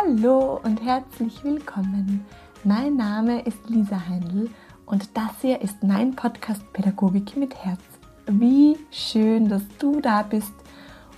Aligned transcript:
Hallo 0.00 0.60
und 0.62 0.80
herzlich 0.84 1.42
willkommen. 1.42 2.24
Mein 2.62 2.96
Name 2.96 3.40
ist 3.42 3.68
Lisa 3.68 4.00
Heindl 4.08 4.48
und 4.86 5.16
das 5.16 5.30
hier 5.40 5.60
ist 5.60 5.82
mein 5.82 6.14
Podcast 6.14 6.62
Pädagogik 6.72 7.36
mit 7.36 7.56
Herz. 7.56 7.80
Wie 8.26 8.76
schön, 8.92 9.48
dass 9.48 9.62
du 9.80 10.00
da 10.00 10.22
bist 10.22 10.52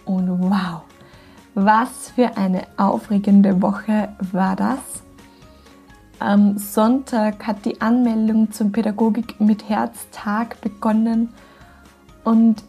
und 0.06 0.28
wow, 0.40 0.82
was 1.54 2.10
für 2.10 2.36
eine 2.38 2.66
aufregende 2.78 3.60
Woche 3.60 4.08
war 4.32 4.56
das. 4.56 4.78
Am 6.18 6.56
Sonntag 6.56 7.46
hat 7.46 7.64
die 7.66 7.82
Anmeldung 7.82 8.50
zum 8.50 8.72
Pädagogik 8.72 9.40
mit 9.40 9.68
Herz 9.68 10.06
Tag 10.10 10.58
begonnen 10.62 11.34
und 12.24 12.62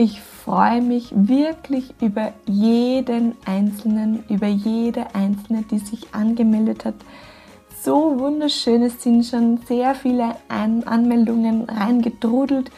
ich 0.00 0.22
freue 0.22 0.80
mich 0.80 1.12
wirklich 1.14 1.92
über 2.00 2.32
jeden 2.46 3.36
Einzelnen, 3.44 4.24
über 4.30 4.46
jede 4.46 5.14
Einzelne, 5.14 5.62
die 5.70 5.78
sich 5.78 6.14
angemeldet 6.14 6.86
hat. 6.86 6.94
So 7.82 8.18
wunderschön, 8.18 8.82
es 8.82 9.02
sind 9.02 9.26
schon 9.26 9.58
sehr 9.68 9.94
viele 9.94 10.36
An 10.48 10.84
Anmeldungen 10.84 11.68
reingedrudelt 11.68 12.70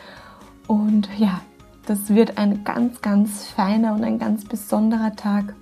und 0.66 1.08
ja, 1.16 1.40
das 1.86 2.08
wird 2.12 2.38
ein 2.38 2.64
ganz, 2.64 3.00
ganz 3.02 3.44
feiner 3.46 3.94
und 3.94 4.02
ein 4.02 4.18
ganz 4.18 4.44
besonderer 4.44 5.14
Tag. 5.14 5.54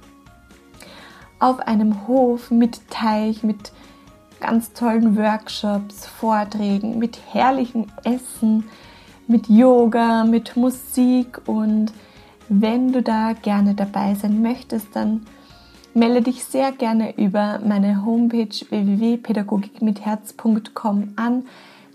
Auf 1.41 1.61
einem 1.61 2.07
Hof 2.07 2.51
mit 2.51 2.89
Teich, 2.89 3.43
mit 3.43 3.73
ganz 4.41 4.73
tollen 4.73 5.15
Workshops, 5.15 6.07
Vorträgen, 6.07 6.99
mit 6.99 7.19
herrlichem 7.35 7.85
Essen, 8.05 8.65
mit 9.31 9.49
Yoga, 9.49 10.25
mit 10.25 10.57
Musik 10.57 11.41
und 11.47 11.93
wenn 12.49 12.93
du 12.93 13.01
da 13.01 13.33
gerne 13.33 13.75
dabei 13.75 14.17
sein 14.17 14.43
möchtest, 14.43 14.89
dann 14.95 15.25
melde 15.95 16.23
dich 16.23 16.45
sehr 16.45 16.73
gerne 16.73 17.17
über 17.17 17.61
meine 17.65 18.05
Homepage 18.05 18.67
www.pädagogikmitherz.com 18.69 21.13
an. 21.15 21.45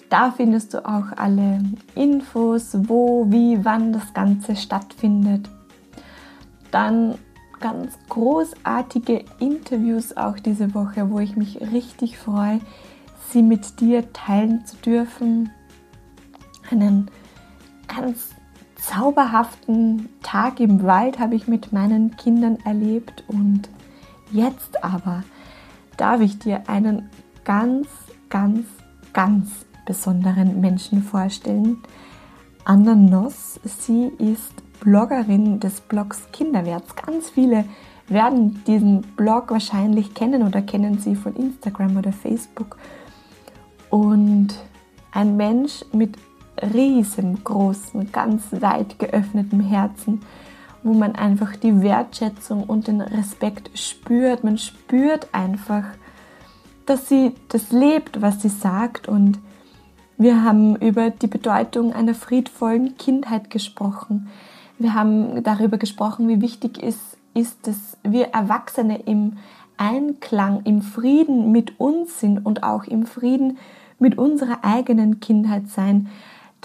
Da 0.09 0.31
findest 0.31 0.73
du 0.73 0.85
auch 0.85 1.11
alle 1.17 1.61
Infos, 1.93 2.77
wo, 2.87 3.29
wie, 3.29 3.65
wann 3.65 3.91
das 3.91 4.13
Ganze 4.13 4.55
stattfindet. 4.55 5.49
Dann 6.71 7.15
ganz 7.59 7.97
großartige 8.07 9.25
Interviews 9.39 10.15
auch 10.15 10.39
diese 10.39 10.73
Woche, 10.73 11.11
wo 11.11 11.19
ich 11.19 11.35
mich 11.35 11.59
richtig 11.59 12.17
freue, 12.17 12.61
sie 13.29 13.41
mit 13.41 13.81
dir 13.81 14.13
teilen 14.13 14.65
zu 14.65 14.77
dürfen. 14.77 15.49
Einen 16.71 17.11
ganz 17.95 18.29
zauberhaften 18.75 20.09
Tag 20.21 20.59
im 20.59 20.83
Wald 20.83 21.19
habe 21.19 21.35
ich 21.35 21.47
mit 21.47 21.71
meinen 21.71 22.15
Kindern 22.17 22.57
erlebt 22.65 23.23
und 23.27 23.69
jetzt 24.31 24.83
aber 24.83 25.23
darf 25.97 26.21
ich 26.21 26.37
dir 26.37 26.69
einen 26.69 27.09
ganz, 27.43 27.87
ganz, 28.29 28.65
ganz 29.13 29.49
besonderen 29.85 30.59
Menschen 30.59 31.03
vorstellen. 31.03 31.77
Anna 32.65 32.95
Noss, 32.95 33.59
sie 33.63 34.11
ist 34.17 34.53
Bloggerin 34.81 35.59
des 35.59 35.79
Blogs 35.81 36.27
Kinderwärts. 36.31 36.95
Ganz 36.95 37.29
viele 37.29 37.65
werden 38.07 38.63
diesen 38.67 39.01
Blog 39.15 39.51
wahrscheinlich 39.51 40.13
kennen 40.13 40.43
oder 40.43 40.61
kennen 40.61 40.99
sie 40.99 41.15
von 41.15 41.35
Instagram 41.35 41.97
oder 41.97 42.11
Facebook. 42.11 42.77
Und 43.89 44.49
ein 45.11 45.37
Mensch 45.37 45.85
mit 45.93 46.17
riesengroßen, 46.61 48.11
ganz 48.11 48.43
weit 48.51 48.99
geöffnetem 48.99 49.59
Herzen, 49.59 50.21
wo 50.83 50.93
man 50.93 51.15
einfach 51.15 51.55
die 51.55 51.81
Wertschätzung 51.81 52.63
und 52.63 52.87
den 52.87 53.01
Respekt 53.01 53.77
spürt. 53.77 54.43
Man 54.43 54.57
spürt 54.57 55.27
einfach, 55.33 55.83
dass 56.85 57.09
sie 57.09 57.33
das 57.49 57.71
lebt, 57.71 58.21
was 58.21 58.41
sie 58.41 58.49
sagt. 58.49 59.07
Und 59.07 59.39
wir 60.17 60.43
haben 60.43 60.75
über 60.75 61.09
die 61.09 61.27
Bedeutung 61.27 61.93
einer 61.93 62.13
friedvollen 62.13 62.97
Kindheit 62.97 63.49
gesprochen. 63.49 64.27
Wir 64.77 64.93
haben 64.93 65.43
darüber 65.43 65.77
gesprochen, 65.77 66.27
wie 66.27 66.41
wichtig 66.41 66.81
es 66.81 66.97
ist, 67.33 67.67
dass 67.67 67.97
wir 68.03 68.27
Erwachsene 68.27 69.01
im 69.03 69.37
Einklang, 69.77 70.61
im 70.63 70.81
Frieden 70.81 71.51
mit 71.51 71.79
uns 71.79 72.19
sind 72.19 72.45
und 72.45 72.63
auch 72.63 72.85
im 72.85 73.05
Frieden 73.05 73.57
mit 73.99 74.17
unserer 74.17 74.59
eigenen 74.63 75.19
Kindheit 75.19 75.67
sein 75.67 76.09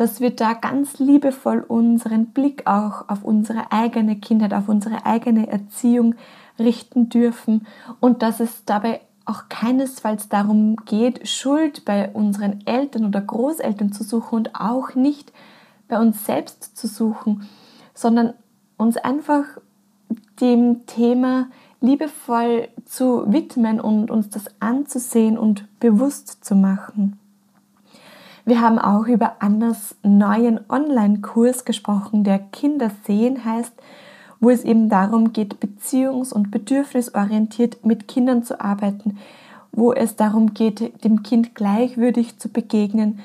dass 0.01 0.19
wir 0.19 0.31
da 0.31 0.55
ganz 0.55 0.99
liebevoll 0.99 1.61
unseren 1.61 2.29
Blick 2.29 2.67
auch 2.67 3.11
auf 3.11 3.23
unsere 3.23 3.71
eigene 3.71 4.17
Kindheit, 4.17 4.55
auf 4.55 4.67
unsere 4.67 5.05
eigene 5.05 5.49
Erziehung 5.49 6.15
richten 6.59 7.11
dürfen 7.11 7.67
und 8.01 8.23
dass 8.23 8.41
es 8.41 8.65
dabei 8.65 9.03
auch 9.27 9.51
keinesfalls 9.51 10.31
darum 10.31 10.77
geht, 10.87 11.29
Schuld 11.29 11.85
bei 11.85 12.09
unseren 12.09 12.67
Eltern 12.67 13.05
oder 13.05 13.21
Großeltern 13.21 13.93
zu 13.93 14.03
suchen 14.03 14.37
und 14.37 14.55
auch 14.55 14.95
nicht 14.95 15.35
bei 15.87 15.99
uns 15.99 16.25
selbst 16.25 16.79
zu 16.79 16.87
suchen, 16.87 17.47
sondern 17.93 18.33
uns 18.79 18.97
einfach 18.97 19.45
dem 20.41 20.87
Thema 20.87 21.49
liebevoll 21.83 22.69
zu 22.87 23.31
widmen 23.31 23.83
und 23.83 24.11
uns 24.11 24.31
das 24.31 24.47
anzusehen 24.61 25.37
und 25.37 25.69
bewusst 25.79 26.43
zu 26.43 26.55
machen. 26.55 27.20
Wir 28.51 28.61
haben 28.61 28.81
auch 28.81 29.07
über 29.07 29.37
Annas 29.39 29.95
neuen 30.03 30.59
Online-Kurs 30.69 31.65
gesprochen, 31.65 32.25
der 32.25 32.41
Kinder 32.41 32.91
sehen 33.07 33.45
heißt, 33.45 33.73
wo 34.41 34.51
es 34.51 34.65
eben 34.65 34.89
darum 34.89 35.33
geht, 35.33 35.59
beziehungs- 35.61 36.33
und 36.33 36.51
bedürfnisorientiert 36.51 37.87
mit 37.87 38.09
Kindern 38.09 38.43
zu 38.43 38.61
arbeiten, 38.61 39.19
wo 39.71 39.93
es 39.93 40.17
darum 40.17 40.53
geht, 40.53 41.05
dem 41.05 41.23
Kind 41.23 41.55
gleichwürdig 41.55 42.41
zu 42.41 42.49
begegnen, 42.49 43.21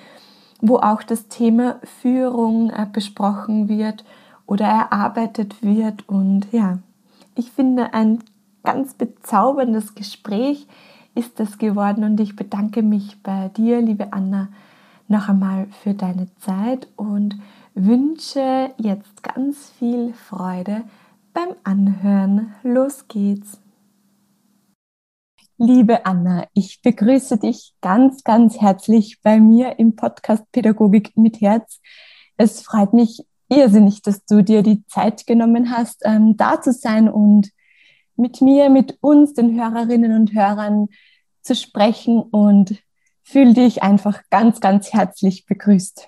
wo 0.62 0.78
auch 0.78 1.02
das 1.02 1.28
Thema 1.28 1.78
Führung 2.04 2.70
äh, 2.70 2.86
besprochen 2.86 3.68
wird 3.68 4.06
oder 4.46 4.66
erarbeitet 4.66 5.64
wird. 5.64 6.08
Und 6.08 6.46
ja, 6.52 6.78
ich 7.34 7.50
finde, 7.50 7.96
ein 7.96 8.20
ganz 8.64 8.94
bezauberndes 8.94 9.96
Gespräch 9.96 10.68
ist 11.16 11.40
das 11.40 11.58
geworden 11.58 12.04
und 12.04 12.20
ich 12.20 12.36
bedanke 12.36 12.84
mich 12.84 13.24
bei 13.24 13.50
dir, 13.58 13.82
liebe 13.82 14.14
Anna, 14.14 14.50
noch 15.08 15.30
einmal 15.30 15.68
für 15.84 15.94
deine 15.94 16.34
Zeit 16.38 16.88
und 16.96 17.40
wünsche 17.74 18.72
jetzt 18.78 19.22
ganz 19.24 19.72
viel 19.78 20.14
Freude 20.14 20.84
beim 21.34 21.50
Anhören. 21.64 22.54
Los 22.64 23.08
geht's! 23.08 23.60
Liebe 25.58 26.06
Anna, 26.06 26.48
ich 26.54 26.82
begrüße 26.82 27.38
dich 27.38 27.74
ganz, 27.80 28.24
ganz 28.24 28.60
herzlich 28.60 29.22
bei 29.22 29.40
mir 29.40 29.80
im 29.80 29.96
Podcast 29.96 30.44
Pädagogik 30.52 31.16
mit 31.16 31.40
Herz. 31.40 31.80
Es 32.36 32.62
freut 32.62 32.94
mich 32.94 33.26
irrsinnig, 33.48 34.02
dass 34.02 34.26
du 34.26 34.44
dir 34.44 34.64
die 34.64 34.86
Zeit 34.88 35.26
genommen 35.26 35.72
hast, 35.72 36.02
ähm, 36.04 36.36
da 36.36 36.62
zu 36.62 36.74
sein 36.74 37.10
und 37.10 37.52
mit 38.18 38.42
mir, 38.42 38.70
mit 38.70 38.98
uns, 39.02 39.34
den 39.34 39.58
Hörerinnen 39.58 40.14
und 40.14 40.34
Hörern 40.34 40.88
zu 41.42 41.56
sprechen 41.56 42.22
und 42.22 42.82
fühl 43.26 43.54
dich 43.54 43.84
einfach 43.84 44.22
ganz, 44.30 44.62
ganz 44.62 44.94
herzlich 44.94 45.46
begrüßt. 45.46 46.08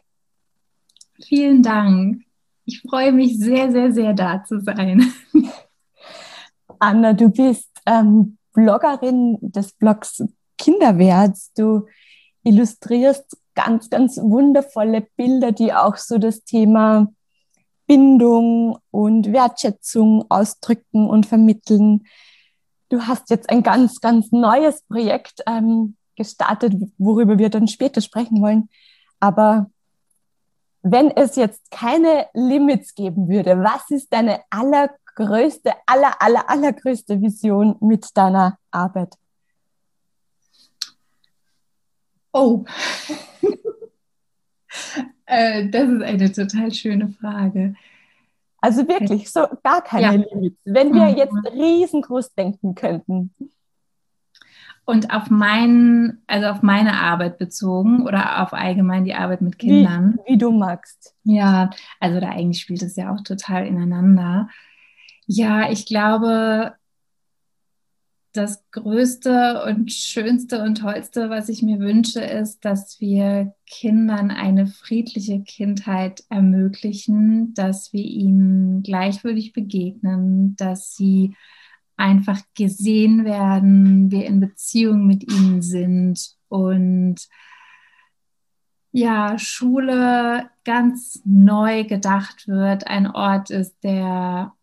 Vielen 1.22 1.64
Dank. 1.64 2.24
Ich 2.64 2.82
freue 2.82 3.12
mich 3.12 3.40
sehr, 3.40 3.72
sehr, 3.72 3.92
sehr 3.92 4.14
da 4.14 4.44
zu 4.44 4.62
sein. 4.62 5.12
Anna, 6.80 7.14
du 7.14 7.30
bist 7.30 7.70
ähm, 7.86 8.38
Bloggerin 8.54 9.38
des 9.42 9.74
Blogs 9.74 10.24
Kinderwärts. 10.58 11.52
Du 11.54 11.88
illustrierst 12.44 13.38
ganz, 13.56 13.90
ganz 13.90 14.18
wundervolle 14.18 15.08
Bilder, 15.16 15.52
die 15.52 15.74
auch 15.74 15.98
so 15.98 16.20
das 16.20 16.44
Thema 16.44 17.08
Bindung 17.88 18.78
und 18.92 19.32
Wertschätzung 19.32 20.26
ausdrücken 20.30 21.08
und 21.08 21.26
vermitteln. 21.26 22.06
Du 22.90 23.02
hast 23.08 23.32
jetzt 23.32 23.50
ein 23.50 23.64
ganz, 23.64 24.02
ganz 24.02 24.32
neues 24.32 24.84
Projekt, 24.84 25.42
ähm, 25.48 25.96
gestartet, 26.18 26.74
worüber 26.98 27.38
wir 27.38 27.50
dann 27.50 27.70
später 27.70 28.02
sprechen 28.02 28.42
wollen. 28.42 28.70
Aber 29.20 29.70
wenn 30.82 31.12
es 31.12 31.36
jetzt 31.38 31.72
keine 31.72 32.28
Limits 32.34 32.94
geben 32.96 33.30
würde, 33.30 33.58
was 33.60 33.90
ist 33.90 34.12
deine 34.12 34.42
allergrößte, 34.50 35.74
aller, 35.86 36.22
aller, 36.22 36.50
allergrößte 36.50 37.22
Vision 37.22 37.78
mit 37.80 38.06
deiner 38.16 38.58
Arbeit? 38.72 39.16
Oh, 42.34 42.66
äh, 45.26 45.70
das 45.70 45.90
ist 45.90 46.04
eine 46.04 46.32
total 46.32 46.72
schöne 46.74 47.10
Frage. 47.10 47.76
Also 48.60 48.88
wirklich, 48.88 49.32
so 49.32 49.48
gar 49.64 49.82
keine 49.82 50.04
ja. 50.04 50.12
Limits. 50.12 50.58
Wenn 50.66 50.94
wir 50.94 51.06
mhm. 51.06 51.18
jetzt 51.18 51.36
riesengroß 51.54 52.34
denken 52.34 52.76
könnten 52.76 53.34
und 54.88 55.14
auf 55.14 55.30
meinen, 55.30 56.24
also 56.28 56.48
auf 56.48 56.62
meine 56.64 56.94
Arbeit 56.94 57.38
bezogen 57.38 58.08
oder 58.08 58.42
auf 58.42 58.54
allgemein 58.54 59.04
die 59.04 59.16
Arbeit 59.16 59.42
mit 59.42 59.60
Kindern. 59.60 60.18
Wie, 60.26 60.34
wie 60.34 60.38
du 60.38 60.50
magst. 60.52 61.14
Ja, 61.26 61.72
also 62.00 62.22
da 62.22 62.30
eigentlich 62.30 62.62
spielt 62.62 62.82
es 62.82 62.96
ja 62.96 63.14
auch 63.14 63.22
total 63.22 63.68
ineinander. 63.68 64.48
Ja, 65.26 65.70
ich 65.70 65.86
glaube, 65.88 66.74
das 68.32 68.64
Größte 68.72 69.66
und 69.66 69.92
Schönste 69.92 70.64
und 70.64 70.76
Tollste, 70.76 71.30
was 71.30 71.50
ich 71.50 71.62
mir 71.62 71.80
wünsche, 71.80 72.22
ist, 72.22 72.64
dass 72.64 73.02
wir 73.02 73.56
Kindern 73.66 74.32
eine 74.32 74.68
friedliche 74.68 75.42
Kindheit 75.42 76.24
ermöglichen, 76.30 77.54
dass 77.56 77.92
wir 77.92 78.06
ihnen 78.06 78.84
gleichwürdig 78.84 79.52
begegnen, 79.52 80.56
dass 80.56 80.96
sie 80.96 81.36
einfach 81.98 82.40
gesehen 82.56 83.26
werden, 83.26 84.12
wir 84.12 84.26
in 84.26 84.40
Beziehung 84.40 85.08
mit 85.08 85.30
ihnen 85.32 85.62
sind 85.62 86.36
und 86.48 87.18
ja, 88.92 89.38
Schule 89.38 90.50
ganz 90.64 91.22
neu 91.26 91.84
gedacht 91.84 92.48
wird, 92.48 92.88
ein 92.88 93.08
Ort 93.08 93.50
ist, 93.50 93.76
der 93.84 94.54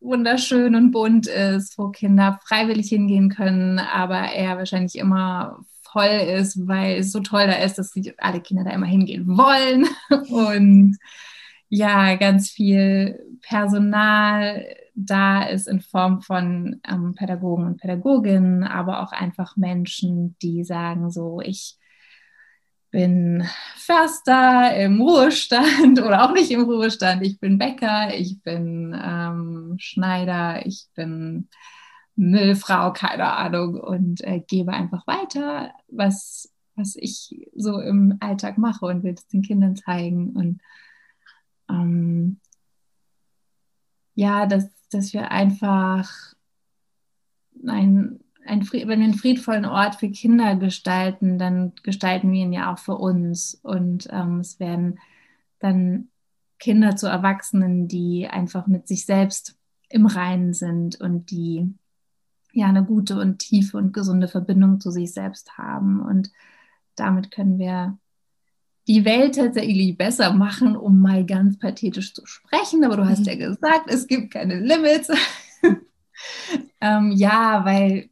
wunderschön 0.00 0.74
und 0.74 0.90
bunt 0.90 1.26
ist, 1.26 1.78
wo 1.78 1.88
Kinder 1.88 2.38
freiwillig 2.46 2.88
hingehen 2.88 3.30
können, 3.30 3.78
aber 3.78 4.18
er 4.18 4.56
wahrscheinlich 4.56 4.96
immer 4.96 5.64
voll 5.82 6.06
ist, 6.06 6.66
weil 6.66 6.98
es 6.98 7.12
so 7.12 7.20
toll 7.20 7.46
da 7.46 7.54
ist, 7.54 7.78
dass 7.78 7.92
alle 8.18 8.40
Kinder 8.40 8.64
da 8.64 8.70
immer 8.70 8.86
hingehen 8.86 9.26
wollen. 9.28 9.86
Und 10.30 10.98
ja, 11.68 12.16
ganz 12.16 12.50
viel 12.50 13.18
Personal 13.42 14.64
da 14.94 15.44
ist 15.44 15.68
in 15.68 15.80
Form 15.80 16.20
von 16.20 16.80
ähm, 16.88 17.14
Pädagogen 17.14 17.66
und 17.66 17.80
Pädagoginnen, 17.80 18.64
aber 18.64 19.02
auch 19.02 19.12
einfach 19.12 19.56
Menschen, 19.56 20.36
die 20.42 20.64
sagen 20.64 21.10
so, 21.10 21.40
ich 21.40 21.78
bin 22.90 23.44
Förster 23.76 24.76
im 24.76 25.00
Ruhestand 25.00 25.98
oder 26.00 26.24
auch 26.24 26.32
nicht 26.32 26.50
im 26.50 26.62
Ruhestand. 26.62 27.24
Ich 27.26 27.40
bin 27.40 27.58
Bäcker, 27.58 28.14
ich 28.14 28.42
bin 28.42 28.94
ähm, 29.02 29.76
Schneider, 29.78 30.64
ich 30.66 30.86
bin 30.94 31.48
Müllfrau, 32.14 32.92
keine 32.92 33.32
Ahnung, 33.32 33.80
und 33.80 34.22
äh, 34.22 34.40
gebe 34.40 34.72
einfach 34.72 35.06
weiter, 35.06 35.72
was, 35.88 36.52
was 36.76 36.94
ich 36.96 37.48
so 37.56 37.80
im 37.80 38.18
Alltag 38.20 38.58
mache 38.58 38.84
und 38.84 39.02
will 39.02 39.14
es 39.14 39.26
den 39.26 39.42
Kindern 39.42 39.74
zeigen. 39.74 40.30
Und 40.36 40.60
ähm, 41.70 42.40
ja, 44.14 44.44
dass, 44.94 45.12
wir 45.12 45.30
einfach 45.30 46.10
ein 47.66 48.20
ein, 48.46 48.70
wenn 48.72 48.88
wir 48.88 48.92
einen 48.92 49.14
friedvollen 49.14 49.64
Ort 49.64 49.96
für 49.96 50.10
Kinder 50.10 50.56
gestalten, 50.56 51.38
dann 51.38 51.72
gestalten 51.82 52.32
wir 52.32 52.42
ihn 52.42 52.52
ja 52.52 52.72
auch 52.72 52.78
für 52.78 52.96
uns. 52.96 53.58
Und 53.62 54.08
ähm, 54.10 54.40
es 54.40 54.58
werden 54.60 54.98
dann 55.58 56.08
Kinder 56.58 56.96
zu 56.96 57.06
Erwachsenen, 57.06 57.88
die 57.88 58.28
einfach 58.28 58.66
mit 58.66 58.88
sich 58.88 59.06
selbst 59.06 59.56
im 59.88 60.06
Reinen 60.06 60.54
sind 60.54 61.00
und 61.00 61.30
die 61.30 61.74
ja 62.52 62.66
eine 62.66 62.84
gute 62.84 63.18
und 63.18 63.38
tiefe 63.38 63.76
und 63.76 63.92
gesunde 63.92 64.28
Verbindung 64.28 64.80
zu 64.80 64.90
sich 64.90 65.12
selbst 65.12 65.56
haben. 65.58 66.00
Und 66.00 66.30
damit 66.96 67.30
können 67.30 67.58
wir 67.58 67.98
die 68.88 69.04
Welt 69.04 69.36
tatsächlich 69.36 69.96
besser 69.96 70.32
machen, 70.32 70.76
um 70.76 71.00
mal 71.00 71.24
ganz 71.24 71.58
pathetisch 71.58 72.14
zu 72.14 72.26
sprechen. 72.26 72.84
Aber 72.84 72.96
du 72.96 73.06
hast 73.06 73.26
ja 73.26 73.36
gesagt, 73.36 73.88
es 73.88 74.06
gibt 74.06 74.32
keine 74.32 74.58
Limits. 74.60 75.10
ähm, 76.80 77.12
ja, 77.12 77.64
weil 77.64 78.08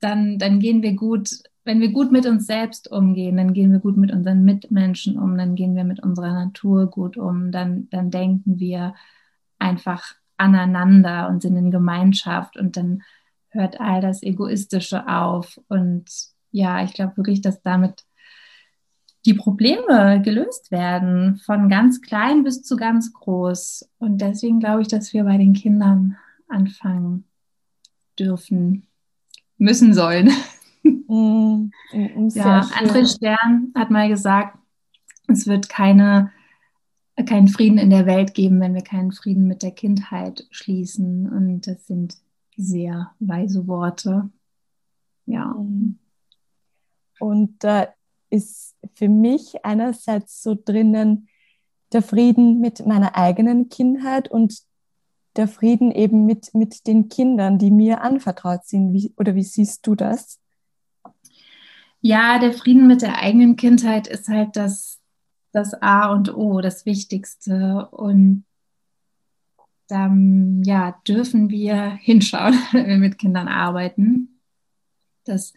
dann, 0.00 0.38
dann 0.38 0.58
gehen 0.58 0.82
wir 0.82 0.94
gut, 0.94 1.30
wenn 1.64 1.80
wir 1.80 1.92
gut 1.92 2.12
mit 2.12 2.26
uns 2.26 2.46
selbst 2.46 2.90
umgehen, 2.90 3.36
dann 3.36 3.54
gehen 3.54 3.72
wir 3.72 3.78
gut 3.78 3.96
mit 3.96 4.12
unseren 4.12 4.44
Mitmenschen 4.44 5.18
um, 5.18 5.36
dann 5.36 5.54
gehen 5.54 5.74
wir 5.74 5.84
mit 5.84 6.02
unserer 6.02 6.32
Natur 6.32 6.86
gut 6.90 7.16
um, 7.16 7.52
dann, 7.52 7.88
dann 7.90 8.10
denken 8.10 8.58
wir 8.58 8.94
einfach 9.58 10.14
aneinander 10.36 11.28
und 11.28 11.42
sind 11.42 11.56
in 11.56 11.70
Gemeinschaft 11.70 12.56
und 12.56 12.76
dann 12.76 13.02
hört 13.48 13.80
all 13.80 14.00
das 14.00 14.22
Egoistische 14.22 15.08
auf. 15.08 15.60
Und 15.68 16.04
ja, 16.50 16.84
ich 16.84 16.92
glaube 16.92 17.16
wirklich, 17.16 17.40
dass 17.40 17.62
damit 17.62 18.04
die 19.26 19.34
Probleme 19.34 20.20
gelöst 20.22 20.70
werden, 20.70 21.36
von 21.36 21.68
ganz 21.68 22.02
klein 22.02 22.44
bis 22.44 22.62
zu 22.62 22.76
ganz 22.76 23.12
groß. 23.12 23.88
Und 23.98 24.20
deswegen 24.20 24.60
glaube 24.60 24.82
ich, 24.82 24.88
dass 24.88 25.12
wir 25.12 25.24
bei 25.24 25.38
den 25.38 25.54
Kindern 25.54 26.16
anfangen 26.48 27.24
dürfen 28.18 28.86
müssen 29.58 29.94
sollen. 29.94 30.30
Mm, 31.06 31.70
mm, 31.92 32.28
ja, 32.34 32.60
André 32.60 33.06
Stern 33.06 33.72
hat 33.74 33.90
mal 33.90 34.08
gesagt, 34.08 34.58
es 35.28 35.46
wird 35.46 35.70
keine, 35.70 36.30
keinen 37.26 37.48
Frieden 37.48 37.78
in 37.78 37.88
der 37.88 38.04
Welt 38.04 38.34
geben, 38.34 38.60
wenn 38.60 38.74
wir 38.74 38.82
keinen 38.82 39.12
Frieden 39.12 39.46
mit 39.46 39.62
der 39.62 39.70
Kindheit 39.70 40.46
schließen. 40.50 41.26
Und 41.30 41.66
das 41.66 41.86
sind 41.86 42.18
sehr 42.56 43.12
weise 43.18 43.66
Worte. 43.66 44.28
Ja. 45.24 45.54
Mm. 45.54 45.98
Und 47.18 47.64
da 47.64 47.88
ist 48.34 48.76
für 48.94 49.08
mich 49.08 49.64
einerseits 49.64 50.42
so 50.42 50.56
drinnen 50.62 51.28
der 51.92 52.02
Frieden 52.02 52.60
mit 52.60 52.84
meiner 52.84 53.16
eigenen 53.16 53.68
Kindheit 53.68 54.28
und 54.28 54.58
der 55.36 55.48
Frieden 55.48 55.92
eben 55.92 56.26
mit, 56.26 56.52
mit 56.54 56.86
den 56.86 57.08
Kindern, 57.08 57.58
die 57.58 57.70
mir 57.70 58.02
anvertraut 58.02 58.64
sind? 58.64 58.92
Wie, 58.92 59.12
oder 59.16 59.34
wie 59.34 59.42
siehst 59.42 59.86
du 59.86 59.94
das? 59.94 60.40
Ja, 62.00 62.38
der 62.38 62.52
Frieden 62.52 62.86
mit 62.86 63.02
der 63.02 63.18
eigenen 63.18 63.56
Kindheit 63.56 64.06
ist 64.08 64.28
halt 64.28 64.56
das, 64.56 65.00
das 65.52 65.74
A 65.80 66.12
und 66.12 66.34
O, 66.34 66.60
das 66.60 66.84
Wichtigste. 66.84 67.88
Und 67.90 68.44
dann 69.88 70.62
ja, 70.64 71.00
dürfen 71.06 71.48
wir 71.48 71.90
hinschauen, 72.00 72.54
wenn 72.72 72.86
wir 72.86 72.98
mit 72.98 73.18
Kindern 73.18 73.48
arbeiten. 73.48 74.40
Das 75.24 75.54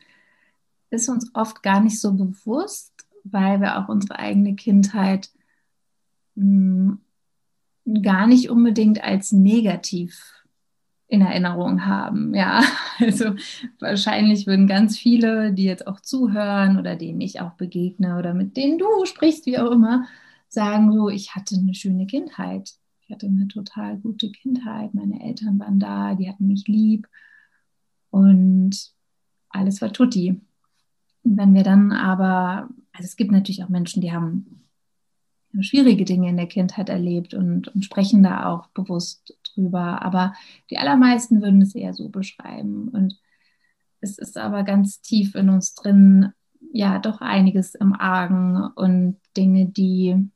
ist 0.90 1.10
uns 1.10 1.32
oft 1.34 1.64
gar 1.64 1.82
nicht 1.82 2.00
so 2.00 2.14
bewusst, 2.14 2.94
weil 3.24 3.60
wir 3.62 3.78
auch 3.78 3.90
unsere 3.90 4.20
eigene 4.20 4.56
Kindheit 4.56 5.30
mh, 6.36 6.98
hm, 7.86 8.02
gar 8.02 8.28
nicht 8.28 8.50
unbedingt 8.50 9.04
als 9.04 9.32
negativ 9.32 10.38
in 11.08 11.22
Erinnerung 11.22 11.86
haben. 11.86 12.34
Ja, 12.34 12.62
also 13.00 13.36
wahrscheinlich 13.80 14.46
würden 14.48 14.68
ganz 14.68 14.98
viele, 14.98 15.54
die 15.54 15.64
jetzt 15.64 15.88
auch 15.88 16.02
zuhören 16.02 16.78
oder 16.78 16.96
denen 16.96 17.22
ich 17.22 17.40
auch 17.40 17.54
begegne 17.54 18.18
oder 18.18 18.34
mit 18.34 18.58
denen 18.58 18.78
du 18.78 19.06
sprichst, 19.06 19.46
wie 19.46 19.58
auch 19.58 19.72
immer, 19.72 20.06
sagen 20.50 20.92
so, 20.92 21.10
ich 21.10 21.36
hatte 21.36 21.56
eine 21.56 21.74
schöne 21.74 22.08
Kindheit. 22.08 22.74
Ich 23.02 23.10
hatte 23.10 23.28
eine 23.28 23.48
total 23.48 23.98
gute 23.98 24.32
Kindheit. 24.32 24.94
Meine 24.94 25.24
Eltern 25.24 25.60
waren 25.60 25.80
da, 25.80 26.16
die 26.16 26.30
hatten 26.30 26.48
mich 26.48 26.68
lieb 26.68 27.08
und 28.10 28.92
alles 29.50 29.82
war 29.82 29.94
tutti. 29.94 30.42
Und 31.28 31.38
wenn 31.38 31.54
wir 31.54 31.64
dann 31.64 31.92
aber, 31.92 32.70
also 32.94 33.06
es 33.06 33.18
gibt 33.18 33.32
natürlich 33.32 33.64
auch 33.64 33.70
Menschen, 33.70 34.02
die 34.02 34.14
haben 34.14 34.64
schwierige 35.60 36.06
Dinge 36.06 36.30
in 36.30 36.38
der 36.38 36.48
Kindheit 36.48 36.88
erlebt 36.88 37.34
und, 37.34 37.68
und 37.68 37.84
sprechen 37.84 38.24
da 38.24 38.46
auch 38.46 38.68
bewusst 38.68 39.38
drüber. 39.54 40.02
Aber 40.02 40.34
die 40.70 40.78
allermeisten 40.78 41.42
würden 41.42 41.62
es 41.62 41.76
eher 41.76 41.94
so 41.94 42.10
beschreiben. 42.10 42.88
Und 42.90 43.20
es 44.00 44.18
ist 44.18 44.38
aber 44.38 44.64
ganz 44.64 45.02
tief 45.02 45.36
in 45.36 45.50
uns 45.50 45.74
drin, 45.74 46.32
ja, 46.72 47.00
doch 47.00 47.20
einiges 47.20 47.76
im 47.76 47.94
Argen 47.94 48.64
und 48.76 49.18
Dinge, 49.36 49.68
die, 49.68 50.30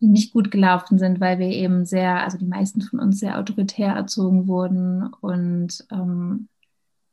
nicht 0.00 0.32
gut 0.32 0.50
gelaufen 0.50 0.98
sind, 0.98 1.20
weil 1.20 1.38
wir 1.38 1.48
eben 1.48 1.84
sehr, 1.84 2.22
also 2.22 2.38
die 2.38 2.46
meisten 2.46 2.80
von 2.80 2.98
uns 2.98 3.20
sehr 3.20 3.38
autoritär 3.38 3.92
erzogen 3.92 4.48
wurden 4.48 5.12
und 5.20 5.86
ähm, 5.90 6.48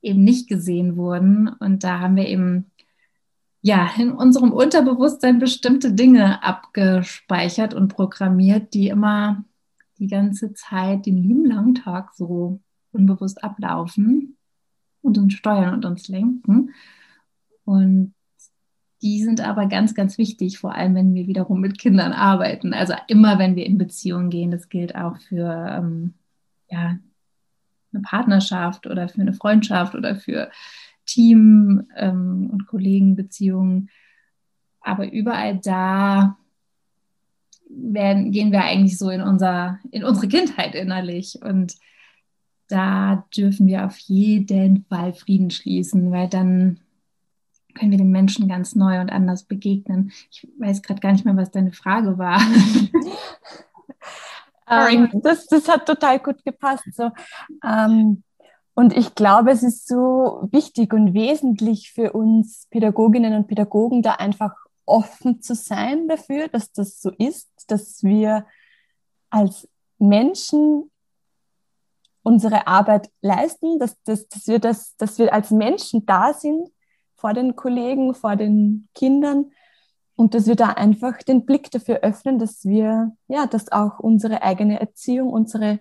eben 0.01 0.23
nicht 0.23 0.47
gesehen 0.47 0.95
wurden. 0.95 1.47
Und 1.47 1.83
da 1.83 1.99
haben 1.99 2.15
wir 2.15 2.27
eben 2.27 2.71
ja, 3.61 3.89
in 3.97 4.11
unserem 4.11 4.51
Unterbewusstsein 4.51 5.39
bestimmte 5.39 5.91
Dinge 5.93 6.43
abgespeichert 6.43 7.73
und 7.73 7.89
programmiert, 7.89 8.73
die 8.73 8.87
immer 8.87 9.43
die 9.99 10.07
ganze 10.07 10.53
Zeit, 10.53 11.05
den 11.05 11.17
lieben 11.17 11.45
langen 11.45 11.75
Tag 11.75 12.13
so 12.15 12.61
unbewusst 12.91 13.43
ablaufen 13.43 14.37
und 15.01 15.17
uns 15.17 15.33
steuern 15.33 15.73
und 15.73 15.85
uns 15.85 16.07
lenken. 16.07 16.71
Und 17.65 18.13
die 19.01 19.23
sind 19.23 19.41
aber 19.41 19.67
ganz, 19.67 19.93
ganz 19.93 20.17
wichtig, 20.17 20.59
vor 20.59 20.73
allem 20.73 20.95
wenn 20.95 21.13
wir 21.13 21.27
wiederum 21.27 21.59
mit 21.59 21.77
Kindern 21.77 22.13
arbeiten. 22.13 22.73
Also 22.73 22.93
immer, 23.07 23.37
wenn 23.37 23.55
wir 23.55 23.65
in 23.65 23.77
Beziehungen 23.77 24.29
gehen, 24.29 24.51
das 24.51 24.69
gilt 24.69 24.95
auch 24.95 25.17
für 25.17 25.67
ähm, 25.77 26.13
ja, 26.69 26.97
eine 27.93 28.01
Partnerschaft 28.01 28.87
oder 28.87 29.07
für 29.07 29.21
eine 29.21 29.33
Freundschaft 29.33 29.95
oder 29.95 30.15
für 30.15 30.49
Team- 31.05 31.87
ähm, 31.95 32.49
und 32.51 32.67
Kollegenbeziehungen. 32.67 33.89
Aber 34.81 35.11
überall 35.11 35.57
da 35.57 36.37
werden, 37.69 38.31
gehen 38.31 38.51
wir 38.51 38.63
eigentlich 38.63 38.97
so 38.97 39.09
in, 39.09 39.21
unser, 39.21 39.79
in 39.91 40.03
unsere 40.03 40.27
Kindheit 40.27 40.75
innerlich. 40.75 41.39
Und 41.41 41.75
da 42.67 43.25
dürfen 43.35 43.67
wir 43.67 43.85
auf 43.85 43.97
jeden 43.97 44.85
Fall 44.85 45.13
Frieden 45.13 45.51
schließen, 45.51 46.11
weil 46.11 46.27
dann 46.27 46.79
können 47.73 47.91
wir 47.91 47.97
den 47.97 48.11
Menschen 48.11 48.47
ganz 48.47 48.75
neu 48.75 48.99
und 48.99 49.11
anders 49.11 49.43
begegnen. 49.43 50.11
Ich 50.31 50.47
weiß 50.57 50.81
gerade 50.81 50.99
gar 50.99 51.11
nicht 51.11 51.25
mehr, 51.25 51.37
was 51.37 51.51
deine 51.51 51.71
Frage 51.71 52.17
war. 52.17 52.41
ähm, 54.69 55.09
das, 55.23 55.47
das 55.47 55.67
hat 55.67 55.85
total 55.85 56.19
gut 56.19 56.43
gepasst. 56.43 56.83
So, 56.93 57.11
ähm, 57.63 58.23
Und 58.73 58.95
ich 58.95 59.15
glaube, 59.15 59.51
es 59.51 59.63
ist 59.63 59.87
so 59.87 60.47
wichtig 60.51 60.93
und 60.93 61.13
wesentlich 61.13 61.91
für 61.91 62.13
uns 62.13 62.67
Pädagoginnen 62.69 63.33
und 63.33 63.47
Pädagogen, 63.47 64.01
da 64.01 64.13
einfach 64.13 64.53
offen 64.85 65.41
zu 65.41 65.55
sein 65.55 66.07
dafür, 66.07 66.47
dass 66.47 66.71
das 66.71 67.01
so 67.01 67.11
ist, 67.17 67.49
dass 67.67 68.03
wir 68.03 68.45
als 69.29 69.67
Menschen 69.97 70.91
unsere 72.23 72.67
Arbeit 72.67 73.09
leisten, 73.21 73.79
dass, 73.79 74.01
dass, 74.03 74.27
dass, 74.27 74.47
wir 74.47 74.59
das, 74.59 74.95
dass 74.97 75.17
wir 75.17 75.33
als 75.33 75.49
Menschen 75.49 76.05
da 76.05 76.33
sind 76.33 76.69
vor 77.15 77.33
den 77.33 77.55
Kollegen, 77.55 78.13
vor 78.13 78.35
den 78.35 78.89
Kindern 78.93 79.51
und 80.17 80.33
dass 80.33 80.47
wir 80.47 80.55
da 80.55 80.69
einfach 80.69 81.19
den 81.19 81.45
Blick 81.45 81.69
dafür 81.69 81.99
öffnen, 82.01 82.39
dass 82.39 82.65
wir, 82.65 83.15
ja, 83.27 83.45
dass 83.45 83.71
auch 83.71 83.99
unsere 83.99 84.41
eigene 84.41 84.81
Erziehung, 84.81 85.29
unsere 85.29 85.79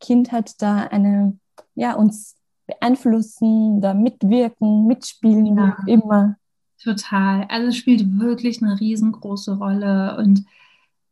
Kindheit 0.00 0.60
da 0.60 0.88
eine, 0.88 1.38
ja, 1.76 1.94
uns 1.94 2.36
beeinflussen, 2.66 3.80
da 3.80 3.94
mitwirken, 3.94 4.86
mitspielen, 4.88 5.46
ja. 5.46 5.54
wie 5.54 5.60
auch 5.60 5.86
immer. 5.86 6.36
Total. 6.82 7.46
Also 7.48 7.68
es 7.68 7.76
spielt 7.76 8.18
wirklich 8.18 8.60
eine 8.60 8.78
riesengroße 8.80 9.56
Rolle 9.56 10.16
und 10.18 10.44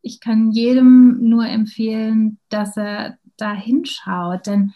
ich 0.02 0.18
kann 0.18 0.50
jedem 0.50 1.28
nur 1.28 1.46
empfehlen, 1.46 2.38
dass 2.48 2.76
er 2.76 3.18
da 3.36 3.52
hinschaut, 3.52 4.46
denn 4.48 4.72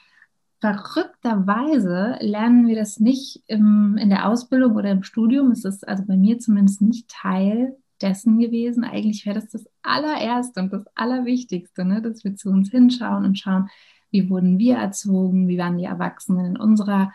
verrückterweise 0.62 2.19
lernen 2.21 2.69
wir 2.69 2.76
das 2.76 3.00
nicht 3.00 3.42
im, 3.49 3.99
in 3.99 4.11
der 4.11 4.28
Ausbildung 4.28 4.76
oder 4.76 4.92
im 4.92 5.02
Studium. 5.02 5.50
Es 5.50 5.64
ist 5.64 5.87
also 5.88 6.04
bei 6.07 6.16
mir 6.16 6.38
zumindest 6.38 6.81
nicht 6.81 7.09
Teil 7.09 7.76
dessen 8.00 8.38
gewesen. 8.38 8.85
Eigentlich 8.85 9.26
wäre 9.26 9.40
das 9.40 9.50
das 9.50 9.66
allererste 9.83 10.61
und 10.61 10.73
das 10.73 10.85
Allerwichtigste, 10.95 11.85
ne? 11.85 12.00
dass 12.00 12.23
wir 12.23 12.37
zu 12.37 12.50
uns 12.50 12.71
hinschauen 12.71 13.25
und 13.25 13.40
schauen, 13.40 13.71
wie 14.12 14.31
wurden 14.31 14.57
wir 14.61 14.76
erzogen, 14.76 15.49
wie 15.49 15.59
waren 15.59 15.78
die 15.78 15.85
Erwachsenen 15.85 16.47
in 16.47 16.57
unserer 16.57 17.11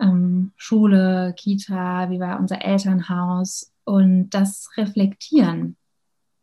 ähm, 0.00 0.50
Schule, 0.56 1.34
Kita, 1.38 2.10
wie 2.10 2.18
war 2.18 2.40
unser 2.40 2.64
Elternhaus 2.64 3.72
und 3.84 4.30
das 4.30 4.68
reflektieren. 4.76 5.76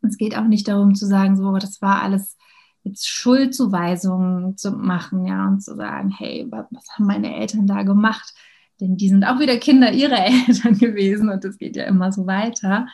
Es 0.01 0.17
geht 0.17 0.37
auch 0.37 0.45
nicht 0.45 0.69
darum 0.69 0.95
zu 0.95 1.07
sagen, 1.07 1.35
so, 1.35 1.57
das 1.57 1.81
war 1.81 2.01
alles 2.03 2.37
jetzt 2.85 3.07
Schuldzuweisungen 3.07 4.57
zu 4.57 4.71
machen, 4.71 5.25
ja, 5.25 5.47
und 5.47 5.61
zu 5.61 5.75
sagen, 5.75 6.11
hey, 6.11 6.45
was, 6.49 6.67
haben 6.91 7.05
meine 7.05 7.35
Eltern 7.35 7.67
da 7.67 7.83
gemacht? 7.83 8.33
Denn 8.79 8.95
die 8.95 9.09
sind 9.09 9.25
auch 9.25 9.39
wieder 9.39 9.57
Kinder 9.57 9.91
ihrer 9.91 10.25
Eltern 10.25 10.77
gewesen 10.77 11.29
und 11.29 11.43
es 11.43 11.57
geht 11.57 11.75
ja 11.75 11.85
immer 11.85 12.11
so 12.11 12.27
weiter. 12.27 12.87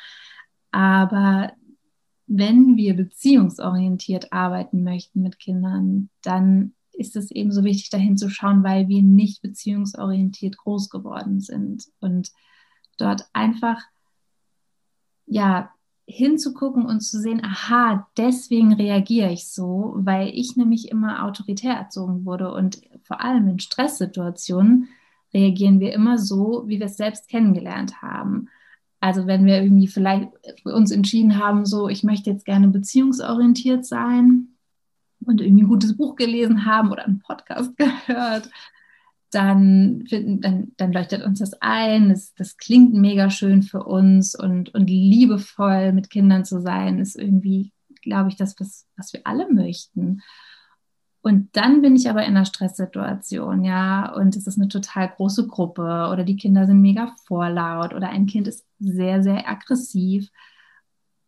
Aber 0.72 1.52
wenn 2.28 2.78
wir 2.78 2.96
beziehungsorientiert 2.96 4.32
arbeiten 4.32 4.84
möchten 4.84 5.22
mit 5.22 5.38
Kindern, 5.38 6.10
dann 6.24 6.74
ist 6.94 7.18
es 7.18 7.30
eben 7.30 7.52
so 7.52 7.64
wichtig, 7.66 7.90
dahin 7.90 8.16
zu 8.16 8.30
schauen, 8.30 8.64
weil 8.64 8.88
wir 8.88 9.04
nicht 9.04 9.42
beziehungsorientiert 9.42 10.58
groß 10.58 10.90
geworden 10.90 11.42
sind 11.42 11.86
und 12.00 12.32
dort 12.98 13.26
einfach 13.34 13.82
ja 15.26 15.72
hinzugucken 16.06 16.86
und 16.86 17.02
zu 17.02 17.20
sehen, 17.20 17.42
aha, 17.44 18.08
deswegen 18.18 18.74
reagiere 18.74 19.32
ich 19.32 19.48
so, 19.48 19.94
weil 19.98 20.30
ich 20.30 20.56
nämlich 20.56 20.90
immer 20.90 21.24
autoritär 21.24 21.74
erzogen 21.74 22.26
wurde 22.26 22.52
und 22.52 22.82
vor 23.04 23.22
allem 23.22 23.48
in 23.48 23.60
Stresssituationen 23.60 24.90
reagieren 25.34 25.80
wir 25.80 25.94
immer 25.94 26.18
so, 26.18 26.64
wie 26.68 26.80
wir 26.80 26.88
es 26.88 26.98
selbst 26.98 27.30
kennengelernt 27.30 28.02
haben. 28.02 28.50
Also 29.00 29.26
wenn 29.26 29.46
wir 29.46 29.64
irgendwie 29.64 29.88
vielleicht 29.88 30.30
uns 30.64 30.92
entschieden 30.92 31.38
haben, 31.40 31.66
so, 31.66 31.90
ich 31.90 32.04
möchte 32.04 32.30
jetzt 32.30 32.46
gerne 32.46 32.68
beziehungsorientiert 32.68 33.86
sein 33.86 34.50
und 35.26 35.42
irgendwie 35.42 35.64
ein 35.64 35.70
gutes 35.70 35.98
Buch 35.98 36.16
gelesen 36.16 36.66
haben 36.66 36.92
oder 36.92 37.06
einen 37.06 37.20
Podcast 37.20 37.76
gehört, 37.78 38.50
dann, 39.32 40.04
dann, 40.10 40.74
dann 40.78 40.92
leuchtet 40.92 41.24
uns 41.24 41.40
das 41.40 41.54
ein. 41.62 42.10
Das, 42.10 42.34
das 42.36 42.58
klingt 42.58 42.94
mega 42.94 43.30
schön 43.30 43.64
für 43.64 43.84
uns 43.84 44.36
und, 44.36 44.74
und 44.74 44.90
liebevoll 44.90 45.94
mit 45.94 46.10
Kindern 46.10 46.46
zu 46.46 46.62
sein, 46.62 47.00
ist 47.00 47.16
irgendwie, 47.16 47.72
glaube 48.02 48.30
ich, 48.30 48.36
das, 48.36 48.60
was, 48.60 48.86
was 48.98 49.14
wir 49.14 49.22
alle 49.26 49.52
möchten. 49.52 50.22
Und 51.24 51.56
dann 51.56 51.82
bin 51.82 51.96
ich 51.96 52.10
aber 52.10 52.24
in 52.24 52.36
einer 52.36 52.46
Stresssituation, 52.46 53.64
ja, 53.64 54.12
und 54.14 54.36
es 54.36 54.48
ist 54.48 54.58
eine 54.58 54.70
total 54.70 55.10
große 55.10 55.48
Gruppe 55.48 56.10
oder 56.12 56.24
die 56.24 56.36
Kinder 56.36 56.66
sind 56.66 56.82
mega 56.82 57.14
vorlaut 57.26 57.94
oder 57.94 58.10
ein 58.10 58.26
Kind 58.26 58.48
ist 58.48 58.66
sehr, 58.80 59.22
sehr 59.22 59.48
aggressiv 59.48 60.30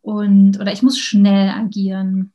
und 0.04 0.60
oder 0.60 0.72
ich 0.72 0.82
muss 0.82 0.98
schnell 0.98 1.48
agieren. 1.48 2.32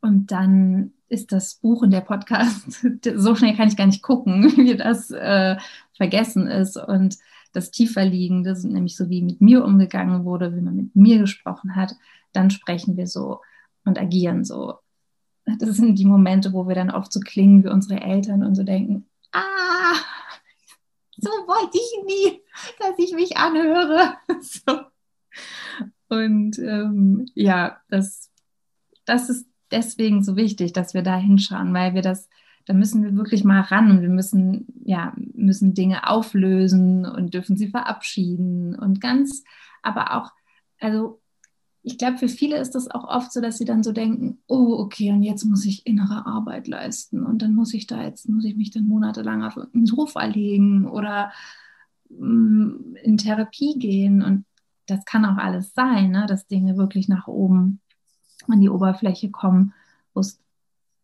Und 0.00 0.32
dann 0.32 0.92
ist 1.14 1.32
das 1.32 1.54
Buch 1.54 1.82
und 1.82 1.92
der 1.92 2.00
Podcast, 2.00 2.86
so 3.14 3.34
schnell 3.34 3.56
kann 3.56 3.68
ich 3.68 3.76
gar 3.76 3.86
nicht 3.86 4.02
gucken, 4.02 4.44
wie 4.56 4.76
das 4.76 5.10
äh, 5.10 5.56
vergessen 5.96 6.46
ist. 6.48 6.76
Und 6.76 7.16
das 7.52 7.70
Tieferliegende, 7.70 8.54
nämlich 8.66 8.96
so 8.96 9.08
wie 9.08 9.22
mit 9.22 9.40
mir 9.40 9.64
umgegangen 9.64 10.24
wurde, 10.24 10.54
wie 10.54 10.60
man 10.60 10.76
mit 10.76 10.96
mir 10.96 11.18
gesprochen 11.18 11.76
hat, 11.76 11.94
dann 12.32 12.50
sprechen 12.50 12.96
wir 12.96 13.06
so 13.06 13.40
und 13.84 13.98
agieren 13.98 14.44
so. 14.44 14.74
Das 15.46 15.76
sind 15.76 15.98
die 15.98 16.06
Momente, 16.06 16.52
wo 16.52 16.66
wir 16.66 16.74
dann 16.74 16.90
oft 16.90 17.12
so 17.12 17.20
klingen 17.20 17.64
wie 17.64 17.68
unsere 17.68 18.00
Eltern 18.00 18.42
und 18.42 18.54
so 18.54 18.64
denken, 18.64 19.06
ah, 19.32 19.94
so 21.16 21.30
wollte 21.30 21.78
ich 21.78 22.04
nie, 22.06 22.42
dass 22.78 22.98
ich 22.98 23.14
mich 23.14 23.36
anhöre. 23.36 24.16
So. 24.40 24.80
Und 26.08 26.58
ähm, 26.58 27.26
ja, 27.34 27.80
das, 27.88 28.30
das 29.04 29.30
ist 29.30 29.46
deswegen 29.74 30.22
so 30.22 30.36
wichtig, 30.36 30.72
dass 30.72 30.94
wir 30.94 31.02
da 31.02 31.16
hinschauen, 31.16 31.74
weil 31.74 31.94
wir 31.94 32.02
das, 32.02 32.28
da 32.66 32.72
müssen 32.72 33.02
wir 33.02 33.14
wirklich 33.16 33.44
mal 33.44 33.60
ran 33.60 33.90
und 33.90 34.00
wir 34.00 34.08
müssen, 34.08 34.66
ja, 34.84 35.12
müssen 35.16 35.74
Dinge 35.74 36.08
auflösen 36.08 37.04
und 37.04 37.34
dürfen 37.34 37.56
sie 37.56 37.68
verabschieden 37.68 38.78
und 38.78 39.00
ganz, 39.00 39.44
aber 39.82 40.14
auch, 40.16 40.32
also 40.80 41.20
ich 41.82 41.98
glaube, 41.98 42.16
für 42.16 42.28
viele 42.28 42.56
ist 42.56 42.74
das 42.74 42.90
auch 42.90 43.04
oft 43.04 43.30
so, 43.30 43.42
dass 43.42 43.58
sie 43.58 43.66
dann 43.66 43.82
so 43.82 43.92
denken, 43.92 44.38
oh, 44.46 44.76
okay, 44.78 45.10
und 45.10 45.22
jetzt 45.22 45.44
muss 45.44 45.66
ich 45.66 45.86
innere 45.86 46.24
Arbeit 46.24 46.66
leisten 46.66 47.22
und 47.22 47.42
dann 47.42 47.54
muss 47.54 47.74
ich 47.74 47.86
da 47.86 48.02
jetzt, 48.02 48.26
muss 48.26 48.46
ich 48.46 48.56
mich 48.56 48.70
dann 48.70 48.86
monatelang 48.86 49.42
auf 49.42 49.58
ein 49.58 49.84
Sofa 49.84 50.24
legen 50.24 50.88
oder 50.88 51.30
mm, 52.08 52.96
in 53.02 53.18
Therapie 53.18 53.78
gehen 53.78 54.22
und 54.22 54.46
das 54.86 55.04
kann 55.04 55.26
auch 55.26 55.36
alles 55.36 55.74
sein, 55.74 56.10
ne, 56.10 56.24
dass 56.26 56.46
Dinge 56.46 56.78
wirklich 56.78 57.08
nach 57.08 57.26
oben 57.26 57.80
an 58.52 58.60
die 58.60 58.68
Oberfläche 58.68 59.30
kommen, 59.30 59.72
wo 60.12 60.20
es 60.20 60.40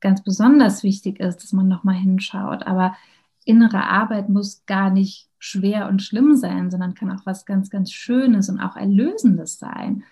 ganz 0.01 0.23
besonders 0.23 0.83
wichtig 0.83 1.21
ist, 1.21 1.43
dass 1.43 1.53
man 1.53 1.69
nochmal 1.69 1.95
hinschaut. 1.95 2.67
Aber 2.67 2.97
innere 3.45 3.85
Arbeit 3.85 4.29
muss 4.29 4.65
gar 4.67 4.91
nicht 4.91 5.29
schwer 5.39 5.89
und 5.89 6.03
schlimm 6.03 6.37
sein, 6.37 6.71
sondern 6.71 6.95
kann 6.95 7.11
auch 7.11 7.25
was 7.27 7.47
ganz, 7.47 7.71
ganz 7.71 7.93
Schönes 7.93 8.49
und 8.49 8.61
auch 8.61 8.77
Erlösendes 8.77 9.59
sein. 9.59 10.03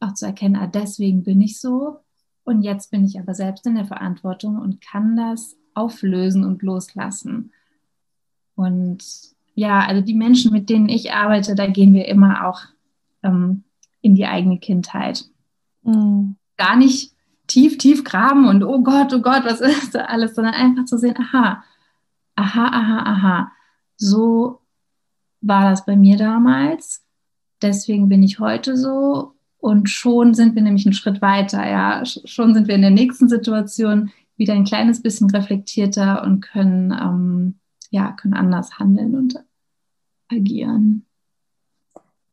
Auch 0.00 0.14
zu 0.14 0.26
erkennen, 0.26 0.56
ah, 0.56 0.66
deswegen 0.66 1.22
bin 1.22 1.40
ich 1.40 1.60
so 1.60 2.00
und 2.44 2.62
jetzt 2.62 2.90
bin 2.90 3.04
ich 3.04 3.18
aber 3.18 3.34
selbst 3.34 3.66
in 3.66 3.74
der 3.74 3.86
Verantwortung 3.86 4.58
und 4.58 4.80
kann 4.80 5.16
das 5.16 5.56
auflösen 5.74 6.44
und 6.44 6.62
loslassen. 6.62 7.52
Und 8.54 9.04
ja, 9.54 9.80
also 9.80 10.02
die 10.02 10.14
Menschen, 10.14 10.52
mit 10.52 10.68
denen 10.68 10.88
ich 10.88 11.12
arbeite, 11.12 11.54
da 11.54 11.66
gehen 11.66 11.94
wir 11.94 12.06
immer 12.06 12.46
auch 12.46 12.60
ähm, 13.22 13.64
in 14.00 14.14
die 14.14 14.26
eigene 14.26 14.58
Kindheit. 14.58 15.24
Mhm 15.82 16.36
gar 16.56 16.76
nicht 16.76 17.12
tief, 17.46 17.78
tief 17.78 18.04
graben 18.04 18.48
und 18.48 18.62
oh 18.64 18.82
Gott, 18.82 19.12
oh 19.12 19.20
Gott, 19.20 19.44
was 19.44 19.60
ist 19.60 19.94
da 19.94 20.06
alles, 20.06 20.34
sondern 20.34 20.54
einfach 20.54 20.84
zu 20.84 20.98
sehen, 20.98 21.16
aha, 21.18 21.64
aha, 22.34 22.66
aha, 22.66 22.98
aha, 23.04 23.52
so 23.96 24.60
war 25.40 25.70
das 25.70 25.84
bei 25.84 25.96
mir 25.96 26.16
damals, 26.16 27.04
deswegen 27.62 28.08
bin 28.08 28.22
ich 28.22 28.38
heute 28.38 28.76
so. 28.76 29.32
Und 29.58 29.90
schon 29.90 30.34
sind 30.34 30.54
wir 30.54 30.62
nämlich 30.62 30.86
einen 30.86 30.92
Schritt 30.92 31.22
weiter, 31.22 31.66
ja, 31.68 32.04
schon 32.04 32.54
sind 32.54 32.68
wir 32.68 32.74
in 32.74 32.82
der 32.82 32.90
nächsten 32.90 33.28
Situation 33.28 34.10
wieder 34.36 34.52
ein 34.54 34.64
kleines 34.64 35.02
bisschen 35.02 35.30
reflektierter 35.30 36.22
und 36.22 36.40
können, 36.40 36.92
ähm, 36.92 37.58
ja, 37.90 38.12
können 38.12 38.34
anders 38.34 38.78
handeln 38.78 39.14
und 39.14 39.42
agieren. 40.28 41.06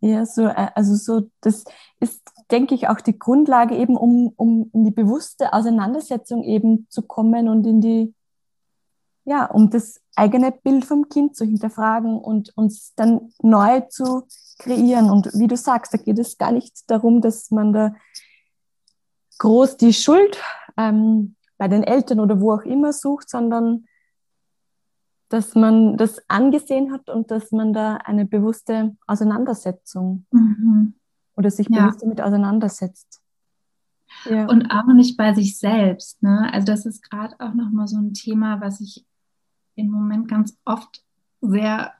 Ja, 0.01 0.25
so, 0.25 0.47
äh, 0.47 0.67
also 0.75 0.95
so, 0.95 1.29
das 1.39 1.63
ist 2.01 2.21
denke 2.51 2.75
ich, 2.75 2.87
auch 2.87 3.01
die 3.01 3.17
Grundlage 3.17 3.75
eben, 3.75 3.95
um, 3.97 4.33
um 4.35 4.69
in 4.73 4.83
die 4.85 4.91
bewusste 4.91 5.53
Auseinandersetzung 5.53 6.43
eben 6.43 6.87
zu 6.89 7.01
kommen 7.01 7.47
und 7.47 7.65
in 7.65 7.81
die, 7.81 8.13
ja, 9.25 9.45
um 9.45 9.69
das 9.69 10.01
eigene 10.15 10.51
Bild 10.51 10.85
vom 10.85 11.09
Kind 11.09 11.35
zu 11.35 11.45
hinterfragen 11.45 12.17
und 12.17 12.55
uns 12.55 12.93
dann 12.95 13.31
neu 13.41 13.81
zu 13.81 14.27
kreieren. 14.59 15.09
Und 15.09 15.31
wie 15.33 15.47
du 15.47 15.57
sagst, 15.57 15.93
da 15.93 15.97
geht 15.97 16.19
es 16.19 16.37
gar 16.37 16.51
nicht 16.51 16.89
darum, 16.89 17.21
dass 17.21 17.51
man 17.51 17.73
da 17.73 17.95
groß 19.39 19.77
die 19.77 19.93
Schuld 19.93 20.41
ähm, 20.77 21.35
bei 21.57 21.67
den 21.67 21.83
Eltern 21.83 22.19
oder 22.19 22.39
wo 22.39 22.53
auch 22.53 22.63
immer 22.63 22.93
sucht, 22.93 23.29
sondern 23.29 23.85
dass 25.29 25.55
man 25.55 25.97
das 25.97 26.21
angesehen 26.29 26.91
hat 26.91 27.09
und 27.09 27.31
dass 27.31 27.51
man 27.51 27.73
da 27.73 27.95
eine 27.95 28.25
bewusste 28.25 28.95
Auseinandersetzung 29.07 30.25
mhm 30.31 30.93
oder 31.35 31.49
sich 31.51 31.67
ja. 31.69 31.81
bewusst 31.81 32.01
damit 32.01 32.21
auseinandersetzt. 32.21 33.21
Ja. 34.25 34.45
Und 34.45 34.69
auch 34.69 34.85
nicht 34.93 35.17
bei 35.17 35.33
sich 35.33 35.57
selbst. 35.57 36.21
Ne? 36.21 36.49
Also 36.53 36.65
das 36.65 36.85
ist 36.85 37.09
gerade 37.09 37.35
auch 37.39 37.53
nochmal 37.53 37.87
so 37.87 37.97
ein 37.97 38.13
Thema, 38.13 38.61
was 38.61 38.79
ich 38.79 39.05
im 39.75 39.89
Moment 39.89 40.27
ganz 40.27 40.57
oft 40.65 41.03
sehr 41.41 41.93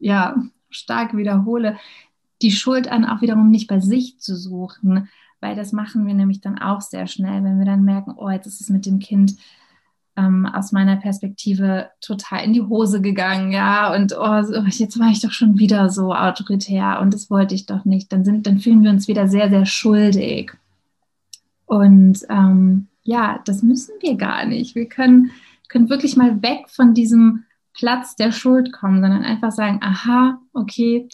ja, 0.00 0.36
stark 0.70 1.16
wiederhole, 1.16 1.76
die 2.42 2.50
Schuld 2.50 2.88
an 2.90 3.04
auch 3.04 3.20
wiederum 3.20 3.50
nicht 3.50 3.68
bei 3.68 3.80
sich 3.80 4.18
zu 4.18 4.34
suchen, 4.36 5.08
weil 5.40 5.54
das 5.54 5.72
machen 5.72 6.06
wir 6.06 6.14
nämlich 6.14 6.40
dann 6.40 6.58
auch 6.58 6.80
sehr 6.80 7.06
schnell, 7.06 7.44
wenn 7.44 7.58
wir 7.58 7.66
dann 7.66 7.84
merken, 7.84 8.14
oh, 8.16 8.30
jetzt 8.30 8.46
ist 8.46 8.60
es 8.60 8.70
mit 8.70 8.86
dem 8.86 8.98
Kind 8.98 9.36
ähm, 10.16 10.46
aus 10.46 10.72
meiner 10.72 10.96
Perspektive 10.96 11.90
total 12.00 12.44
in 12.44 12.52
die 12.52 12.62
Hose 12.62 13.00
gegangen, 13.00 13.52
ja, 13.52 13.94
und 13.94 14.14
oh, 14.16 14.42
jetzt 14.68 14.98
war 14.98 15.10
ich 15.10 15.20
doch 15.20 15.32
schon 15.32 15.58
wieder 15.58 15.88
so 15.88 16.14
autoritär 16.14 17.00
und 17.00 17.14
das 17.14 17.30
wollte 17.30 17.54
ich 17.54 17.66
doch 17.66 17.84
nicht. 17.84 18.12
Dann 18.12 18.24
sind, 18.24 18.46
dann 18.46 18.58
fühlen 18.58 18.82
wir 18.82 18.90
uns 18.90 19.08
wieder 19.08 19.28
sehr, 19.28 19.48
sehr 19.50 19.66
schuldig. 19.66 20.52
Und 21.66 22.20
ähm, 22.28 22.88
ja, 23.02 23.40
das 23.44 23.62
müssen 23.62 23.94
wir 24.00 24.16
gar 24.16 24.44
nicht. 24.44 24.74
Wir 24.74 24.88
können, 24.88 25.30
können 25.68 25.88
wirklich 25.88 26.16
mal 26.16 26.42
weg 26.42 26.68
von 26.68 26.94
diesem 26.94 27.44
Platz 27.72 28.16
der 28.16 28.32
Schuld 28.32 28.72
kommen, 28.72 29.00
sondern 29.00 29.22
einfach 29.22 29.52
sagen, 29.52 29.78
aha, 29.80 30.40
okay, 30.52 31.08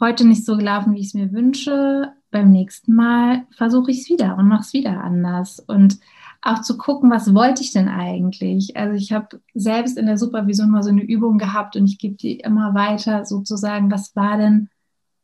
heute 0.00 0.26
nicht 0.26 0.44
so 0.44 0.56
gelaufen, 0.56 0.94
wie 0.94 1.00
ich 1.00 1.08
es 1.08 1.14
mir 1.14 1.32
wünsche. 1.32 2.12
Beim 2.30 2.50
nächsten 2.50 2.94
Mal 2.94 3.46
versuche 3.56 3.90
ich 3.90 4.00
es 4.02 4.08
wieder 4.08 4.36
und 4.36 4.48
mache 4.48 4.62
es 4.62 4.72
wieder 4.72 5.02
anders. 5.02 5.60
Und 5.60 5.98
auch 6.42 6.60
zu 6.60 6.76
gucken, 6.76 7.10
was 7.10 7.34
wollte 7.34 7.62
ich 7.62 7.72
denn 7.72 7.88
eigentlich? 7.88 8.76
Also 8.76 8.94
ich 8.94 9.12
habe 9.12 9.40
selbst 9.54 9.96
in 9.96 10.06
der 10.06 10.18
Supervision 10.18 10.70
mal 10.70 10.82
so 10.82 10.90
eine 10.90 11.02
Übung 11.02 11.38
gehabt 11.38 11.76
und 11.76 11.84
ich 11.84 11.98
gebe 11.98 12.16
die 12.16 12.40
immer 12.40 12.74
weiter, 12.74 13.24
sozusagen, 13.24 13.90
was 13.90 14.14
war 14.16 14.36
denn 14.36 14.68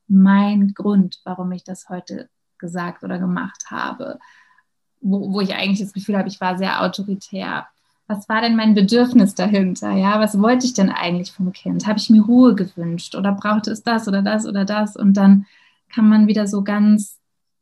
mein 0.07 0.73
Grund, 0.75 1.21
warum 1.25 1.51
ich 1.53 1.65
das 1.65 1.89
heute 1.89 2.29
gesagt 2.59 3.03
oder 3.03 3.19
gemacht 3.19 3.65
habe? 3.69 4.21
Wo, 5.01 5.33
wo 5.33 5.41
ich 5.41 5.55
eigentlich 5.55 5.81
das 5.81 5.93
Gefühl 5.93 6.17
habe, 6.17 6.29
ich 6.29 6.41
war 6.41 6.57
sehr 6.57 6.83
autoritär. 6.83 7.67
Was 8.07 8.29
war 8.29 8.41
denn 8.41 8.57
mein 8.57 8.75
Bedürfnis 8.75 9.35
dahinter? 9.35 9.93
Ja, 9.93 10.21
was 10.21 10.41
wollte 10.41 10.67
ich 10.67 10.75
denn 10.75 10.89
eigentlich 10.89 11.33
vom 11.33 11.53
Kind? 11.53 11.87
Habe 11.87 11.99
ich 11.99 12.11
mir 12.11 12.23
Ruhe 12.23 12.55
gewünscht 12.55 13.17
oder 13.17 13.33
brauchte 13.33 13.73
es 13.73 13.83
das 13.83 14.07
oder 14.07 14.23
das 14.23 14.47
oder 14.47 14.65
das? 14.65 14.97
Und 14.97 15.15
dann 15.15 15.47
kann 15.93 16.09
man 16.09 16.29
wieder 16.29 16.47
so 16.47 16.63
ganz 16.63 17.18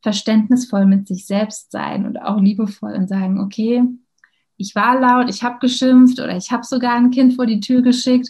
verständnisvoll 0.06 0.86
mit 0.86 1.08
sich 1.08 1.26
selbst 1.26 1.72
sein 1.72 2.06
und 2.06 2.16
auch 2.22 2.40
liebevoll 2.40 2.92
und 2.92 3.08
sagen, 3.08 3.40
okay, 3.40 3.82
ich 4.56 4.76
war 4.76 5.00
laut, 5.00 5.28
ich 5.28 5.42
habe 5.42 5.58
geschimpft 5.58 6.20
oder 6.20 6.36
ich 6.36 6.52
habe 6.52 6.62
sogar 6.62 6.94
ein 6.94 7.10
Kind 7.10 7.34
vor 7.34 7.44
die 7.44 7.58
Tür 7.58 7.82
geschickt. 7.82 8.28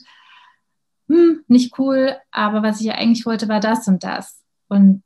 Hm, 1.11 1.41
nicht 1.49 1.79
cool, 1.79 2.17
aber 2.31 2.63
was 2.63 2.81
ich 2.81 2.91
eigentlich 2.93 3.27
wollte, 3.27 3.47
war 3.49 3.61
das 3.61 3.87
und 3.89 4.05
das. 4.05 4.43
Und 4.69 5.03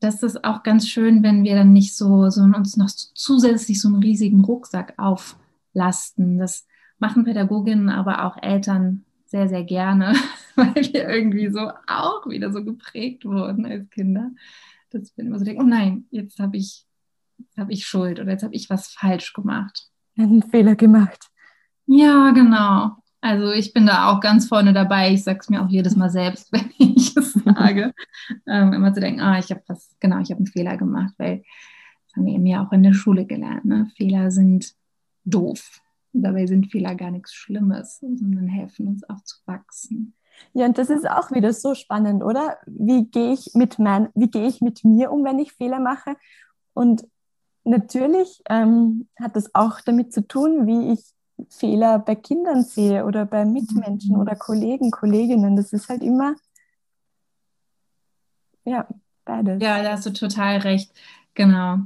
das 0.00 0.24
ist 0.24 0.42
auch 0.42 0.64
ganz 0.64 0.88
schön, 0.88 1.22
wenn 1.22 1.44
wir 1.44 1.54
dann 1.54 1.72
nicht 1.72 1.96
so, 1.96 2.28
so 2.28 2.42
uns 2.42 2.76
noch 2.76 2.90
zusätzlich 2.90 3.80
so 3.80 3.86
einen 3.86 4.02
riesigen 4.02 4.42
Rucksack 4.42 4.94
auflasten. 4.96 6.40
Das 6.40 6.66
machen 6.98 7.22
Pädagoginnen, 7.22 7.88
aber 7.88 8.24
auch 8.24 8.36
Eltern 8.42 9.04
sehr, 9.26 9.48
sehr 9.48 9.62
gerne, 9.62 10.16
weil 10.56 10.74
wir 10.74 11.08
irgendwie 11.08 11.50
so 11.50 11.70
auch 11.86 12.28
wieder 12.28 12.52
so 12.52 12.64
geprägt 12.64 13.24
wurden 13.24 13.64
als 13.64 13.88
Kinder 13.90 14.32
dass 14.90 15.16
wir 15.16 15.24
immer 15.24 15.38
so 15.38 15.44
denken, 15.44 15.62
oh 15.62 15.66
nein, 15.66 16.06
jetzt 16.10 16.38
habe 16.38 16.56
ich, 16.56 16.86
hab 17.56 17.70
ich 17.70 17.86
Schuld 17.86 18.20
oder 18.20 18.32
jetzt 18.32 18.42
habe 18.42 18.54
ich 18.54 18.70
was 18.70 18.88
falsch 18.88 19.32
gemacht. 19.32 19.88
Einen 20.16 20.42
Fehler 20.42 20.74
gemacht. 20.74 21.28
Ja, 21.86 22.30
genau. 22.32 22.96
Also 23.20 23.50
ich 23.50 23.72
bin 23.72 23.86
da 23.86 24.10
auch 24.10 24.20
ganz 24.20 24.46
vorne 24.46 24.72
dabei. 24.72 25.12
Ich 25.12 25.24
sage 25.24 25.38
es 25.40 25.48
mir 25.48 25.62
auch 25.62 25.68
jedes 25.68 25.96
Mal 25.96 26.10
selbst, 26.10 26.52
wenn 26.52 26.70
ich 26.78 27.16
es 27.16 27.32
sage. 27.32 27.92
ähm, 28.46 28.72
immer 28.72 28.92
zu 28.92 29.00
denken, 29.00 29.20
ah, 29.20 29.38
ich 29.38 29.50
habe 29.50 29.62
was, 29.66 29.96
genau, 30.00 30.20
ich 30.20 30.30
habe 30.30 30.38
einen 30.38 30.46
Fehler 30.46 30.76
gemacht, 30.76 31.14
weil 31.18 31.42
das 32.06 32.16
haben 32.16 32.26
wir 32.26 32.34
eben 32.34 32.46
ja 32.46 32.64
auch 32.64 32.72
in 32.72 32.82
der 32.82 32.94
Schule 32.94 33.26
gelernt. 33.26 33.64
Ne? 33.64 33.90
Fehler 33.96 34.30
sind 34.30 34.74
doof. 35.24 35.80
Und 36.12 36.22
dabei 36.22 36.46
sind 36.46 36.70
Fehler 36.70 36.94
gar 36.94 37.10
nichts 37.10 37.34
Schlimmes, 37.34 37.98
sondern 38.00 38.48
helfen 38.48 38.88
uns 38.88 39.08
auch 39.08 39.22
zu 39.24 39.36
wachsen. 39.46 40.14
Ja, 40.52 40.66
und 40.66 40.78
das 40.78 40.90
ist 40.90 41.08
auch 41.08 41.30
wieder 41.30 41.52
so 41.52 41.74
spannend, 41.74 42.22
oder? 42.22 42.58
Wie 42.66 43.06
gehe 43.06 43.32
ich 43.32 43.50
mit 43.54 43.78
mein, 43.78 44.08
wie 44.14 44.30
gehe 44.30 44.46
ich 44.46 44.60
mit 44.60 44.84
mir 44.84 45.12
um, 45.12 45.24
wenn 45.24 45.38
ich 45.38 45.52
Fehler 45.52 45.80
mache? 45.80 46.16
Und 46.74 47.06
natürlich 47.64 48.42
ähm, 48.48 49.08
hat 49.20 49.36
das 49.36 49.54
auch 49.54 49.80
damit 49.80 50.12
zu 50.12 50.26
tun, 50.26 50.66
wie 50.66 50.92
ich 50.92 51.04
Fehler 51.50 51.98
bei 51.98 52.14
Kindern 52.14 52.62
sehe 52.62 53.04
oder 53.04 53.24
bei 53.24 53.44
Mitmenschen 53.44 54.16
mhm. 54.16 54.20
oder 54.20 54.34
Kollegen, 54.34 54.90
Kolleginnen. 54.90 55.56
Das 55.56 55.72
ist 55.72 55.88
halt 55.88 56.02
immer, 56.02 56.34
ja, 58.64 58.86
beides. 59.24 59.62
Ja, 59.62 59.82
da 59.82 59.92
hast 59.92 60.06
du 60.06 60.12
total 60.12 60.58
recht. 60.58 60.92
Genau. 61.34 61.78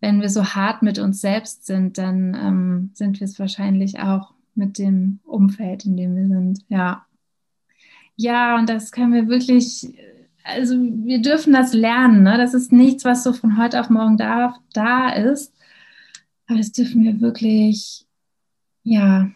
Wenn 0.00 0.20
wir 0.20 0.28
so 0.28 0.44
hart 0.44 0.82
mit 0.82 0.98
uns 0.98 1.20
selbst 1.20 1.66
sind, 1.66 1.98
dann 1.98 2.34
ähm, 2.34 2.90
sind 2.94 3.18
wir 3.20 3.24
es 3.24 3.38
wahrscheinlich 3.38 3.98
auch 4.00 4.32
mit 4.54 4.78
dem 4.78 5.20
Umfeld, 5.24 5.84
in 5.84 5.96
dem 5.96 6.16
wir 6.16 6.28
sind. 6.28 6.64
Ja. 6.68 7.04
Ja, 8.20 8.58
und 8.58 8.68
das 8.68 8.90
können 8.90 9.12
wir 9.12 9.28
wirklich, 9.28 9.96
also 10.42 10.74
wir 10.76 11.22
dürfen 11.22 11.52
das 11.52 11.72
lernen. 11.72 12.24
Ne? 12.24 12.36
Das 12.36 12.52
ist 12.52 12.72
nichts, 12.72 13.04
was 13.04 13.22
so 13.22 13.32
von 13.32 13.56
heute 13.56 13.80
auf 13.80 13.90
morgen 13.90 14.16
da, 14.16 14.56
da 14.72 15.10
ist. 15.10 15.54
Aber 16.48 16.58
das 16.58 16.72
dürfen 16.72 17.04
wir 17.04 17.20
wirklich, 17.20 18.06
ja, 18.82 19.30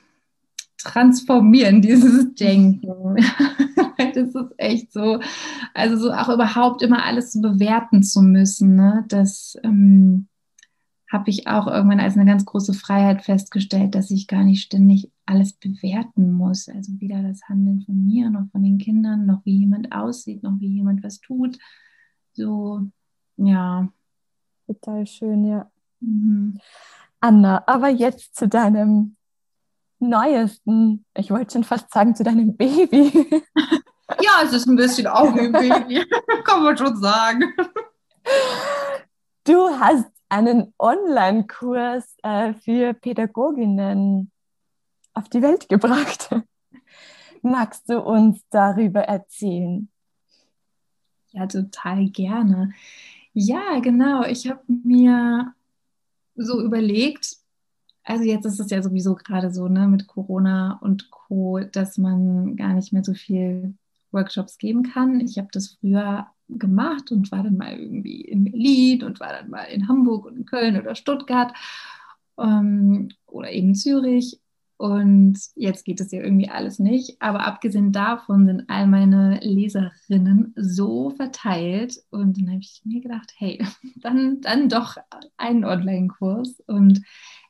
transformieren, 0.78 1.80
dieses 1.82 2.34
Denken. 2.34 3.16
das 4.14 4.34
ist 4.34 4.54
echt 4.56 4.92
so, 4.92 5.20
also 5.74 5.96
so 5.96 6.12
auch 6.12 6.28
überhaupt 6.28 6.82
immer 6.82 7.04
alles 7.04 7.40
bewerten 7.40 8.02
zu 8.02 8.20
müssen. 8.20 8.74
Ne? 8.74 9.04
Das, 9.06 9.56
ähm, 9.62 10.26
habe 11.12 11.28
ich 11.28 11.46
auch 11.46 11.66
irgendwann 11.66 12.00
als 12.00 12.16
eine 12.16 12.24
ganz 12.24 12.46
große 12.46 12.72
Freiheit 12.72 13.22
festgestellt, 13.22 13.94
dass 13.94 14.10
ich 14.10 14.26
gar 14.26 14.44
nicht 14.44 14.62
ständig 14.62 15.12
alles 15.26 15.52
bewerten 15.52 16.32
muss. 16.32 16.68
Also 16.68 16.92
weder 16.98 17.22
das 17.22 17.42
Handeln 17.48 17.82
von 17.82 18.06
mir 18.06 18.30
noch 18.30 18.46
von 18.50 18.62
den 18.62 18.78
Kindern, 18.78 19.26
noch 19.26 19.44
wie 19.44 19.58
jemand 19.58 19.92
aussieht, 19.92 20.42
noch 20.42 20.58
wie 20.58 20.68
jemand 20.68 21.04
was 21.04 21.20
tut. 21.20 21.58
So, 22.32 22.80
ja. 23.36 23.88
Total 24.66 25.06
schön, 25.06 25.44
ja. 25.44 25.70
Mhm. 26.00 26.58
Anna, 27.20 27.62
aber 27.66 27.88
jetzt 27.90 28.34
zu 28.34 28.48
deinem 28.48 29.16
neuesten, 29.98 31.04
ich 31.14 31.30
wollte 31.30 31.52
schon 31.52 31.64
fast 31.64 31.92
sagen, 31.92 32.16
zu 32.16 32.24
deinem 32.24 32.56
Baby. 32.56 33.12
ja, 34.22 34.40
es 34.44 34.54
ist 34.54 34.66
ein 34.66 34.76
bisschen 34.76 35.06
auch 35.06 35.32
ein 35.34 35.52
Baby, 35.52 36.06
kann 36.44 36.62
man 36.62 36.76
schon 36.76 36.96
sagen. 36.96 37.52
Du 39.44 39.68
hast 39.78 40.10
einen 40.32 40.72
Online-Kurs 40.78 42.16
äh, 42.22 42.54
für 42.54 42.94
Pädagoginnen 42.94 44.30
auf 45.12 45.28
die 45.28 45.42
Welt 45.42 45.68
gebracht. 45.68 46.30
Magst 47.42 47.90
du 47.90 48.00
uns 48.00 48.40
darüber 48.48 49.02
erzählen? 49.02 49.90
Ja, 51.32 51.46
total 51.46 52.08
gerne. 52.08 52.72
Ja, 53.34 53.78
genau. 53.80 54.24
Ich 54.24 54.48
habe 54.48 54.62
mir 54.66 55.52
so 56.34 56.62
überlegt, 56.62 57.36
also 58.02 58.24
jetzt 58.24 58.46
ist 58.46 58.58
es 58.58 58.70
ja 58.70 58.82
sowieso 58.82 59.14
gerade 59.14 59.52
so, 59.52 59.68
ne, 59.68 59.86
mit 59.86 60.06
Corona 60.06 60.78
und 60.80 61.10
Co., 61.10 61.60
dass 61.60 61.98
man 61.98 62.56
gar 62.56 62.72
nicht 62.72 62.90
mehr 62.90 63.04
so 63.04 63.12
viel 63.12 63.74
Workshops 64.12 64.56
geben 64.56 64.82
kann. 64.82 65.20
Ich 65.20 65.36
habe 65.36 65.48
das 65.52 65.76
früher 65.78 66.26
gemacht 66.58 67.12
und 67.12 67.30
war 67.32 67.42
dann 67.42 67.56
mal 67.56 67.78
irgendwie 67.78 68.22
in 68.22 68.44
Berlin 68.44 69.02
und 69.04 69.20
war 69.20 69.32
dann 69.32 69.50
mal 69.50 69.64
in 69.64 69.88
Hamburg 69.88 70.26
und 70.26 70.36
in 70.36 70.46
Köln 70.46 70.80
oder 70.80 70.94
Stuttgart 70.94 71.52
ähm, 72.38 73.08
oder 73.26 73.50
eben 73.50 73.74
Zürich. 73.74 74.40
Und 74.82 75.38
jetzt 75.54 75.84
geht 75.84 76.00
es 76.00 76.10
ja 76.10 76.20
irgendwie 76.20 76.48
alles 76.48 76.80
nicht. 76.80 77.22
Aber 77.22 77.46
abgesehen 77.46 77.92
davon 77.92 78.46
sind 78.46 78.64
all 78.68 78.88
meine 78.88 79.38
Leserinnen 79.40 80.52
so 80.56 81.10
verteilt. 81.10 82.02
Und 82.10 82.36
dann 82.36 82.48
habe 82.48 82.60
ich 82.60 82.82
mir 82.84 83.00
gedacht, 83.00 83.32
hey, 83.36 83.64
dann, 83.96 84.40
dann 84.40 84.68
doch 84.68 84.96
einen 85.36 85.64
Online-Kurs. 85.64 86.60
Und 86.66 87.00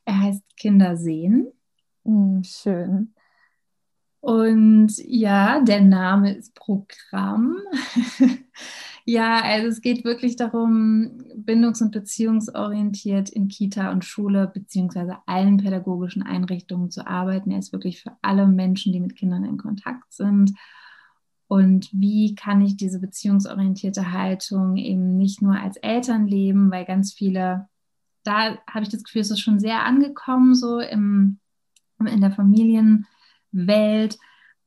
er 0.05 0.21
heißt 0.21 0.43
Kinder 0.59 0.99
sehen. 0.99 1.51
Mm, 2.05 2.43
schön. 2.43 3.15
Und 4.21 4.93
ja, 4.99 5.61
der 5.61 5.81
Name 5.81 6.35
ist 6.35 6.55
Programm. 6.55 7.57
ja, 9.05 9.41
also 9.43 9.69
es 9.69 9.81
geht 9.81 10.05
wirklich 10.05 10.37
darum, 10.37 11.23
bindungs- 11.37 11.83
und 11.83 11.93
beziehungsorientiert 11.93 13.31
in 13.31 13.49
Kita 13.49 13.91
und 13.91 14.05
Schule 14.05 14.51
beziehungsweise 14.53 15.17
allen 15.27 15.59
pädagogischen 15.59 16.23
Einrichtungen 16.23 16.91
zu 16.91 17.07
arbeiten. 17.07 17.51
Er 17.51 17.59
ist 17.59 17.73
wirklich 17.73 18.03
für 18.03 18.13
alle 18.23 18.47
Menschen, 18.47 18.93
die 18.93 19.01
mit 19.01 19.17
Kindern 19.17 19.45
in 19.45 19.59
Kontakt 19.59 20.13
sind. 20.13 20.53
Und 21.49 21.91
wie 21.93 22.35
kann 22.35 22.63
ich 22.63 22.77
diese 22.77 22.99
beziehungsorientierte 22.99 24.13
Haltung 24.13 24.77
eben 24.77 25.17
nicht 25.17 25.43
nur 25.43 25.59
als 25.59 25.77
Eltern 25.77 26.27
leben, 26.27 26.71
weil 26.71 26.85
ganz 26.85 27.13
viele, 27.13 27.69
da 28.25 28.57
habe 28.67 28.85
ich 28.85 28.89
das 28.89 29.05
Gefühl, 29.05 29.21
es 29.21 29.31
ist 29.31 29.41
schon 29.41 29.61
sehr 29.61 29.85
angekommen, 29.85 30.55
so 30.55 30.81
im, 30.81 31.39
in 31.99 32.21
der 32.21 32.31
Familien. 32.31 33.07
Welt, 33.53 34.19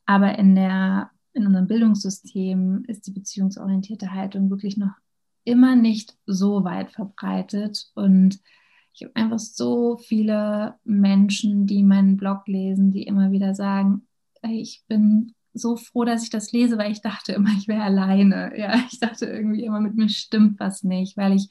aber 0.06 0.38
in, 0.38 0.56
der, 0.56 1.12
in 1.36 1.45
unserem 1.45 1.67
Bildungssystem 1.67 2.86
ist 2.88 3.06
die 3.08 3.12
beziehungsorientierte 3.12 4.13
Haltung 4.13 4.50
wirklich 4.50 4.78
noch 4.78 4.93
immer 5.43 5.76
nicht 5.76 6.15
so 6.26 6.63
weit 6.63 6.91
verbreitet. 6.91 7.91
Und 7.93 8.39
ich 8.93 9.04
habe 9.04 9.15
einfach 9.15 9.39
so 9.39 9.98
viele 9.98 10.76
Menschen, 10.86 11.67
die 11.67 11.84
meinen 11.84 12.17
Blog 12.17 12.48
lesen, 12.48 12.91
die 12.91 13.04
immer 13.04 13.32
wieder 13.32 13.54
sagen, 13.54 14.08
ich 14.41 14.84
bin 14.88 15.34
so 15.54 15.76
froh, 15.76 16.06
dass 16.06 16.24
ich 16.24 16.30
das 16.30 16.52
lese, 16.52 16.78
weil 16.78 16.91
ich 16.91 17.02
dachte 17.02 17.34
immer, 17.34 17.50
ich 17.58 17.67
wäre 17.67 17.84
alleine. 17.84 18.58
Ja, 18.58 18.76
ich 18.91 19.00
dachte 19.00 19.26
irgendwie 19.26 19.65
immer, 19.65 19.82
mit 19.82 19.95
mir 19.95 20.10
stimmt 20.10 20.60
was 20.60 20.84
nicht, 20.84 21.17
weil 21.17 21.36
ich 21.36 21.50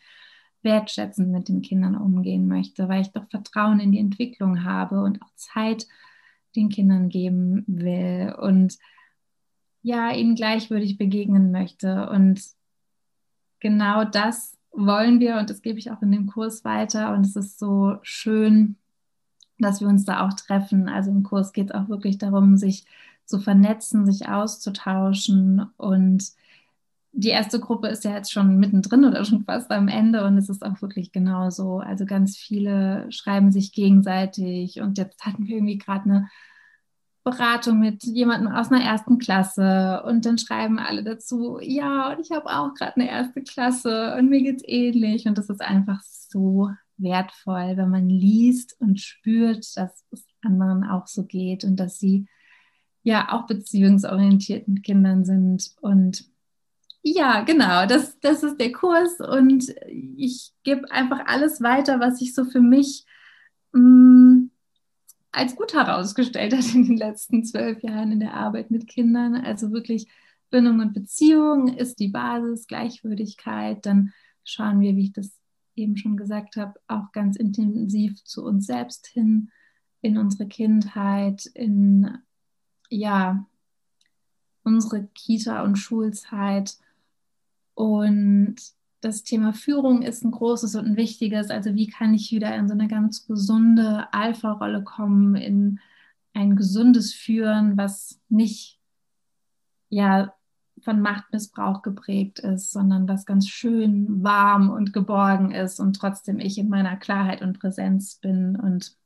wertschätzend 0.62 1.30
mit 1.30 1.48
den 1.48 1.60
Kindern 1.60 1.94
umgehen 1.94 2.46
möchte, 2.46 2.88
weil 2.88 3.02
ich 3.02 3.12
doch 3.12 3.28
Vertrauen 3.28 3.80
in 3.80 3.92
die 3.92 3.98
Entwicklung 3.98 4.64
habe 4.64 5.02
und 5.02 5.20
auch 5.22 5.34
Zeit 5.36 5.86
den 6.56 6.70
Kindern 6.70 7.10
geben 7.10 7.64
will 7.66 8.34
und 8.40 8.78
ja, 9.84 10.10
ihnen 10.10 10.34
gleichwürdig 10.34 10.96
begegnen 10.96 11.52
möchte. 11.52 12.08
Und 12.08 12.40
genau 13.60 14.04
das 14.04 14.56
wollen 14.72 15.20
wir 15.20 15.36
und 15.36 15.50
das 15.50 15.62
gebe 15.62 15.78
ich 15.78 15.90
auch 15.92 16.00
in 16.02 16.10
dem 16.10 16.26
Kurs 16.26 16.64
weiter. 16.64 17.12
Und 17.12 17.26
es 17.26 17.36
ist 17.36 17.58
so 17.58 17.98
schön, 18.02 18.76
dass 19.58 19.82
wir 19.82 19.88
uns 19.88 20.06
da 20.06 20.26
auch 20.26 20.32
treffen. 20.32 20.88
Also 20.88 21.10
im 21.10 21.22
Kurs 21.22 21.52
geht 21.52 21.70
es 21.70 21.74
auch 21.74 21.88
wirklich 21.88 22.16
darum, 22.16 22.56
sich 22.56 22.86
zu 23.26 23.38
vernetzen, 23.38 24.06
sich 24.06 24.26
auszutauschen. 24.26 25.66
Und 25.76 26.32
die 27.12 27.28
erste 27.28 27.60
Gruppe 27.60 27.88
ist 27.88 28.04
ja 28.04 28.12
jetzt 28.14 28.32
schon 28.32 28.56
mittendrin 28.56 29.04
oder 29.04 29.22
schon 29.26 29.44
fast 29.44 29.70
am 29.70 29.88
Ende 29.88 30.24
und 30.24 30.38
es 30.38 30.48
ist 30.48 30.64
auch 30.64 30.80
wirklich 30.80 31.12
genauso. 31.12 31.80
Also 31.80 32.06
ganz 32.06 32.38
viele 32.38 33.06
schreiben 33.12 33.52
sich 33.52 33.72
gegenseitig 33.72 34.80
und 34.80 34.96
jetzt 34.96 35.26
hatten 35.26 35.46
wir 35.46 35.56
irgendwie 35.56 35.78
gerade 35.78 36.04
eine 36.04 36.28
Beratung 37.24 37.80
mit 37.80 38.04
jemandem 38.04 38.52
aus 38.52 38.70
einer 38.70 38.84
ersten 38.84 39.18
Klasse 39.18 40.02
und 40.06 40.26
dann 40.26 40.36
schreiben 40.36 40.78
alle 40.78 41.02
dazu, 41.02 41.58
ja, 41.60 42.12
und 42.12 42.20
ich 42.20 42.30
habe 42.30 42.46
auch 42.50 42.74
gerade 42.74 42.96
eine 42.96 43.10
erste 43.10 43.42
Klasse 43.42 44.14
und 44.18 44.28
mir 44.28 44.42
geht's 44.42 44.62
ähnlich. 44.66 45.26
Und 45.26 45.38
das 45.38 45.48
ist 45.48 45.62
einfach 45.62 46.02
so 46.02 46.70
wertvoll, 46.98 47.76
wenn 47.76 47.88
man 47.88 48.10
liest 48.10 48.76
und 48.78 49.00
spürt, 49.00 49.66
dass 49.76 50.04
es 50.10 50.24
anderen 50.42 50.84
auch 50.84 51.06
so 51.06 51.24
geht 51.24 51.64
und 51.64 51.76
dass 51.76 51.98
sie 51.98 52.26
ja 53.02 53.32
auch 53.32 53.46
beziehungsorientiert 53.46 54.68
mit 54.68 54.82
Kindern 54.82 55.24
sind. 55.24 55.72
Und 55.80 56.26
ja, 57.02 57.40
genau, 57.40 57.86
das, 57.86 58.20
das 58.20 58.42
ist 58.42 58.60
der 58.60 58.72
Kurs 58.72 59.18
und 59.20 59.74
ich 59.88 60.52
gebe 60.62 60.90
einfach 60.90 61.20
alles 61.26 61.62
weiter, 61.62 62.00
was 62.00 62.20
ich 62.20 62.34
so 62.34 62.44
für 62.44 62.60
mich 62.60 63.06
mh, 63.72 63.80
mm, 63.80 64.33
als 65.34 65.56
gut 65.56 65.74
herausgestellt 65.74 66.54
hat 66.54 66.74
in 66.74 66.86
den 66.86 66.96
letzten 66.96 67.44
zwölf 67.44 67.82
Jahren 67.82 68.12
in 68.12 68.20
der 68.20 68.34
Arbeit 68.34 68.70
mit 68.70 68.86
Kindern. 68.86 69.34
Also 69.34 69.72
wirklich 69.72 70.08
Bindung 70.50 70.80
und 70.80 70.94
Beziehung 70.94 71.68
ist 71.68 71.98
die 71.98 72.08
Basis, 72.08 72.66
Gleichwürdigkeit. 72.66 73.84
Dann 73.84 74.12
schauen 74.44 74.80
wir, 74.80 74.94
wie 74.96 75.04
ich 75.04 75.12
das 75.12 75.32
eben 75.74 75.96
schon 75.96 76.16
gesagt 76.16 76.56
habe, 76.56 76.74
auch 76.86 77.10
ganz 77.12 77.36
intensiv 77.36 78.22
zu 78.24 78.44
uns 78.44 78.66
selbst 78.66 79.08
hin, 79.08 79.50
in 80.00 80.18
unsere 80.18 80.46
Kindheit, 80.46 81.46
in 81.46 82.18
ja, 82.90 83.44
unsere 84.62 85.08
Kita- 85.14 85.64
und 85.64 85.76
Schulzeit. 85.76 86.76
Und 87.74 88.23
das 89.04 89.22
Thema 89.22 89.52
Führung 89.52 90.02
ist 90.02 90.24
ein 90.24 90.30
großes 90.30 90.74
und 90.76 90.86
ein 90.86 90.96
wichtiges. 90.96 91.50
Also 91.50 91.74
wie 91.74 91.88
kann 91.88 92.14
ich 92.14 92.32
wieder 92.32 92.54
in 92.56 92.68
so 92.68 92.74
eine 92.74 92.88
ganz 92.88 93.26
gesunde 93.26 94.12
Alpha-Rolle 94.12 94.82
kommen, 94.82 95.34
in 95.36 95.80
ein 96.32 96.56
gesundes 96.56 97.12
Führen, 97.12 97.76
was 97.76 98.20
nicht 98.28 98.80
ja 99.88 100.34
von 100.82 101.00
Machtmissbrauch 101.00 101.82
geprägt 101.82 102.40
ist, 102.40 102.72
sondern 102.72 103.06
was 103.06 103.26
ganz 103.26 103.48
schön 103.48 104.24
warm 104.24 104.70
und 104.70 104.92
geborgen 104.92 105.52
ist 105.52 105.80
und 105.80 105.94
trotzdem 105.96 106.40
ich 106.40 106.58
in 106.58 106.68
meiner 106.68 106.96
Klarheit 106.96 107.42
und 107.42 107.58
Präsenz 107.58 108.16
bin. 108.16 108.56
Und 108.56 108.96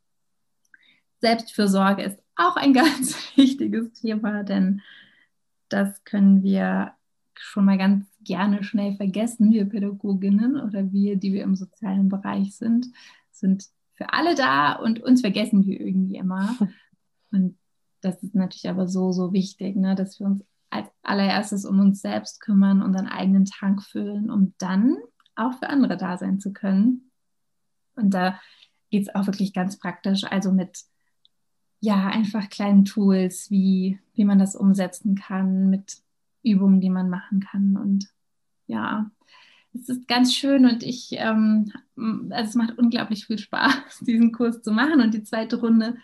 Selbstfürsorge 1.21 2.03
ist 2.03 2.23
auch 2.37 2.57
ein 2.57 2.73
ganz 2.73 3.17
wichtiges 3.37 3.93
Thema, 3.95 4.45
denn 4.45 4.81
das 5.69 6.03
können 6.05 6.43
wir 6.43 6.93
schon 7.35 7.65
mal 7.65 7.79
ganz 7.79 8.07
gerne 8.29 8.63
schnell 8.63 8.95
vergessen, 8.95 9.51
wir 9.51 9.65
Pädagoginnen 9.65 10.61
oder 10.61 10.93
wir, 10.93 11.17
die 11.17 11.33
wir 11.33 11.43
im 11.43 11.57
sozialen 11.57 12.09
Bereich 12.09 12.57
sind, 12.57 12.87
sind 13.33 13.65
für 13.95 14.13
alle 14.13 14.37
da 14.37 14.75
und 14.75 15.03
uns 15.03 15.23
vergessen 15.23 15.67
wir 15.67 15.81
irgendwie 15.81 16.17
immer. 16.17 16.57
Und 17.31 17.59
das 18.01 18.23
ist 18.23 18.35
natürlich 18.35 18.71
aber 18.71 18.89
so, 18.89 19.13
so 19.13 19.35
wichtig, 19.35 19.77
ne, 19.77 19.95
dass 19.95 20.19
wir 20.19 20.27
uns 20.27 20.43
als 20.71 20.89
allererstes 21.03 21.67
um 21.67 21.79
uns 21.79 22.01
selbst 22.01 22.41
kümmern, 22.41 22.81
unseren 22.81 23.07
eigenen 23.07 23.45
Tank 23.45 23.83
füllen, 23.83 24.31
um 24.31 24.55
dann 24.57 24.97
auch 25.37 25.53
für 25.59 25.69
andere 25.69 25.99
da 25.99 26.17
sein 26.17 26.41
zu 26.41 26.55
können. 26.55 27.11
Und 27.97 28.15
da 28.15 28.41
geht 28.91 29.03
es 29.03 29.15
auch 29.15 29.27
wirklich 29.27 29.53
ganz 29.53 29.79
praktisch, 29.79 30.25
also 30.25 30.53
mit 30.53 30.85
ja, 31.81 32.07
einfach 32.07 32.49
kleinen 32.49 32.85
Tools, 32.85 33.51
wie, 33.51 33.99
wie 34.15 34.25
man 34.25 34.39
das 34.39 34.57
umsetzen 34.57 35.15
kann, 35.15 35.69
mit 35.69 35.99
Übungen, 36.43 36.81
die 36.81 36.91
man 36.91 37.11
machen 37.11 37.41
kann. 37.41 37.77
Und 37.77 38.09
ja, 38.69 39.11
es 39.75 39.89
ist 39.89 40.09
ganz 40.09 40.35
schön 40.35 40.65
und 40.67 40.83
ich, 40.83 41.11
ähm, 41.13 41.73
also 42.31 42.49
es 42.49 42.55
macht 42.55 42.79
unglaublich 42.79 43.27
viel 43.27 43.39
Spaß, 43.39 44.01
diesen 44.07 44.33
Kurs 44.33 44.63
zu 44.63 44.71
machen. 44.73 45.01
Und 45.01 45.15
die 45.15 45.25
zweite 45.25 45.61
Runde 45.61 45.97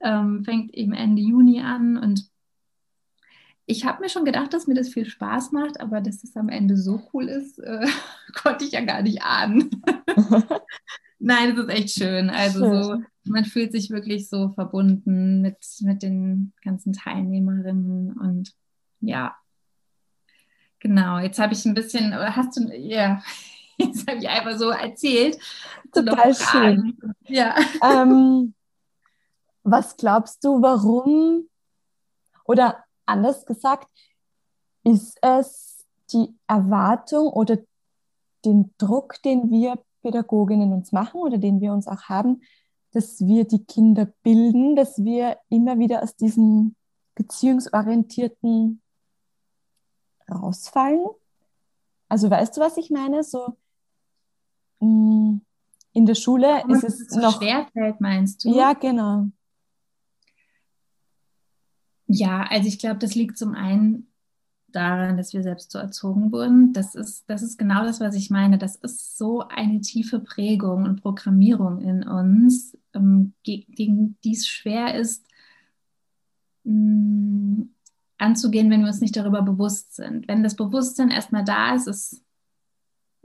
ähm, 0.00 0.44
fängt 0.44 0.74
eben 0.74 0.92
Ende 0.92 1.22
Juni 1.22 1.60
an. 1.60 1.96
Und 1.96 2.28
ich 3.66 3.84
habe 3.84 4.02
mir 4.02 4.08
schon 4.08 4.24
gedacht, 4.24 4.52
dass 4.52 4.66
mir 4.66 4.74
das 4.74 4.88
viel 4.88 5.06
Spaß 5.06 5.52
macht, 5.52 5.80
aber 5.80 6.00
dass 6.00 6.24
es 6.24 6.36
am 6.36 6.48
Ende 6.48 6.76
so 6.76 7.02
cool 7.12 7.28
ist, 7.28 7.58
äh, 7.58 7.86
konnte 8.34 8.64
ich 8.64 8.72
ja 8.72 8.84
gar 8.84 9.02
nicht 9.02 9.22
ahnen. 9.22 9.70
Nein, 11.18 11.52
es 11.52 11.58
ist 11.58 11.70
echt 11.70 11.90
schön. 11.90 12.28
Also 12.28 12.60
schön. 12.60 12.82
so, 12.82 13.02
man 13.24 13.44
fühlt 13.44 13.72
sich 13.72 13.90
wirklich 13.90 14.28
so 14.28 14.50
verbunden 14.50 15.40
mit, 15.40 15.56
mit 15.80 16.02
den 16.02 16.52
ganzen 16.62 16.92
Teilnehmerinnen 16.92 18.12
und 18.12 18.54
ja, 19.00 19.34
Genau, 20.80 21.18
jetzt 21.18 21.38
habe 21.38 21.54
ich 21.54 21.64
ein 21.64 21.74
bisschen, 21.74 22.14
hast 22.14 22.56
du, 22.56 22.72
ja, 22.76 23.22
jetzt 23.78 24.08
habe 24.08 24.18
ich 24.18 24.28
einfach 24.28 24.58
so 24.58 24.70
erzählt. 24.70 25.38
Total 25.92 26.34
schön. 26.34 26.98
Ja. 27.28 27.54
Ähm, 27.82 28.54
was 29.62 29.96
glaubst 29.96 30.44
du, 30.44 30.62
warum, 30.62 31.48
oder 32.44 32.84
anders 33.04 33.46
gesagt, 33.46 33.88
ist 34.84 35.18
es 35.22 35.84
die 36.12 36.36
Erwartung 36.46 37.28
oder 37.28 37.58
den 38.44 38.72
Druck, 38.78 39.20
den 39.22 39.50
wir 39.50 39.78
Pädagoginnen 40.02 40.72
uns 40.72 40.92
machen 40.92 41.20
oder 41.20 41.38
den 41.38 41.60
wir 41.60 41.72
uns 41.72 41.88
auch 41.88 42.02
haben, 42.02 42.42
dass 42.92 43.20
wir 43.20 43.44
die 43.44 43.64
Kinder 43.64 44.06
bilden, 44.22 44.76
dass 44.76 45.02
wir 45.02 45.38
immer 45.48 45.78
wieder 45.78 46.02
aus 46.02 46.14
diesem 46.14 46.76
beziehungsorientierten 47.16 48.80
rausfallen. 50.30 51.06
Also 52.08 52.30
weißt 52.30 52.56
du, 52.56 52.60
was 52.60 52.76
ich 52.76 52.90
meine? 52.90 53.22
So 53.22 53.56
mh, 54.80 54.88
mm, 54.88 55.40
in 55.92 56.06
der 56.06 56.14
Schule 56.14 56.46
ja, 56.46 56.68
ist 56.68 56.84
es 56.84 57.16
noch 57.16 57.38
schwerfällt, 57.38 58.00
meinst 58.00 58.44
du? 58.44 58.54
Ja, 58.54 58.74
genau. 58.74 59.26
Ja, 62.06 62.46
also 62.48 62.68
ich 62.68 62.78
glaube, 62.78 62.98
das 62.98 63.14
liegt 63.14 63.38
zum 63.38 63.54
einen 63.54 64.12
daran, 64.68 65.16
dass 65.16 65.32
wir 65.32 65.42
selbst 65.42 65.72
so 65.72 65.78
erzogen 65.78 66.32
wurden. 66.32 66.72
Das 66.72 66.94
ist, 66.94 67.28
das 67.28 67.42
ist 67.42 67.58
genau 67.58 67.84
das, 67.84 67.98
was 67.98 68.14
ich 68.14 68.30
meine. 68.30 68.58
Das 68.58 68.76
ist 68.76 69.16
so 69.16 69.40
eine 69.48 69.80
tiefe 69.80 70.20
Prägung 70.20 70.84
und 70.84 71.00
Programmierung 71.00 71.80
in 71.80 72.06
uns, 72.06 72.76
ähm, 72.92 73.32
gegen 73.42 74.18
die 74.22 74.32
es 74.32 74.46
schwer 74.46 74.94
ist, 74.94 75.26
mh, 76.64 76.72
mm, 76.74 77.75
anzugehen, 78.18 78.70
wenn 78.70 78.80
wir 78.80 78.88
uns 78.88 79.00
nicht 79.00 79.16
darüber 79.16 79.42
bewusst 79.42 79.94
sind. 79.94 80.28
Wenn 80.28 80.42
das 80.42 80.56
Bewusstsein 80.56 81.10
erstmal 81.10 81.44
da 81.44 81.74
ist, 81.74 81.86
ist 81.86 82.22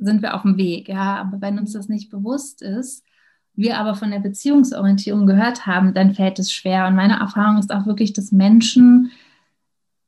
sind 0.01 0.21
wir 0.21 0.34
auf 0.34 0.41
dem 0.41 0.58
Weg, 0.58 0.89
ja. 0.89 1.17
Aber 1.17 1.41
wenn 1.41 1.60
uns 1.60 1.73
das 1.73 1.88
nicht 1.88 2.10
bewusst 2.10 2.62
ist, 2.62 3.06
wir 3.54 3.77
aber 3.77 3.95
von 3.95 4.12
der 4.12 4.19
Beziehungsorientierung 4.19 5.27
gehört 5.27 5.67
haben, 5.67 5.93
dann 5.93 6.15
fällt 6.15 6.39
es 6.39 6.51
schwer. 6.51 6.88
Und 6.88 6.95
meine 6.95 7.19
Erfahrung 7.19 7.58
ist 7.58 7.71
auch 7.71 7.86
wirklich, 7.86 8.13
dass 8.13 8.32
Menschen, 8.32 9.12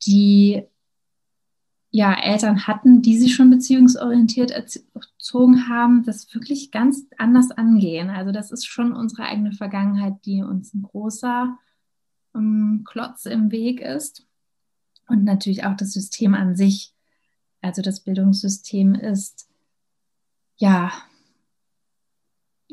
die 0.05 0.63
ja 1.91 2.13
Eltern 2.13 2.65
hatten, 2.65 3.03
die 3.03 3.17
sich 3.17 3.35
schon 3.35 3.51
beziehungsorientiert 3.51 4.49
erzogen 4.49 5.67
haben, 5.69 6.03
das 6.03 6.33
wirklich 6.33 6.71
ganz 6.71 7.05
anders 7.17 7.51
angehen. 7.51 8.09
Also 8.09 8.31
das 8.31 8.51
ist 8.51 8.65
schon 8.65 8.93
unsere 8.93 9.23
eigene 9.23 9.51
Vergangenheit, 9.51 10.25
die 10.25 10.41
uns 10.41 10.73
ein 10.73 10.81
großer 10.81 11.55
ähm, 12.33 12.83
Klotz 12.87 13.25
im 13.25 13.51
Weg 13.51 13.79
ist 13.79 14.25
und 15.07 15.23
natürlich 15.23 15.63
auch 15.65 15.75
das 15.75 15.93
System 15.93 16.33
an 16.33 16.55
sich. 16.55 16.93
Also 17.61 17.81
das 17.81 18.01
Bildungssystem 18.01 18.95
ist 18.95 19.47
ja 20.57 20.91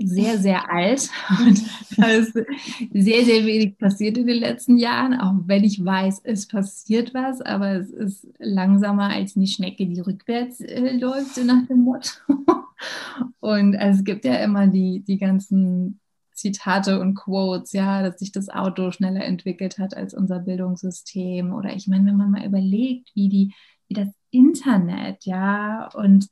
sehr, 0.02 0.38
sehr 0.38 0.70
alt 0.70 1.10
und 1.40 1.62
da 1.96 2.06
ist 2.08 2.32
sehr, 2.32 3.24
sehr 3.24 3.44
wenig 3.44 3.76
passiert 3.78 4.16
in 4.16 4.26
den 4.26 4.38
letzten 4.38 4.78
Jahren, 4.78 5.18
auch 5.18 5.34
wenn 5.46 5.64
ich 5.64 5.84
weiß, 5.84 6.22
es 6.24 6.46
passiert 6.46 7.12
was, 7.12 7.40
aber 7.42 7.72
es 7.72 7.90
ist 7.90 8.26
langsamer 8.38 9.10
als 9.10 9.36
eine 9.36 9.46
Schnecke, 9.46 9.86
die 9.86 10.00
rückwärts 10.00 10.60
äh, 10.60 10.96
läuft, 10.96 11.34
so 11.34 11.44
nach 11.44 11.66
dem 11.66 11.80
Motto. 11.80 12.10
Und 13.40 13.76
also 13.76 13.98
es 13.98 14.04
gibt 14.04 14.24
ja 14.24 14.36
immer 14.36 14.66
die, 14.66 15.00
die 15.00 15.18
ganzen 15.18 16.00
Zitate 16.40 17.00
und 17.00 17.14
Quotes, 17.14 17.72
ja, 17.72 18.02
dass 18.02 18.18
sich 18.18 18.32
das 18.32 18.48
Auto 18.48 18.90
schneller 18.90 19.24
entwickelt 19.24 19.78
hat 19.78 19.96
als 19.96 20.14
unser 20.14 20.40
Bildungssystem. 20.40 21.52
Oder 21.52 21.74
ich 21.74 21.86
meine, 21.86 22.06
wenn 22.06 22.16
man 22.16 22.30
mal 22.30 22.46
überlegt, 22.46 23.10
wie 23.14 23.28
die, 23.28 23.54
wie 23.88 23.94
das 23.94 24.08
Internet, 24.30 25.24
ja, 25.24 25.88
und 25.94 26.28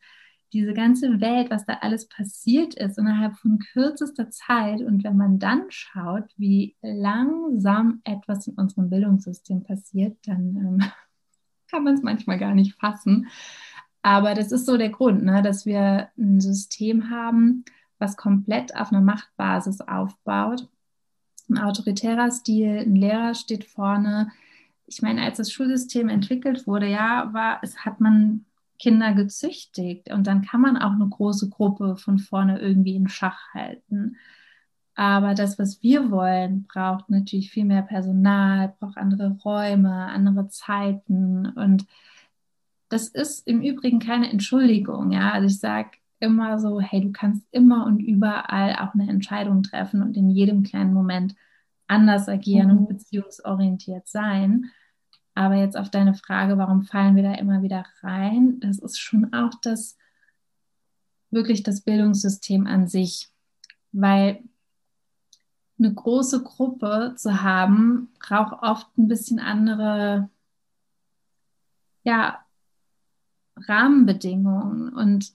diese 0.53 0.73
ganze 0.73 1.21
Welt, 1.21 1.51
was 1.51 1.67
da 1.67 1.75
alles 1.83 2.09
passiert 2.09 2.75
ist 2.75 2.99
innerhalb 2.99 3.37
von 3.37 3.59
kürzester 3.59 4.31
Zeit. 4.31 4.81
Und 4.81 5.05
wenn 5.05 5.17
man 5.17 5.39
dann 5.39 5.65
schaut, 5.69 6.25
wie 6.37 6.77
langsam 6.81 8.01
etwas 8.05 8.47
in 8.47 8.55
unserem 8.55 8.89
Bildungssystem 8.89 9.63
passiert, 9.63 10.17
dann 10.25 10.57
ähm, 10.57 10.83
kann 11.71 11.85
man 11.85 11.95
es 11.95 12.03
manchmal 12.03 12.39
gar 12.39 12.55
nicht 12.55 12.75
fassen. 12.81 13.29
Aber 14.03 14.35
das 14.35 14.53
ist 14.53 14.65
so 14.65 14.79
der 14.79 14.91
Grund, 14.91 15.23
ne, 15.25 15.43
dass 15.43 15.67
wir 15.67 16.09
ein 16.17 16.41
System 16.41 17.11
haben, 17.11 17.65
was 17.99 18.17
komplett 18.17 18.77
auf 18.77 18.93
einer 18.93 19.01
Machtbasis 19.01 19.81
aufbaut. 19.81 20.69
Ein 21.49 21.59
autoritärer 21.59 22.31
Stil, 22.31 22.79
ein 22.81 22.95
Lehrer 22.95 23.35
steht 23.35 23.65
vorne. 23.65 24.31
Ich 24.87 25.03
meine, 25.03 25.23
als 25.23 25.39
das 25.39 25.53
Schulsystem 25.53 26.09
entwickelt 26.09 26.67
wurde, 26.67 26.87
ja, 26.87 27.33
war, 27.33 27.61
es 27.63 27.85
hat 27.85 28.01
man 28.01 28.45
Kinder 28.79 29.13
gezüchtigt 29.13 30.13
und 30.13 30.27
dann 30.27 30.43
kann 30.43 30.61
man 30.61 30.77
auch 30.77 30.93
eine 30.93 31.09
große 31.09 31.51
Gruppe 31.51 31.97
von 31.97 32.19
vorne 32.19 32.61
irgendwie 32.61 32.95
in 32.95 33.09
Schach 33.09 33.53
halten. 33.53 34.17
Aber 34.95 35.35
das, 35.35 35.59
was 35.59 35.83
wir 35.83 36.11
wollen, 36.11 36.67
braucht 36.67 37.09
natürlich 37.09 37.51
viel 37.51 37.65
mehr 37.65 37.83
Personal, 37.83 38.75
braucht 38.81 38.97
andere 38.97 39.37
Räume, 39.45 39.93
andere 39.93 40.49
Zeiten. 40.49 41.47
Und 41.47 41.87
das 42.89 43.07
ist 43.09 43.47
im 43.47 43.63
Übrigen 43.63 44.01
keine 44.01 44.29
Entschuldigung. 44.29 45.13
Ja, 45.13 45.31
also 45.31 45.47
ich 45.47 45.61
sage 45.61 45.98
immer 46.21 46.59
so, 46.59 46.81
hey, 46.81 47.01
du 47.01 47.13
kannst 47.13 47.47
immer 47.51 47.87
und 47.87 48.01
überall 48.01 48.75
auch 48.77 48.95
eine 48.95 49.09
Entscheidung 49.09 49.63
treffen 49.63 50.03
und 50.03 50.17
in 50.17 50.31
jedem 50.31 50.63
kleinen 50.63 50.93
Moment 50.93 51.35
anders 51.87 52.29
agieren 52.29 52.73
mhm. 52.73 52.79
und 52.79 52.89
beziehungsorientiert 52.89 54.09
sein. 54.09 54.71
Aber 55.35 55.55
jetzt 55.55 55.77
auf 55.77 55.91
deine 55.91 56.15
Frage, 56.15 56.59
warum 56.59 56.83
fallen 56.83 57.15
wir 57.15 57.23
da 57.23 57.35
immer 57.35 57.63
wieder 57.63 57.85
rein? 58.03 58.59
Das 58.61 58.79
ist 58.79 58.99
schon 58.99 59.33
auch 59.33 59.55
das 59.63 59.97
wirklich 61.31 61.63
das 61.63 61.83
Bildungssystem 61.83 62.67
an 62.67 62.89
sich, 62.89 63.29
weil 63.93 64.43
eine 65.79 65.95
große 65.95 66.43
Gruppe 66.43 67.15
zu 67.17 67.43
haben, 67.43 68.09
braucht 68.19 68.63
oft 68.63 68.99
ein 68.99 69.07
bisschen 69.07 69.39
andere 69.39 70.29
ja, 72.03 72.45
Rahmenbedingungen 73.57 74.93
und 74.93 75.33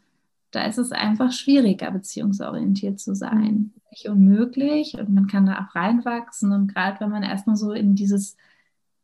da 0.54 0.66
ist 0.66 0.78
es 0.78 0.92
einfach 0.92 1.32
schwieriger, 1.32 1.92
beziehungsorientiert 1.92 3.00
zu 3.00 3.16
sein. 3.16 3.74
Nicht 3.92 4.08
unmöglich 4.08 4.96
und 4.98 5.14
man 5.14 5.28
kann 5.28 5.46
da 5.46 5.66
auch 5.66 5.76
reinwachsen 5.76 6.52
und 6.52 6.74
gerade 6.74 7.00
wenn 7.00 7.10
man 7.10 7.24
erstmal 7.24 7.56
so 7.56 7.74
in 7.74 7.96
dieses 7.96 8.38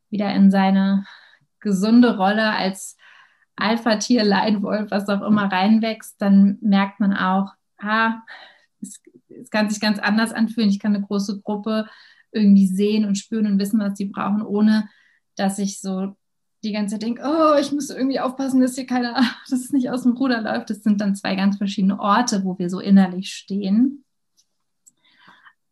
wieder 0.09 0.33
in 0.33 0.51
seine 0.51 1.05
gesunde 1.59 2.17
Rolle 2.17 2.51
als 2.51 2.97
Alpha-Tier, 3.55 4.23
Leitwolf, 4.23 4.89
was 4.91 5.09
auch 5.09 5.21
immer 5.21 5.51
reinwächst, 5.51 6.21
dann 6.21 6.57
merkt 6.61 6.99
man 6.99 7.13
auch, 7.13 7.53
ah, 7.77 8.21
es, 8.81 9.01
es 9.29 9.49
kann 9.49 9.69
sich 9.69 9.81
ganz 9.81 9.99
anders 9.99 10.31
anfühlen. 10.31 10.69
Ich 10.69 10.79
kann 10.79 10.95
eine 10.95 11.05
große 11.05 11.41
Gruppe 11.41 11.87
irgendwie 12.31 12.67
sehen 12.67 13.05
und 13.05 13.17
spüren 13.17 13.47
und 13.47 13.59
wissen, 13.59 13.79
was 13.79 13.97
sie 13.97 14.05
brauchen, 14.05 14.41
ohne 14.41 14.89
dass 15.35 15.59
ich 15.59 15.81
so 15.81 16.15
die 16.63 16.71
ganze 16.71 16.95
Zeit 16.95 17.03
denke, 17.03 17.21
oh, 17.23 17.57
ich 17.59 17.71
muss 17.71 17.89
irgendwie 17.89 18.19
aufpassen, 18.19 18.59
dass 18.61 18.75
hier 18.75 18.85
keiner, 18.85 19.15
dass 19.49 19.59
es 19.59 19.71
nicht 19.71 19.89
aus 19.89 20.03
dem 20.03 20.13
Ruder 20.13 20.41
läuft. 20.41 20.69
Das 20.69 20.83
sind 20.83 21.01
dann 21.01 21.15
zwei 21.15 21.35
ganz 21.35 21.57
verschiedene 21.57 21.99
Orte, 21.99 22.43
wo 22.43 22.57
wir 22.59 22.69
so 22.69 22.79
innerlich 22.79 23.31
stehen. 23.33 24.03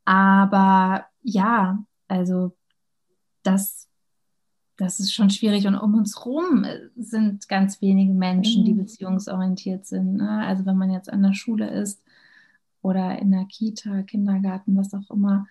Aber 0.06 1.06
ja, 1.21 1.84
also 2.08 2.56
das 3.43 3.88
das 4.78 5.00
ist 5.00 5.12
schon 5.12 5.30
schwierig. 5.30 5.67
Und 5.67 5.76
um 5.76 5.95
uns 5.95 6.15
herum 6.17 6.65
sind 6.95 7.50
ganz 7.50 7.82
wenige 7.82 8.13
Menschen, 8.13 8.63
die 8.63 8.73
mhm. 8.73 8.78
beziehungsorientiert 8.78 9.86
sind. 9.86 10.17
Ne? 10.17 10.45
Also 10.45 10.65
wenn 10.65 10.78
man 10.78 10.91
jetzt 10.91 11.12
an 11.12 11.23
der 11.23 11.34
Schule 11.34 11.69
ist 11.69 12.02
oder 12.82 13.19
in 13.19 13.32
der 13.32 13.45
Kita, 13.45 14.04
Kindergarten, 14.04 14.78
was 14.78 14.93
auch 14.93 15.10
immer, 15.10 15.47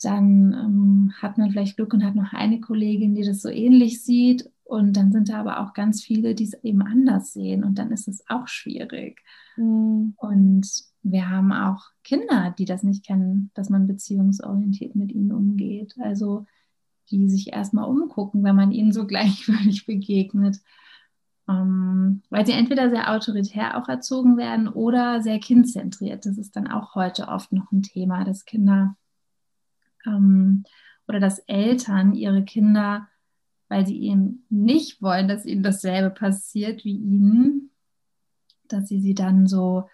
dann 0.00 0.52
ähm, 0.52 1.12
hat 1.20 1.38
man 1.38 1.50
vielleicht 1.50 1.76
Glück 1.76 1.92
und 1.92 2.04
hat 2.04 2.14
noch 2.14 2.32
eine 2.32 2.60
Kollegin, 2.60 3.14
die 3.14 3.24
das 3.24 3.42
so 3.42 3.48
ähnlich 3.48 4.02
sieht. 4.02 4.50
Und 4.64 4.96
dann 4.96 5.12
sind 5.12 5.28
da 5.28 5.40
aber 5.40 5.60
auch 5.60 5.72
ganz 5.72 6.02
viele, 6.02 6.34
die 6.34 6.44
es 6.44 6.54
eben 6.62 6.82
anders 6.82 7.32
sehen. 7.32 7.64
Und 7.64 7.78
dann 7.78 7.90
ist 7.90 8.06
es 8.06 8.22
auch 8.28 8.46
schwierig. 8.48 9.22
Mhm. 9.56 10.14
Und 10.16 10.68
wir 11.02 11.30
haben 11.30 11.52
auch 11.52 11.86
Kinder, 12.04 12.54
die 12.58 12.64
das 12.64 12.82
nicht 12.82 13.04
kennen, 13.06 13.50
dass 13.54 13.70
man 13.70 13.86
beziehungsorientiert 13.86 14.94
mit 14.94 15.10
ihnen 15.10 15.32
umgeht. 15.32 15.94
Also 16.00 16.44
die 17.10 17.28
sich 17.28 17.52
erstmal 17.52 17.88
umgucken, 17.88 18.44
wenn 18.44 18.56
man 18.56 18.72
ihnen 18.72 18.92
so 18.92 19.06
gleichwürdig 19.06 19.86
begegnet. 19.86 20.60
Ähm, 21.48 22.22
weil 22.28 22.44
sie 22.44 22.52
entweder 22.52 22.90
sehr 22.90 23.10
autoritär 23.10 23.78
auch 23.78 23.88
erzogen 23.88 24.36
werden 24.36 24.68
oder 24.68 25.22
sehr 25.22 25.40
kindzentriert. 25.40 26.26
Das 26.26 26.36
ist 26.36 26.54
dann 26.56 26.66
auch 26.66 26.94
heute 26.94 27.28
oft 27.28 27.52
noch 27.52 27.72
ein 27.72 27.82
Thema, 27.82 28.24
dass 28.24 28.44
Kinder 28.44 28.97
ähm, 30.06 30.64
oder 31.06 31.20
dass 31.20 31.38
Eltern 31.40 32.14
ihre 32.14 32.44
Kinder, 32.44 33.08
weil 33.68 33.86
sie 33.86 34.00
eben 34.02 34.44
nicht 34.48 35.02
wollen, 35.02 35.28
dass 35.28 35.46
ihnen 35.46 35.62
dasselbe 35.62 36.10
passiert 36.10 36.84
wie 36.84 36.96
ihnen, 36.96 37.70
dass 38.68 38.88
sie 38.88 39.00
sie 39.00 39.14
dann 39.14 39.46
so 39.46 39.88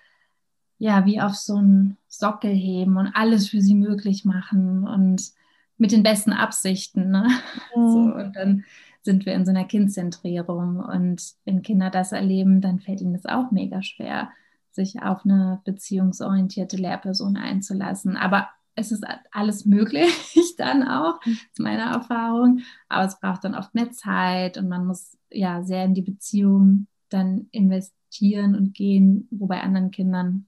ja, 0.78 1.06
wie 1.06 1.20
auf 1.20 1.34
so 1.34 1.56
einen 1.56 1.96
Sockel 2.08 2.52
heben 2.52 2.96
und 2.96 3.08
alles 3.14 3.48
für 3.48 3.60
sie 3.60 3.74
möglich 3.74 4.24
machen 4.24 4.86
und 4.86 5.32
mit 5.78 5.92
den 5.92 6.02
besten 6.02 6.32
Absichten. 6.32 7.10
Ne? 7.10 7.26
Mhm. 7.76 7.90
So, 7.90 7.98
und 7.98 8.36
dann 8.36 8.64
sind 9.02 9.26
wir 9.26 9.34
in 9.34 9.44
so 9.44 9.50
einer 9.50 9.64
Kindzentrierung. 9.64 10.78
Und 10.78 11.22
wenn 11.44 11.62
Kinder 11.62 11.90
das 11.90 12.12
erleben, 12.12 12.60
dann 12.60 12.78
fällt 12.78 13.00
ihnen 13.00 13.14
das 13.14 13.26
auch 13.26 13.50
mega 13.50 13.82
schwer, 13.82 14.30
sich 14.70 15.02
auf 15.02 15.24
eine 15.24 15.60
beziehungsorientierte 15.64 16.76
Lehrperson 16.76 17.36
einzulassen. 17.36 18.16
Aber 18.16 18.48
es 18.74 18.92
ist 18.92 19.04
alles 19.30 19.64
möglich 19.64 20.12
dann 20.58 20.86
auch, 20.86 21.20
das 21.20 21.32
ist 21.32 21.60
meine 21.60 21.82
Erfahrung. 21.82 22.60
Aber 22.88 23.04
es 23.04 23.18
braucht 23.18 23.44
dann 23.44 23.54
oft 23.54 23.74
mehr 23.74 23.90
Zeit 23.92 24.58
und 24.58 24.68
man 24.68 24.86
muss 24.86 25.16
ja 25.30 25.62
sehr 25.62 25.84
in 25.84 25.94
die 25.94 26.02
Beziehung 26.02 26.86
dann 27.08 27.48
investieren 27.50 28.54
und 28.54 28.74
gehen, 28.74 29.28
wo 29.30 29.46
bei 29.46 29.60
anderen 29.60 29.90
Kindern 29.90 30.46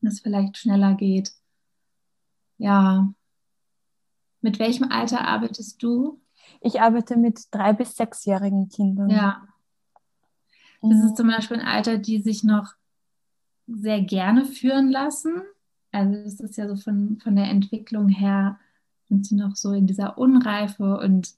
das 0.00 0.20
vielleicht 0.20 0.58
schneller 0.58 0.94
geht. 0.94 1.32
Ja, 2.58 3.12
mit 4.40 4.58
welchem 4.58 4.90
Alter 4.90 5.26
arbeitest 5.26 5.82
du? 5.82 6.20
Ich 6.60 6.80
arbeite 6.80 7.16
mit 7.16 7.40
drei- 7.50 7.72
bis 7.72 7.96
sechsjährigen 7.96 8.68
Kindern. 8.68 9.08
Ja. 9.08 9.48
Das 10.82 11.02
ist 11.02 11.16
zum 11.16 11.28
Beispiel 11.28 11.60
ein 11.60 11.66
Alter, 11.66 11.96
die 11.96 12.20
sich 12.20 12.44
noch 12.44 12.74
sehr 13.66 14.02
gerne 14.02 14.44
führen 14.44 14.90
lassen. 14.90 15.42
Also 15.94 16.14
das 16.24 16.40
ist 16.40 16.56
ja 16.56 16.68
so 16.68 16.76
von, 16.76 17.18
von 17.22 17.36
der 17.36 17.48
Entwicklung 17.48 18.08
her, 18.08 18.58
sind 19.08 19.26
sie 19.26 19.36
noch 19.36 19.56
so 19.56 19.72
in 19.72 19.86
dieser 19.86 20.18
Unreife 20.18 20.98
und 20.98 21.34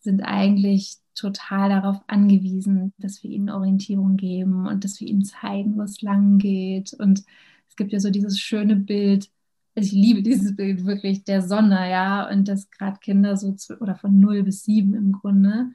sind 0.00 0.22
eigentlich 0.22 0.96
total 1.14 1.68
darauf 1.68 2.00
angewiesen, 2.06 2.92
dass 2.98 3.22
wir 3.22 3.30
ihnen 3.30 3.50
Orientierung 3.50 4.16
geben 4.16 4.66
und 4.66 4.84
dass 4.84 5.00
wir 5.00 5.08
ihnen 5.08 5.24
zeigen, 5.24 5.76
wo 5.76 5.82
es 5.82 6.00
lang 6.00 6.38
geht. 6.38 6.94
Und 6.94 7.24
es 7.68 7.76
gibt 7.76 7.92
ja 7.92 8.00
so 8.00 8.10
dieses 8.10 8.38
schöne 8.38 8.76
Bild, 8.76 9.28
also 9.74 9.86
ich 9.88 9.92
liebe 9.92 10.22
dieses 10.22 10.56
Bild 10.56 10.86
wirklich 10.86 11.24
der 11.24 11.42
Sonne, 11.42 11.90
ja, 11.90 12.28
und 12.30 12.48
dass 12.48 12.70
gerade 12.70 12.98
Kinder 13.00 13.36
so 13.36 13.52
zu, 13.52 13.78
oder 13.80 13.96
von 13.96 14.18
0 14.18 14.44
bis 14.44 14.64
7 14.64 14.94
im 14.94 15.12
Grunde, 15.12 15.72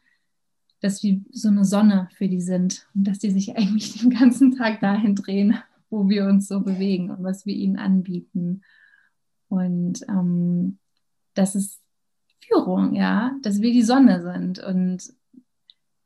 dass 0.79 1.03
wir 1.03 1.21
so 1.31 1.49
eine 1.49 1.65
Sonne 1.65 2.09
für 2.17 2.27
die 2.27 2.41
sind 2.41 2.87
und 2.95 3.05
dass 3.05 3.19
die 3.19 3.31
sich 3.31 3.55
eigentlich 3.57 4.01
den 4.01 4.09
ganzen 4.09 4.55
Tag 4.55 4.79
dahin 4.79 5.15
drehen, 5.15 5.57
wo 5.93 6.09
wir 6.09 6.25
uns 6.25 6.47
so 6.47 6.61
bewegen 6.61 7.11
und 7.11 7.23
was 7.23 7.45
wir 7.45 7.53
ihnen 7.53 7.77
anbieten. 7.77 8.63
Und 9.47 10.01
ähm, 10.09 10.79
das 11.35 11.53
ist 11.53 11.79
Führung, 12.41 12.95
ja, 12.95 13.31
dass 13.43 13.61
wir 13.61 13.71
die 13.71 13.83
Sonne 13.83 14.23
sind. 14.23 14.57
Und 14.57 15.13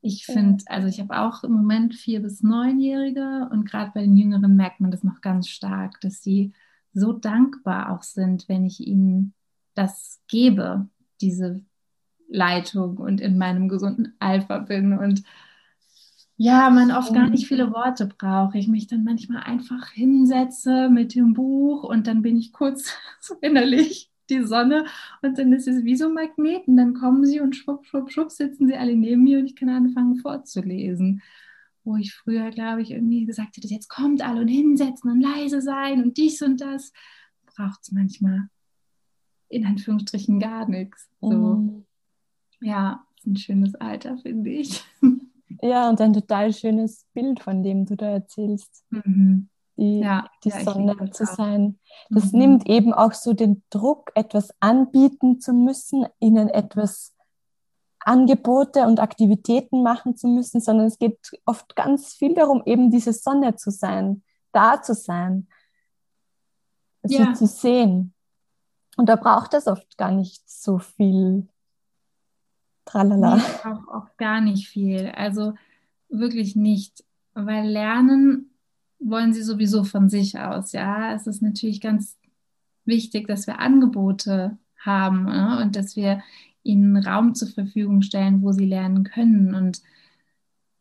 ich 0.02 0.26
finde, 0.26 0.64
also 0.68 0.90
ich 0.90 1.00
habe 1.00 1.18
auch 1.18 1.44
im 1.46 1.54
Moment 1.54 1.96
vier 1.96 2.22
bis 2.22 2.44
neunjährige 2.44 3.48
und 3.50 3.64
gerade 3.64 3.92
bei 3.94 4.02
den 4.02 4.18
Jüngeren 4.18 4.58
merkt 4.58 4.82
man 4.82 4.92
das 4.92 5.04
noch 5.04 5.22
ganz 5.22 5.48
stark, 5.48 6.00
dass 6.02 6.22
sie 6.22 6.52
so 6.94 7.14
dankbar 7.14 7.92
auch 7.92 8.04
sind, 8.04 8.50
wenn 8.50 8.66
ich 8.66 8.86
ihnen 8.86 9.34
das 9.74 10.22
gebe, 10.28 10.88
diese 11.22 11.62
Leitung 12.28 12.98
und 12.98 13.22
in 13.22 13.38
meinem 13.38 13.70
gesunden 13.70 14.16
Alpha 14.20 14.60
bin. 14.60 14.98
Und 14.98 15.24
ja, 16.38 16.70
man 16.70 16.92
oft 16.92 17.14
gar 17.14 17.30
nicht 17.30 17.48
viele 17.48 17.72
Worte 17.72 18.06
braucht. 18.06 18.56
Ich 18.56 18.68
mich 18.68 18.86
dann 18.86 19.04
manchmal 19.04 19.44
einfach 19.44 19.90
hinsetze 19.90 20.90
mit 20.90 21.16
dem 21.16 21.34
Buch 21.34 21.84
und 21.84 22.06
dann 22.06 22.22
bin 22.22 22.38
ich 22.38 22.54
kurz 22.54 22.94
so 23.20 23.36
innerlich 23.42 24.12
die 24.30 24.44
Sonne 24.44 24.86
und 25.22 25.38
dann 25.38 25.52
ist 25.54 25.68
es 25.68 25.84
wie 25.84 25.96
so 25.96 26.10
Magneten. 26.10 26.78
Dann 26.78 26.94
kommen 26.94 27.26
sie 27.26 27.40
und 27.40 27.56
schwupp, 27.56 27.86
schwupp, 27.86 28.12
schwupp 28.12 28.32
sitzen 28.32 28.68
sie 28.68 28.76
alle 28.76 28.96
neben 28.96 29.24
mir 29.24 29.40
und 29.40 29.46
ich 29.46 29.56
kann 29.56 29.70
anfangen 29.70 30.18
vorzulesen. 30.18 31.24
Wo 31.84 31.96
ich 31.96 32.14
früher, 32.14 32.52
glaube 32.52 32.82
ich, 32.82 32.92
irgendwie 32.92 33.26
gesagt 33.26 33.58
hätte, 33.58 33.68
jetzt 33.68 33.88
kommt 33.88 34.22
alle 34.22 34.42
und 34.42 34.50
hinsetzen 34.50 35.10
und 35.10 35.22
leise 35.22 35.62
sein 35.62 36.04
und 36.04 36.18
dies 36.18 36.42
und 36.42 36.62
das, 36.62 36.92
braucht 37.46 37.80
es 37.82 37.92
manchmal 37.92 38.50
in 39.50 39.66
Anführungsstrichen 39.66 40.40
gar 40.40 40.70
nichts. 40.70 41.10
So. 41.22 41.56
Mhm. 41.56 41.86
Ja, 42.62 43.06
ist 43.18 43.26
ein 43.26 43.38
schönes 43.38 43.76
Alter, 43.76 44.18
finde 44.18 44.52
ich. 44.52 44.84
Ja, 45.62 45.90
und 45.90 46.00
ein 46.02 46.14
total 46.14 46.54
schönes 46.54 47.06
Bild, 47.14 47.42
von 47.42 47.64
dem 47.64 47.86
du 47.86 47.96
da 47.96 48.08
erzählst. 48.08 48.84
Mhm. 48.90 49.50
Die, 49.78 50.00
ja, 50.00 50.28
die 50.44 50.50
ja, 50.50 50.62
Sonne 50.62 51.12
zu 51.12 51.26
sein. 51.26 51.80
Das 52.10 52.32
mhm. 52.32 52.40
nimmt 52.40 52.70
eben 52.70 52.94
auch 52.94 53.14
so 53.14 53.34
den 53.34 53.64
Druck, 53.70 54.12
etwas 54.16 54.50
anbieten 54.60 55.40
zu 55.40 55.54
müssen, 55.54 56.08
ihnen 56.20 56.50
etwas 56.50 57.14
Angebote 58.00 58.88
und 58.88 59.00
Aktivitäten 59.00 59.84
machen 59.84 60.16
zu 60.16 60.28
müssen, 60.28 60.62
sondern 60.62 60.88
es 60.88 60.98
geht 60.98 61.20
oft 61.46 61.76
ganz 61.76 62.14
viel 62.14 62.34
darum, 62.34 62.64
eben 62.66 62.90
diese 62.90 63.14
Sonne 63.14 63.56
zu 63.56 63.70
sein, 63.70 64.24
da 64.52 64.82
zu 64.82 64.96
sein, 64.96 65.48
sie 67.04 67.34
zu 67.34 67.46
sehen. 67.46 68.14
Und 68.96 69.10
da 69.10 69.16
braucht 69.16 69.54
es 69.54 69.68
oft 69.68 69.98
gar 69.98 70.12
nicht 70.12 70.50
so 70.50 70.80
viel 70.80 71.48
Tralala. 72.88 73.40
Auch, 73.64 73.88
auch 73.88 74.18
gar 74.18 74.42
nicht 74.42 74.68
viel. 74.68 75.12
Also 75.16 75.54
wirklich 76.10 76.56
nicht, 76.56 77.04
weil 77.34 77.68
lernen 77.68 78.50
wollen 79.00 79.34
sie 79.34 79.44
sowieso 79.44 79.84
von 79.84 80.10
sich 80.10 80.40
aus. 80.40 80.72
Ja, 80.72 81.14
es 81.14 81.28
ist 81.28 81.42
natürlich 81.42 81.82
ganz 81.82 82.18
wichtig, 82.86 83.28
dass 83.28 83.46
wir 83.46 83.60
Angebote 83.60 84.58
haben 84.80 85.26
ne? 85.26 85.60
und 85.62 85.76
dass 85.76 85.96
wir 85.96 86.24
ihnen 86.64 86.98
Raum 86.98 87.36
zur 87.36 87.50
Verfügung 87.50 88.02
stellen, 88.02 88.42
wo 88.42 88.52
sie 88.52 88.66
lernen 88.66 89.04
können 89.04 89.54
und 89.54 89.82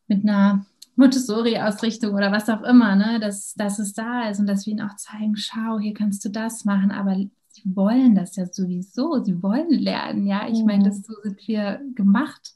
mit 0.08 0.22
einer 0.22 0.64
Montessori-Ausrichtung 0.96 2.14
oder 2.14 2.32
was 2.32 2.48
auch 2.48 2.62
immer, 2.62 2.96
ne? 2.96 3.20
dass, 3.20 3.54
dass 3.54 3.78
es 3.78 3.92
da 3.92 4.28
ist 4.30 4.40
und 4.40 4.46
dass 4.46 4.66
wir 4.66 4.72
ihnen 4.72 4.88
auch 4.88 4.96
zeigen, 4.96 5.36
schau, 5.36 5.78
hier 5.78 5.92
kannst 5.92 6.24
du 6.24 6.30
das 6.30 6.64
machen, 6.64 6.90
aber 6.90 7.16
sie 7.56 7.74
wollen 7.74 8.14
das 8.14 8.36
ja 8.36 8.46
sowieso, 8.46 9.22
sie 9.22 9.42
wollen 9.42 9.70
lernen, 9.70 10.26
ja. 10.26 10.48
Ich 10.48 10.62
meine, 10.64 10.84
das 10.84 11.02
so 11.02 11.14
sind 11.22 11.46
wir 11.46 11.80
gemacht. 11.94 12.54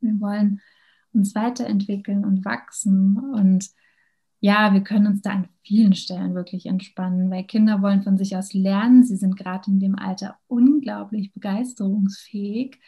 Wir 0.00 0.20
wollen 0.20 0.60
uns 1.12 1.34
weiterentwickeln 1.34 2.24
und 2.24 2.44
wachsen 2.44 3.18
und 3.18 3.70
ja, 4.42 4.72
wir 4.72 4.80
können 4.80 5.06
uns 5.06 5.20
da 5.20 5.30
an 5.32 5.48
vielen 5.62 5.92
Stellen 5.92 6.34
wirklich 6.34 6.64
entspannen, 6.64 7.30
weil 7.30 7.44
Kinder 7.44 7.82
wollen 7.82 8.02
von 8.02 8.16
sich 8.16 8.36
aus 8.36 8.54
lernen. 8.54 9.04
Sie 9.04 9.16
sind 9.16 9.36
gerade 9.36 9.70
in 9.70 9.80
dem 9.80 9.98
Alter 9.98 10.38
unglaublich 10.46 11.32
begeisterungsfähig. 11.34 12.80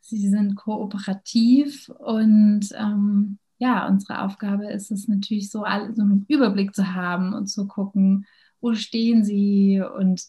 Sie 0.00 0.28
sind 0.28 0.56
kooperativ 0.56 1.90
und 1.90 2.70
ähm, 2.74 3.38
ja, 3.58 3.86
unsere 3.86 4.22
Aufgabe 4.22 4.66
ist 4.66 4.90
es 4.90 5.06
natürlich 5.06 5.50
so, 5.50 5.60
so 5.60 6.02
einen 6.02 6.24
Überblick 6.28 6.74
zu 6.74 6.94
haben 6.94 7.34
und 7.34 7.48
zu 7.48 7.66
gucken, 7.66 8.26
wo 8.62 8.74
stehen 8.74 9.24
sie 9.24 9.82
und 9.82 10.22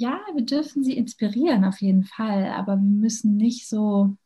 ja, 0.00 0.18
wir 0.34 0.46
dürfen 0.46 0.82
sie 0.82 0.96
inspirieren 0.96 1.62
auf 1.64 1.82
jeden 1.82 2.04
Fall, 2.04 2.46
aber 2.46 2.76
wir 2.76 2.82
müssen 2.82 3.36
nicht 3.36 3.68
so, 3.68 4.16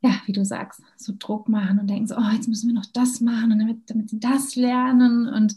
ja, 0.00 0.10
wie 0.26 0.32
du 0.32 0.44
sagst, 0.44 0.82
so 0.96 1.12
Druck 1.16 1.48
machen 1.48 1.78
und 1.78 1.88
denken 1.88 2.08
so, 2.08 2.16
oh, 2.16 2.30
jetzt 2.32 2.48
müssen 2.48 2.68
wir 2.68 2.74
noch 2.74 2.90
das 2.92 3.20
machen, 3.20 3.56
damit, 3.56 3.88
damit 3.88 4.10
sie 4.10 4.18
das 4.18 4.56
lernen. 4.56 5.28
Und 5.28 5.56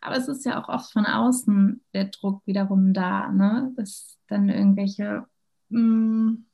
aber 0.00 0.16
es 0.16 0.26
ist 0.26 0.44
ja 0.44 0.60
auch 0.60 0.68
oft 0.68 0.92
von 0.92 1.06
außen 1.06 1.82
der 1.94 2.06
Druck 2.06 2.42
wiederum 2.44 2.92
da, 2.92 3.30
ne? 3.30 3.72
dass 3.76 4.18
dann 4.26 4.48
irgendwelche 4.48 5.24
mh, 5.68 5.80
mm, 5.80 6.44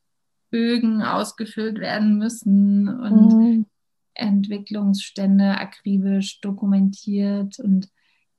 Bögen 0.51 1.03
ausgefüllt 1.03 1.79
werden 1.79 2.19
müssen 2.19 2.89
und 2.89 3.33
mhm. 3.33 3.67
Entwicklungsstände 4.13 5.57
akribisch 5.57 6.43
dokumentiert 6.43 7.59
und 7.61 7.89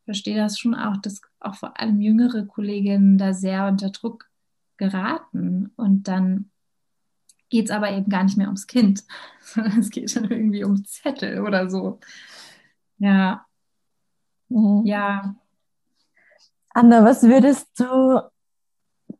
verstehe 0.05 0.37
das 0.37 0.59
schon 0.59 0.75
auch, 0.75 0.97
dass 0.97 1.21
auch 1.39 1.55
vor 1.55 1.79
allem 1.79 2.01
jüngere 2.01 2.45
Kolleginnen 2.45 3.17
da 3.17 3.33
sehr 3.33 3.67
unter 3.67 3.89
Druck 3.89 4.29
geraten 4.77 5.71
und 5.75 6.07
dann 6.07 6.51
geht 7.49 7.65
es 7.65 7.71
aber 7.71 7.91
eben 7.91 8.09
gar 8.09 8.23
nicht 8.23 8.37
mehr 8.37 8.47
ums 8.47 8.67
Kind, 8.67 9.03
sondern 9.41 9.79
es 9.79 9.89
geht 9.89 10.15
dann 10.15 10.25
irgendwie 10.25 10.63
um 10.63 10.83
Zettel 10.85 11.41
oder 11.41 11.69
so. 11.69 11.99
Ja. 12.97 13.45
Mhm. 14.49 14.85
Ja. 14.85 15.35
Anna, 16.69 17.03
was 17.03 17.23
würdest 17.23 17.67
du 17.79 18.21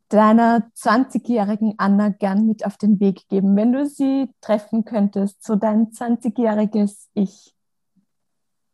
deiner 0.10 0.72
20-jährigen 0.76 1.76
Anna 1.78 2.10
gern 2.10 2.48
mit 2.48 2.66
auf 2.66 2.78
den 2.78 3.00
Weg 3.00 3.28
geben, 3.28 3.56
wenn 3.56 3.74
du 3.74 3.86
sie 3.86 4.30
treffen 4.42 4.86
könntest, 4.86 5.44
so 5.44 5.56
dein 5.56 5.92
20-jähriges 5.92 7.10
Ich? 7.14 7.56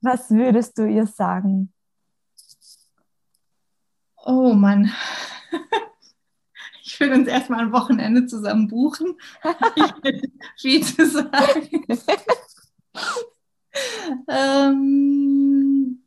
Was 0.02 0.30
würdest 0.30 0.78
du 0.78 0.88
ihr 0.88 1.08
sagen? 1.08 1.74
Oh 4.26 4.54
Mann. 4.54 4.92
Ich 6.84 7.00
will 7.00 7.12
uns 7.14 7.28
erstmal 7.28 7.60
ein 7.60 7.72
Wochenende 7.72 8.26
zusammen 8.26 8.68
buchen. 8.68 9.16
viel 10.58 10.84
zu 10.84 11.10
sagen. 11.10 11.86
ähm, 14.28 16.04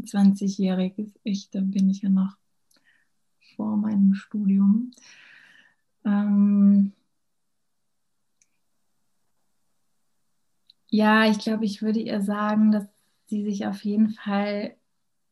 20-jähriges 0.00 1.12
Ich, 1.22 1.50
da 1.50 1.60
bin 1.60 1.90
ich 1.90 2.02
ja 2.02 2.08
noch 2.08 2.36
vor 3.56 3.76
meinem 3.76 4.14
Studium. 4.14 4.90
Ähm, 6.04 6.92
ja, 10.90 11.28
ich 11.30 11.38
glaube, 11.38 11.64
ich 11.64 11.82
würde 11.82 12.00
ihr 12.00 12.20
sagen, 12.20 12.72
dass 12.72 12.86
sie 13.26 13.42
sich 13.44 13.66
auf 13.66 13.84
jeden 13.84 14.10
Fall 14.10 14.76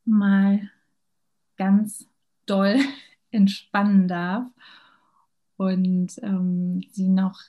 mal 0.04 0.70
ganz 1.64 2.06
doll 2.44 2.78
entspannen 3.30 4.06
darf 4.06 4.46
und 5.56 6.18
ähm, 6.22 6.82
sie 6.90 7.08
noch 7.08 7.40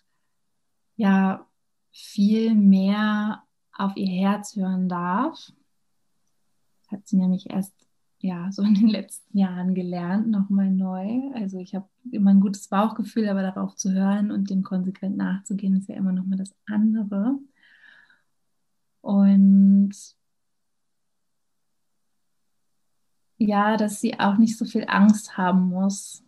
ja 0.95 1.45
viel 1.91 2.55
mehr 2.55 3.43
auf 3.73 3.97
ihr 3.97 4.07
Herz 4.07 4.55
hören 4.55 4.87
darf. 4.87 5.51
Das 6.83 6.91
hat 6.91 7.07
sie 7.07 7.17
nämlich 7.17 7.49
erst 7.49 7.73
ja 8.19 8.49
so 8.53 8.61
in 8.63 8.75
den 8.75 8.87
letzten 8.87 9.37
Jahren 9.37 9.75
gelernt, 9.75 10.29
nochmal 10.29 10.71
neu. 10.71 11.33
Also 11.33 11.59
ich 11.59 11.75
habe 11.75 11.89
immer 12.09 12.31
ein 12.31 12.39
gutes 12.39 12.69
Bauchgefühl, 12.69 13.27
aber 13.27 13.41
darauf 13.41 13.75
zu 13.75 13.91
hören 13.91 14.31
und 14.31 14.49
dem 14.49 14.63
konsequent 14.63 15.17
nachzugehen, 15.17 15.75
ist 15.75 15.89
ja 15.89 15.95
immer 15.95 16.13
nochmal 16.13 16.37
das 16.37 16.55
andere. 16.67 17.37
Und 19.01 19.93
ja, 23.37 23.77
dass 23.77 23.99
sie 23.99 24.19
auch 24.19 24.37
nicht 24.37 24.57
so 24.57 24.65
viel 24.65 24.85
Angst 24.87 25.37
haben 25.37 25.69
muss. 25.69 26.23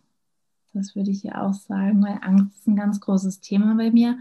Das 0.72 0.94
würde 0.94 1.10
ich 1.10 1.22
ja 1.22 1.42
auch 1.46 1.54
sagen, 1.54 2.02
weil 2.02 2.18
Angst 2.22 2.58
ist 2.58 2.66
ein 2.68 2.76
ganz 2.76 3.00
großes 3.00 3.40
Thema 3.40 3.74
bei 3.74 3.90
mir, 3.90 4.18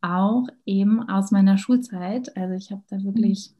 auch 0.00 0.46
eben 0.66 1.08
aus 1.08 1.30
meiner 1.30 1.58
Schulzeit. 1.58 2.36
Also 2.36 2.54
ich 2.54 2.70
habe 2.70 2.82
da 2.88 3.02
wirklich, 3.02 3.52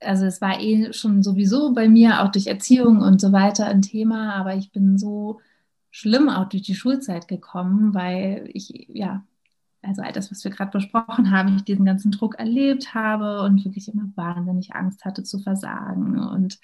also 0.00 0.26
es 0.26 0.40
war 0.40 0.60
eh 0.60 0.92
schon 0.92 1.22
sowieso 1.22 1.72
bei 1.72 1.88
mir, 1.88 2.22
auch 2.22 2.30
durch 2.30 2.46
Erziehung 2.46 3.00
und 3.00 3.20
so 3.20 3.32
weiter 3.32 3.66
ein 3.66 3.82
Thema, 3.82 4.34
aber 4.34 4.54
ich 4.56 4.72
bin 4.72 4.98
so 4.98 5.40
schlimm 5.90 6.28
auch 6.28 6.48
durch 6.48 6.64
die 6.64 6.74
Schulzeit 6.74 7.28
gekommen, 7.28 7.94
weil 7.94 8.50
ich 8.52 8.88
ja 8.88 9.24
also 9.86 10.02
all 10.02 10.12
das, 10.12 10.30
was 10.30 10.44
wir 10.44 10.50
gerade 10.50 10.70
besprochen 10.70 11.30
haben, 11.30 11.56
ich 11.56 11.64
diesen 11.64 11.84
ganzen 11.84 12.10
Druck 12.10 12.38
erlebt 12.38 12.94
habe 12.94 13.42
und 13.42 13.64
wirklich 13.64 13.88
immer 13.88 14.10
wahnsinnig 14.14 14.74
Angst 14.74 15.04
hatte 15.04 15.22
zu 15.22 15.38
versagen 15.38 16.18
und 16.18 16.58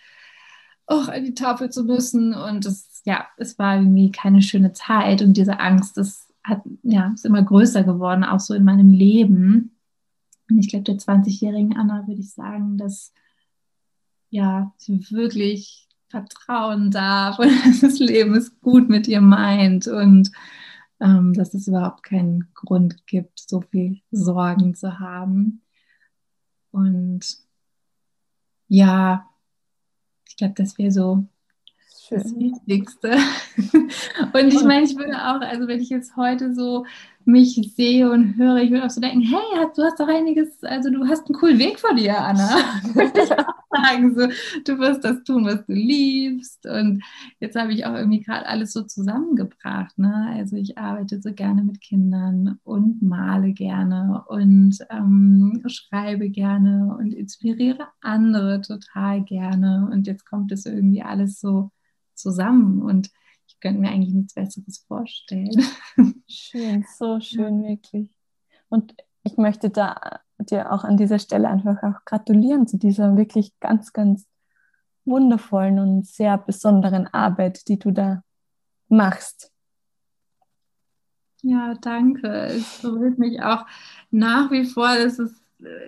auch 0.87 1.09
an 1.09 1.25
die 1.25 1.35
Tafel 1.35 1.71
zu 1.71 1.85
müssen. 1.85 2.35
Und 2.35 2.67
es, 2.67 3.03
ja, 3.05 3.27
es 3.37 3.59
war 3.59 3.77
irgendwie 3.77 4.11
keine 4.11 4.43
schöne 4.43 4.73
Zeit 4.73 5.23
und 5.23 5.37
diese 5.37 5.61
Angst, 5.61 5.97
das 5.97 6.29
hat, 6.43 6.63
ja, 6.83 7.13
ist 7.15 7.27
immer 7.27 7.43
größer 7.43 7.85
geworden, 7.85 8.25
auch 8.25 8.41
so 8.41 8.55
in 8.55 8.65
meinem 8.65 8.91
Leben. 8.91 9.77
Und 10.51 10.59
ich 10.59 10.69
glaube, 10.69 10.85
der 10.85 10.97
20-jährigen 10.97 11.77
Anna 11.77 12.07
würde 12.07 12.21
ich 12.21 12.33
sagen, 12.33 12.77
dass 12.77 13.13
ja, 14.31 14.73
sie 14.77 15.05
wirklich 15.11 15.89
vertrauen 16.09 16.91
darf 16.91 17.39
und 17.39 17.51
das 17.83 17.99
Leben 17.99 18.35
ist 18.35 18.61
gut 18.61 18.89
mit 18.89 19.07
ihr 19.07 19.21
meint 19.21 19.87
und 19.87 20.31
ähm, 21.01 21.33
dass 21.33 21.55
es 21.55 21.67
überhaupt 21.67 22.03
keinen 22.03 22.49
Grund 22.55 23.07
gibt, 23.07 23.41
so 23.41 23.61
viel 23.63 24.01
Sorgen 24.11 24.75
zu 24.75 25.01
haben. 25.01 25.63
Und 26.71 27.39
ja, 28.69 29.29
ich 30.29 30.37
glaube, 30.37 30.55
das 30.57 30.79
wäre 30.79 30.93
so 30.93 31.25
Schön. 32.09 32.23
das 32.23 32.37
Wichtigste. 32.37 33.17
Und 34.33 34.49
ich 34.49 34.63
meine, 34.63 34.85
ich 34.85 34.97
würde 34.97 35.17
auch, 35.17 35.41
also 35.41 35.67
wenn 35.67 35.81
ich 35.81 35.91
jetzt 35.91 36.17
heute 36.17 36.55
so 36.55 36.87
mich 37.25 37.61
sehe 37.77 38.11
und 38.11 38.37
höre, 38.37 38.59
ich 38.59 38.71
würde 38.71 38.85
auch 38.85 38.91
so 38.91 39.01
denken, 39.01 39.23
hey, 39.23 39.67
du 39.75 39.83
hast 39.83 40.01
doch 40.01 40.09
einiges, 40.09 40.63
also 40.63 40.91
du 40.91 41.07
hast 41.07 41.27
einen 41.27 41.39
coolen 41.39 41.59
Weg 41.59 41.79
vor 41.79 41.95
dir, 41.95 42.19
Anna. 42.19 42.49
Sagen, 43.73 44.15
so, 44.17 44.27
du 44.65 44.79
wirst 44.81 45.05
das 45.05 45.23
tun, 45.23 45.45
was 45.45 45.65
du 45.67 45.73
liebst. 45.73 46.67
Und 46.67 47.03
jetzt 47.39 47.57
habe 47.57 47.73
ich 47.73 47.87
auch 47.87 47.95
irgendwie 47.95 48.21
gerade 48.21 48.47
alles 48.47 48.73
so 48.73 48.83
zusammengebracht. 48.83 49.97
Ne? 49.97 50.33
Also 50.35 50.57
ich 50.57 50.77
arbeite 50.77 51.21
so 51.21 51.33
gerne 51.33 51.63
mit 51.63 51.81
Kindern 51.81 52.59
und 52.65 53.01
male 53.01 53.53
gerne 53.53 54.25
und 54.27 54.79
ähm, 54.91 55.63
schreibe 55.67 56.31
gerne 56.31 56.97
und 56.99 57.13
inspiriere 57.13 57.87
andere 58.01 58.61
total 58.61 59.23
gerne. 59.23 59.89
Und 59.93 60.09
jetzt 60.09 60.27
kommt 60.27 60.51
es 60.51 60.67
irgendwie 60.67 61.03
alles 61.03 61.41
so 61.41 61.71
zusammen. 62.15 62.83
Und 62.83 63.11
könnte 63.61 63.81
mir 63.81 63.91
eigentlich 63.91 64.15
nichts 64.15 64.35
Besseres 64.35 64.79
vorstellen. 64.87 65.65
Schön, 66.29 66.85
so 66.99 67.21
schön, 67.21 67.63
wirklich. 67.63 68.11
Und 68.69 68.95
ich 69.23 69.37
möchte 69.37 69.71
da 69.71 70.21
dir 70.39 70.73
auch 70.73 70.85
an 70.85 70.97
dieser 70.97 71.19
Stelle 71.19 71.49
einfach 71.49 71.83
auch 71.83 72.05
gratulieren 72.05 72.67
zu 72.67 72.79
dieser 72.79 73.17
wirklich 73.17 73.53
ganz, 73.61 73.93
ganz 73.93 74.27
wundervollen 75.05 75.79
und 75.79 76.07
sehr 76.07 76.39
besonderen 76.39 77.07
Arbeit, 77.09 77.69
die 77.69 77.79
du 77.79 77.91
da 77.91 78.23
machst. 78.89 79.53
Ja, 81.43 81.75
danke. 81.75 82.29
Es 82.29 82.81
berührt 82.83 83.19
mich 83.19 83.43
auch 83.43 83.67
nach 84.11 84.51
wie 84.51 84.65
vor, 84.65 84.95
dass 84.95 85.19
es 85.19 85.41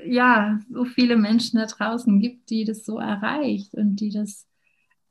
ja 0.06 0.58
so 0.70 0.84
viele 0.84 1.16
Menschen 1.16 1.58
da 1.58 1.66
draußen 1.66 2.20
gibt, 2.20 2.50
die 2.50 2.64
das 2.64 2.84
so 2.84 2.98
erreicht 2.98 3.74
und 3.74 3.96
die 3.96 4.10
das 4.10 4.46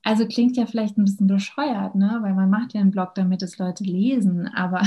also 0.04 0.28
klingt 0.28 0.58
ja 0.58 0.66
vielleicht 0.66 0.97
ein 0.97 1.06
bisschen 1.06 1.28
bescheuert, 1.28 1.95
ne? 1.95 2.20
weil 2.22 2.34
man 2.34 2.49
macht 2.49 2.74
ja 2.74 2.82
einen 2.82 2.91
Blog, 2.91 3.16
damit 3.16 3.41
es 3.43 3.58
Leute 3.58 3.84
lesen, 3.84 4.47
aber 4.47 4.82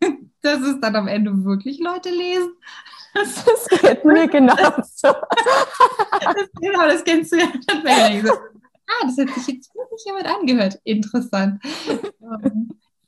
dass 0.42 0.60
es 0.60 0.80
dann 0.80 0.96
am 0.96 1.08
Ende 1.08 1.44
wirklich 1.44 1.78
Leute 1.80 2.10
lesen. 2.10 2.52
Das, 3.16 3.44
das 3.44 3.68
geht 3.80 4.04
mir 4.04 4.26
genauso. 4.26 4.66
das, 5.02 6.50
genau, 6.60 6.88
das 6.88 7.04
kennst 7.04 7.30
du 7.30 7.36
ja. 7.36 7.46
ah, 7.46 9.06
das 9.06 9.16
hat 9.16 9.32
sich 9.36 9.54
jetzt 9.54 9.72
wirklich 9.72 10.04
jemand 10.04 10.26
angehört. 10.26 10.80
Interessant. 10.82 11.62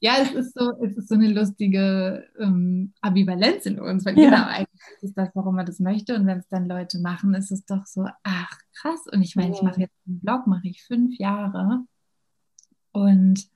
Ja, 0.01 0.19
es 0.21 0.33
ist 0.33 0.55
so, 0.55 0.73
es 0.83 0.97
ist 0.97 1.09
so 1.09 1.15
eine 1.15 1.29
lustige 1.29 2.25
ähm, 2.39 2.93
Ambivalenz 3.01 3.67
in 3.67 3.81
uns, 3.81 4.05
weil 4.05 4.19
ja. 4.19 4.31
genau 4.31 4.47
eigentlich 4.47 4.81
ist 5.01 5.17
das, 5.17 5.31
warum 5.35 5.57
man 5.57 5.67
das 5.67 5.81
möchte. 5.81 6.15
Und 6.15 6.27
wenn 6.27 6.39
es 6.39 6.49
dann 6.49 6.69
Leute 6.69 6.99
machen, 6.99 7.35
ist 7.35 7.51
es 7.51 7.65
doch 7.65 7.87
so, 7.87 8.07
ach 8.23 8.59
krass. 8.75 9.01
Und 9.11 9.23
ich 9.23 9.37
meine, 9.37 9.55
ich 9.55 9.63
mache 9.63 9.81
jetzt 9.81 9.97
einen 10.07 10.21
Blog, 10.21 10.47
mache 10.47 10.69
ich 10.69 10.85
fünf 10.85 11.19
Jahre. 11.19 11.85
Und 12.93 13.49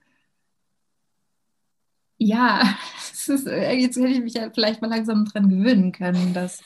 ja, 2.19 2.63
ist, 3.29 3.47
jetzt 3.47 3.97
hätte 3.97 4.09
ich 4.09 4.23
mich 4.23 4.35
ja 4.35 4.51
vielleicht 4.51 4.83
mal 4.83 4.89
langsam 4.89 5.25
dran 5.25 5.49
gewöhnen 5.49 5.93
können, 5.93 6.35
dass, 6.35 6.63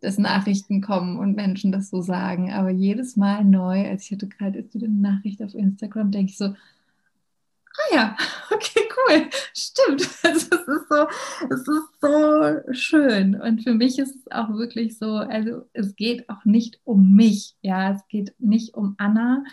dass 0.00 0.18
Nachrichten 0.18 0.80
kommen 0.80 1.18
und 1.18 1.36
Menschen 1.36 1.72
das 1.72 1.90
so 1.90 2.02
sagen. 2.02 2.52
Aber 2.52 2.70
jedes 2.70 3.16
Mal 3.16 3.44
neu, 3.44 3.88
als 3.88 4.04
ich 4.04 4.12
hatte 4.12 4.28
gerade 4.28 4.58
jetzt 4.58 4.74
wieder 4.74 4.86
eine 4.86 5.00
Nachricht 5.00 5.42
auf 5.42 5.54
Instagram, 5.54 6.10
denke 6.10 6.30
ich 6.30 6.38
so, 6.38 6.54
ah 7.76 7.94
ja, 7.94 8.16
okay, 8.50 8.80
cool, 8.96 9.28
stimmt. 9.54 10.08
Es 10.22 10.48
ist 10.48 10.88
so, 10.88 11.06
es 11.50 11.60
ist 11.60 12.00
so 12.00 12.72
schön. 12.72 13.40
Und 13.40 13.62
für 13.62 13.74
mich 13.74 13.98
ist 13.98 14.16
es 14.16 14.30
auch 14.30 14.50
wirklich 14.50 14.98
so, 14.98 15.16
also 15.16 15.62
es 15.72 15.96
geht 15.96 16.28
auch 16.28 16.44
nicht 16.44 16.80
um 16.84 17.14
mich, 17.14 17.56
ja, 17.62 17.92
es 17.92 18.06
geht 18.08 18.34
nicht 18.38 18.74
um 18.74 18.94
Anna. 18.98 19.44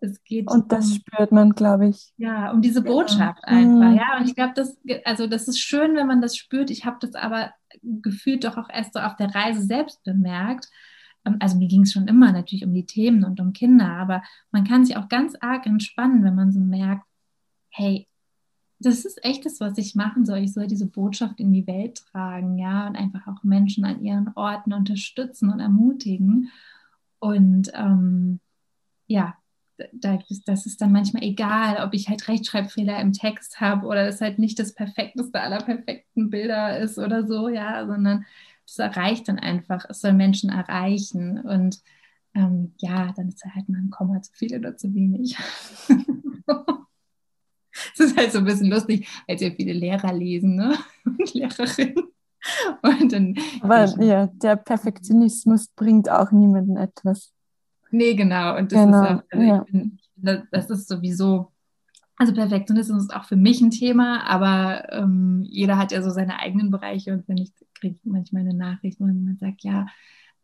Es 0.00 0.24
geht 0.24 0.50
und 0.50 0.72
das 0.72 0.86
um, 0.86 0.94
spürt 0.94 1.30
man, 1.30 1.50
glaube 1.50 1.88
ich. 1.88 2.12
Ja, 2.16 2.52
um 2.52 2.62
diese 2.62 2.80
Botschaft 2.80 3.42
ja. 3.46 3.52
einfach. 3.52 3.90
Mhm. 3.90 3.96
Ja, 3.96 4.18
und 4.18 4.26
ich 4.26 4.34
glaube, 4.34 4.54
das, 4.54 4.78
also 5.04 5.26
das 5.26 5.46
ist 5.46 5.60
schön, 5.60 5.94
wenn 5.94 6.06
man 6.06 6.22
das 6.22 6.36
spürt. 6.36 6.70
Ich 6.70 6.86
habe 6.86 6.96
das 7.00 7.14
aber 7.14 7.52
gefühlt 7.82 8.44
doch 8.44 8.56
auch 8.56 8.70
erst 8.70 8.94
so 8.94 9.00
auf 9.00 9.16
der 9.16 9.34
Reise 9.34 9.62
selbst 9.62 10.02
bemerkt 10.02 10.68
ähm, 11.24 11.36
also 11.38 11.58
mir 11.58 11.68
ging 11.68 11.82
es 11.82 11.92
schon 11.92 12.08
immer 12.08 12.32
natürlich 12.32 12.64
um 12.64 12.72
die 12.72 12.86
Themen 12.86 13.24
und 13.24 13.40
um 13.40 13.52
Kinder, 13.52 13.88
aber 13.88 14.22
man 14.50 14.64
kann 14.64 14.84
sich 14.84 14.96
auch 14.96 15.08
ganz 15.08 15.34
arg 15.40 15.66
entspannen, 15.66 16.24
wenn 16.24 16.34
man 16.34 16.50
so 16.50 16.60
merkt, 16.60 17.04
hey, 17.70 18.06
das 18.78 19.04
ist 19.04 19.22
echt 19.24 19.44
das, 19.44 19.60
was 19.60 19.76
ich 19.78 19.94
machen 19.94 20.24
soll. 20.24 20.38
Ich 20.38 20.54
soll 20.54 20.66
diese 20.66 20.86
Botschaft 20.86 21.38
in 21.38 21.52
die 21.52 21.66
Welt 21.66 22.02
tragen, 22.10 22.58
ja, 22.58 22.86
und 22.86 22.96
einfach 22.96 23.26
auch 23.26 23.42
Menschen 23.42 23.84
an 23.84 24.02
ihren 24.02 24.32
Orten 24.34 24.72
unterstützen 24.72 25.50
und 25.50 25.60
ermutigen. 25.60 26.50
Und 27.18 27.70
ähm, 27.74 28.40
ja, 29.06 29.36
das 29.92 30.66
ist 30.66 30.80
dann 30.80 30.92
manchmal 30.92 31.22
egal, 31.24 31.84
ob 31.84 31.94
ich 31.94 32.08
halt 32.08 32.26
Rechtschreibfehler 32.28 33.00
im 33.00 33.12
Text 33.12 33.60
habe 33.60 33.86
oder 33.86 34.06
es 34.08 34.20
halt 34.20 34.38
nicht 34.38 34.58
das 34.58 34.74
perfekteste 34.74 35.40
aller 35.40 35.58
perfekten 35.62 36.30
Bilder 36.30 36.78
ist 36.78 36.98
oder 36.98 37.26
so, 37.26 37.48
ja, 37.48 37.86
sondern 37.86 38.24
es 38.66 38.78
erreicht 38.78 39.28
dann 39.28 39.38
einfach, 39.38 39.84
es 39.88 40.00
soll 40.00 40.12
Menschen 40.12 40.50
erreichen 40.50 41.40
und 41.40 41.80
ähm, 42.34 42.74
ja, 42.78 43.12
dann 43.16 43.28
ist 43.28 43.44
halt 43.44 43.68
mal 43.68 43.78
ein 43.78 43.90
Komma 43.90 44.22
zu 44.22 44.32
viel 44.32 44.56
oder 44.56 44.76
zu 44.76 44.94
wenig. 44.94 45.36
Es 47.94 48.00
ist 48.00 48.16
halt 48.16 48.32
so 48.32 48.38
ein 48.38 48.44
bisschen 48.44 48.70
lustig, 48.70 49.08
weil 49.26 49.38
sehr 49.38 49.52
viele 49.52 49.72
Lehrer 49.72 50.12
lesen 50.12 50.56
ne? 50.56 50.76
und 51.04 51.34
Lehrerinnen. 51.34 52.04
Und 52.82 53.12
dann, 53.12 53.34
Aber 53.60 53.84
ja, 54.02 54.26
der 54.26 54.56
Perfektionismus 54.56 55.68
bringt 55.76 56.08
auch 56.08 56.30
niemandem 56.32 56.78
etwas. 56.78 57.32
Nee, 57.90 58.14
genau. 58.14 58.56
Und 58.56 58.72
das, 58.72 58.84
genau, 58.84 59.02
ist, 59.02 59.10
auch, 59.10 59.22
also 59.30 59.46
ja. 59.46 59.64
bin, 59.70 59.98
das 60.50 60.70
ist 60.70 60.88
sowieso, 60.88 61.52
also 62.16 62.32
Perfektionismus 62.32 63.04
ist 63.04 63.14
auch 63.14 63.24
für 63.24 63.36
mich 63.36 63.60
ein 63.60 63.70
Thema, 63.70 64.24
aber 64.26 64.90
ähm, 64.92 65.44
jeder 65.48 65.76
hat 65.76 65.92
ja 65.92 66.02
so 66.02 66.10
seine 66.10 66.38
eigenen 66.38 66.70
Bereiche 66.70 67.12
und 67.12 67.28
wenn 67.28 67.38
ich 67.38 67.52
kriege 67.74 67.98
manchmal 68.04 68.42
eine 68.42 68.54
Nachricht, 68.54 69.00
wo 69.00 69.06
jemand 69.06 69.40
sagt, 69.40 69.62
ja, 69.62 69.86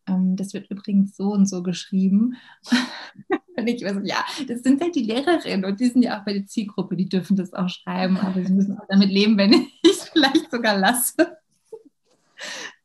ähm, 0.06 0.36
das 0.36 0.54
wird 0.54 0.70
übrigens 0.70 1.16
so 1.16 1.32
und 1.32 1.46
so 1.46 1.62
geschrieben. 1.62 2.36
und 3.56 3.66
ich 3.66 3.84
weiß, 3.84 3.98
ja, 4.04 4.24
das 4.46 4.62
sind 4.62 4.80
halt 4.80 4.94
die 4.94 5.04
Lehrerinnen 5.04 5.64
und 5.64 5.80
die 5.80 5.88
sind 5.88 6.02
ja 6.02 6.18
auch 6.18 6.24
bei 6.24 6.32
der 6.32 6.46
Zielgruppe, 6.46 6.96
die 6.96 7.08
dürfen 7.08 7.36
das 7.36 7.52
auch 7.52 7.68
schreiben, 7.68 8.16
aber 8.18 8.44
sie 8.44 8.52
müssen 8.52 8.78
auch 8.78 8.86
damit 8.88 9.10
leben, 9.10 9.36
wenn 9.36 9.52
ich 9.82 9.90
es 9.90 10.08
vielleicht 10.08 10.50
sogar 10.50 10.76
lasse. 10.78 11.38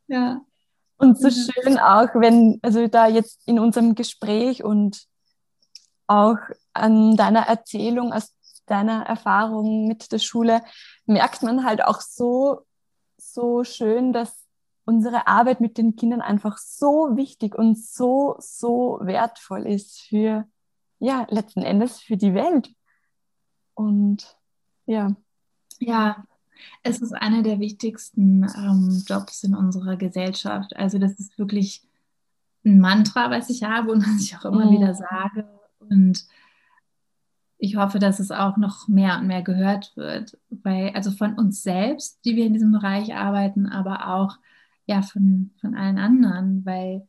ja. 0.07 0.41
Und 0.97 1.19
so 1.19 1.31
schön 1.31 1.79
auch, 1.79 2.09
wenn, 2.13 2.59
also 2.61 2.87
da 2.87 3.07
jetzt 3.07 3.47
in 3.47 3.57
unserem 3.57 3.95
Gespräch 3.95 4.63
und 4.63 5.07
auch 6.05 6.37
an 6.73 7.15
deiner 7.15 7.47
Erzählung, 7.47 8.13
aus 8.13 8.35
deiner 8.67 9.03
Erfahrung 9.07 9.87
mit 9.87 10.11
der 10.11 10.19
Schule, 10.19 10.61
merkt 11.07 11.41
man 11.41 11.65
halt 11.65 11.83
auch 11.83 12.01
so, 12.01 12.67
so 13.17 13.63
schön, 13.63 14.13
dass 14.13 14.40
unsere 14.85 15.27
Arbeit 15.27 15.61
mit 15.61 15.77
den 15.77 15.95
Kindern 15.95 16.21
einfach 16.21 16.57
so 16.57 17.15
wichtig 17.15 17.55
und 17.55 17.77
so, 17.77 18.35
so 18.39 18.99
wertvoll 19.01 19.67
ist 19.67 20.01
für, 20.01 20.47
ja, 20.99 21.27
letzten 21.29 21.61
Endes 21.61 21.99
für 21.99 22.17
die 22.17 22.33
Welt. 22.33 22.73
Und 23.73 24.37
ja. 24.85 25.15
Ja, 25.79 26.23
es 26.83 27.01
ist 27.01 27.13
einer 27.13 27.41
der 27.41 27.59
wichtigsten 27.59 28.43
ähm, 28.55 29.03
Jobs 29.07 29.43
in 29.43 29.55
unserer 29.55 29.97
Gesellschaft. 29.97 30.75
Also 30.75 30.99
das 30.99 31.13
ist 31.13 31.37
wirklich 31.37 31.83
ein 32.65 32.79
Mantra, 32.79 33.31
was 33.31 33.49
ich 33.49 33.63
habe 33.63 33.91
und 33.91 34.01
was 34.07 34.21
ich 34.21 34.37
auch 34.37 34.45
immer 34.45 34.65
mhm. 34.65 34.71
wieder 34.71 34.93
sage. 34.93 35.47
Und 35.79 36.25
ich 37.57 37.75
hoffe, 37.75 37.99
dass 37.99 38.19
es 38.19 38.31
auch 38.31 38.57
noch 38.57 38.87
mehr 38.87 39.19
und 39.19 39.27
mehr 39.27 39.43
gehört 39.43 39.95
wird, 39.95 40.37
weil 40.49 40.89
also 40.91 41.11
von 41.11 41.35
uns 41.37 41.61
selbst, 41.61 42.25
die 42.25 42.35
wir 42.35 42.45
in 42.45 42.53
diesem 42.53 42.71
Bereich 42.71 43.13
arbeiten, 43.15 43.67
aber 43.67 44.07
auch 44.07 44.37
ja, 44.91 45.01
von, 45.01 45.51
von 45.61 45.73
allen 45.73 45.97
anderen, 45.97 46.65
weil 46.65 47.07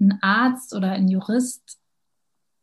ein 0.00 0.18
Arzt 0.22 0.74
oder 0.74 0.92
ein 0.92 1.08
Jurist 1.08 1.78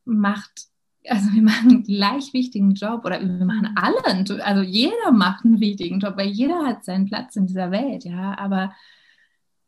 macht, 0.06 0.70
also 1.08 1.32
wir 1.34 1.44
machen 1.44 1.70
einen 1.70 1.84
gleich 1.84 2.34
wichtigen 2.34 2.74
Job 2.74 3.06
oder 3.06 3.22
wir 3.22 3.46
machen 3.46 3.76
alle, 3.76 4.04
also 4.44 4.62
jeder 4.64 5.12
macht 5.12 5.46
einen 5.46 5.60
wichtigen 5.60 6.00
Job, 6.00 6.18
weil 6.18 6.30
jeder 6.30 6.66
hat 6.66 6.84
seinen 6.84 7.06
Platz 7.06 7.36
in 7.36 7.46
dieser 7.46 7.70
Welt, 7.70 8.06
ja, 8.06 8.36
aber 8.40 8.74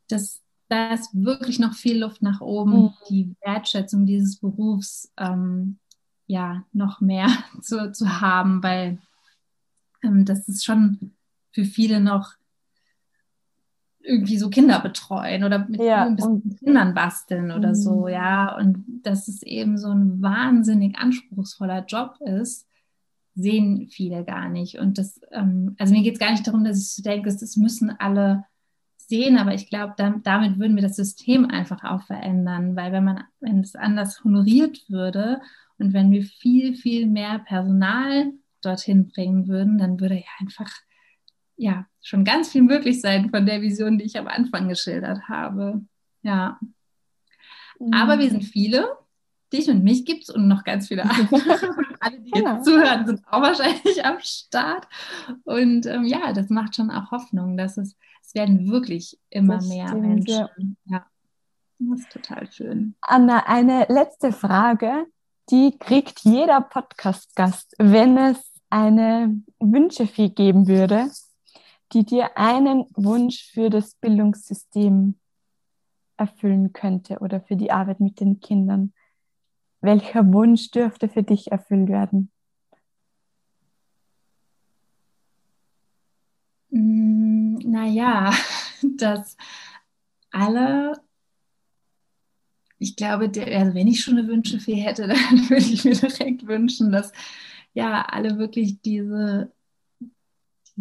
das, 0.09 0.41
da 0.67 0.93
ist 0.93 1.11
wirklich 1.13 1.59
noch 1.59 1.73
viel 1.73 1.99
Luft 1.99 2.23
nach 2.23 2.41
oben, 2.41 2.85
mhm. 2.85 2.93
die 3.07 3.35
Wertschätzung 3.41 4.07
dieses 4.07 4.39
Berufs 4.39 5.13
ähm, 5.17 5.77
ja 6.25 6.65
noch 6.73 7.01
mehr 7.01 7.27
zu, 7.61 7.91
zu 7.91 8.19
haben, 8.19 8.63
weil 8.63 8.97
ähm, 10.03 10.25
das 10.25 10.47
ist 10.47 10.65
schon 10.65 11.13
für 11.51 11.65
viele 11.65 11.99
noch 11.99 12.33
irgendwie 14.03 14.37
so 14.37 14.49
Kinder 14.49 14.79
betreuen 14.79 15.43
oder 15.43 15.59
mit 15.67 15.81
ja, 15.81 16.13
Kindern 16.59 16.93
basteln 16.93 17.51
oder 17.51 17.69
mhm. 17.69 17.75
so, 17.75 18.07
ja. 18.07 18.57
Und 18.57 18.83
dass 19.03 19.27
es 19.27 19.43
eben 19.43 19.77
so 19.77 19.89
ein 19.89 20.21
wahnsinnig 20.21 20.97
anspruchsvoller 20.97 21.85
Job 21.85 22.15
ist, 22.19 22.67
sehen 23.35 23.87
viele 23.89 24.23
gar 24.23 24.49
nicht. 24.49 24.79
Und 24.79 24.97
das, 24.97 25.19
ähm, 25.31 25.75
also 25.79 25.93
mir 25.93 26.03
geht 26.03 26.13
es 26.13 26.19
gar 26.19 26.31
nicht 26.31 26.45
darum, 26.45 26.63
dass 26.63 26.81
ich 26.81 26.89
so 26.93 27.01
denke, 27.01 27.29
es 27.29 27.57
müssen 27.57 27.91
alle 27.91 28.45
sehen, 28.97 29.37
aber 29.37 29.53
ich 29.53 29.69
glaube, 29.69 29.93
damit 30.23 30.57
würden 30.57 30.75
wir 30.75 30.83
das 30.83 30.95
System 30.95 31.45
einfach 31.45 31.83
auch 31.83 32.03
verändern, 32.03 32.75
weil 32.75 32.91
wenn 32.93 33.03
man, 33.03 33.23
wenn 33.39 33.59
es 33.59 33.75
anders 33.75 34.23
honoriert 34.23 34.89
würde 34.89 35.41
und 35.77 35.93
wenn 35.93 36.11
wir 36.11 36.23
viel, 36.23 36.75
viel 36.75 37.07
mehr 37.07 37.39
Personal 37.39 38.31
dorthin 38.61 39.07
bringen 39.07 39.47
würden, 39.47 39.77
dann 39.77 39.99
würde 39.99 40.15
ja 40.15 40.31
einfach 40.39 40.69
ja 41.57 41.85
schon 42.01 42.23
ganz 42.23 42.49
viel 42.49 42.63
möglich 42.63 43.01
sein 43.01 43.29
von 43.29 43.45
der 43.45 43.61
Vision, 43.61 43.97
die 43.97 44.05
ich 44.05 44.17
am 44.17 44.27
Anfang 44.27 44.67
geschildert 44.67 45.27
habe. 45.29 45.81
Ja. 46.23 46.59
Mhm. 47.79 47.93
Aber 47.93 48.19
wir 48.19 48.29
sind 48.29 48.43
viele. 48.43 48.97
Dich 49.53 49.69
und 49.69 49.83
mich 49.83 50.05
gibt 50.05 50.23
es 50.23 50.29
und 50.29 50.47
noch 50.47 50.63
ganz 50.63 50.87
viele 50.87 51.03
andere. 51.09 51.75
Alle, 51.99 52.19
die 52.19 52.31
genau. 52.31 52.55
jetzt 52.55 52.65
zuhören, 52.65 53.05
sind 53.05 53.21
auch 53.27 53.41
wahrscheinlich 53.41 54.05
am 54.05 54.17
Start. 54.19 54.87
Und 55.43 55.85
ähm, 55.85 56.05
ja, 56.05 56.31
das 56.31 56.49
macht 56.49 56.75
schon 56.75 56.89
auch 56.89 57.11
Hoffnung, 57.11 57.57
dass 57.57 57.77
es, 57.77 57.97
es 58.23 58.33
werden 58.33 58.71
wirklich 58.71 59.19
immer 59.29 59.55
das 59.55 59.67
mehr 59.67 59.87
stimmt, 59.89 60.01
Menschen. 60.07 60.77
Ja. 60.85 60.97
ja. 60.97 61.05
Das 61.79 61.99
ist 61.99 62.11
total 62.11 62.51
schön. 62.51 62.95
Anna, 63.01 63.43
eine 63.47 63.87
letzte 63.89 64.31
Frage, 64.31 65.07
die 65.49 65.77
kriegt 65.77 66.21
jeder 66.21 66.61
Podcast-Gast, 66.61 67.75
wenn 67.77 68.17
es 68.17 68.37
eine 68.69 69.41
Wünschefee 69.59 70.29
geben 70.29 70.67
würde, 70.67 71.09
die 71.93 72.05
dir 72.05 72.37
einen 72.37 72.85
Wunsch 72.95 73.51
für 73.51 73.69
das 73.69 73.95
Bildungssystem 73.95 75.15
erfüllen 76.17 76.71
könnte 76.73 77.19
oder 77.19 77.41
für 77.41 77.55
die 77.55 77.71
Arbeit 77.71 77.99
mit 77.99 78.19
den 78.19 78.39
Kindern. 78.39 78.93
Welcher 79.81 80.31
Wunsch 80.31 80.69
dürfte 80.71 81.09
für 81.09 81.23
dich 81.23 81.51
erfüllt 81.51 81.89
werden? 81.89 82.31
Mm, 86.69 87.55
naja, 87.63 88.31
dass 88.97 89.35
alle, 90.31 90.93
ich 92.77 92.95
glaube, 92.95 93.29
der, 93.29 93.47
also 93.59 93.73
wenn 93.73 93.87
ich 93.87 94.01
schon 94.01 94.17
eine 94.17 94.27
Wünschefee 94.27 94.75
hätte, 94.75 95.07
dann 95.07 95.49
würde 95.49 95.65
ich 95.65 95.83
mir 95.83 95.95
direkt 95.95 96.47
wünschen, 96.47 96.91
dass 96.91 97.11
ja 97.73 98.03
alle 98.03 98.37
wirklich 98.37 98.81
diese, 98.81 99.51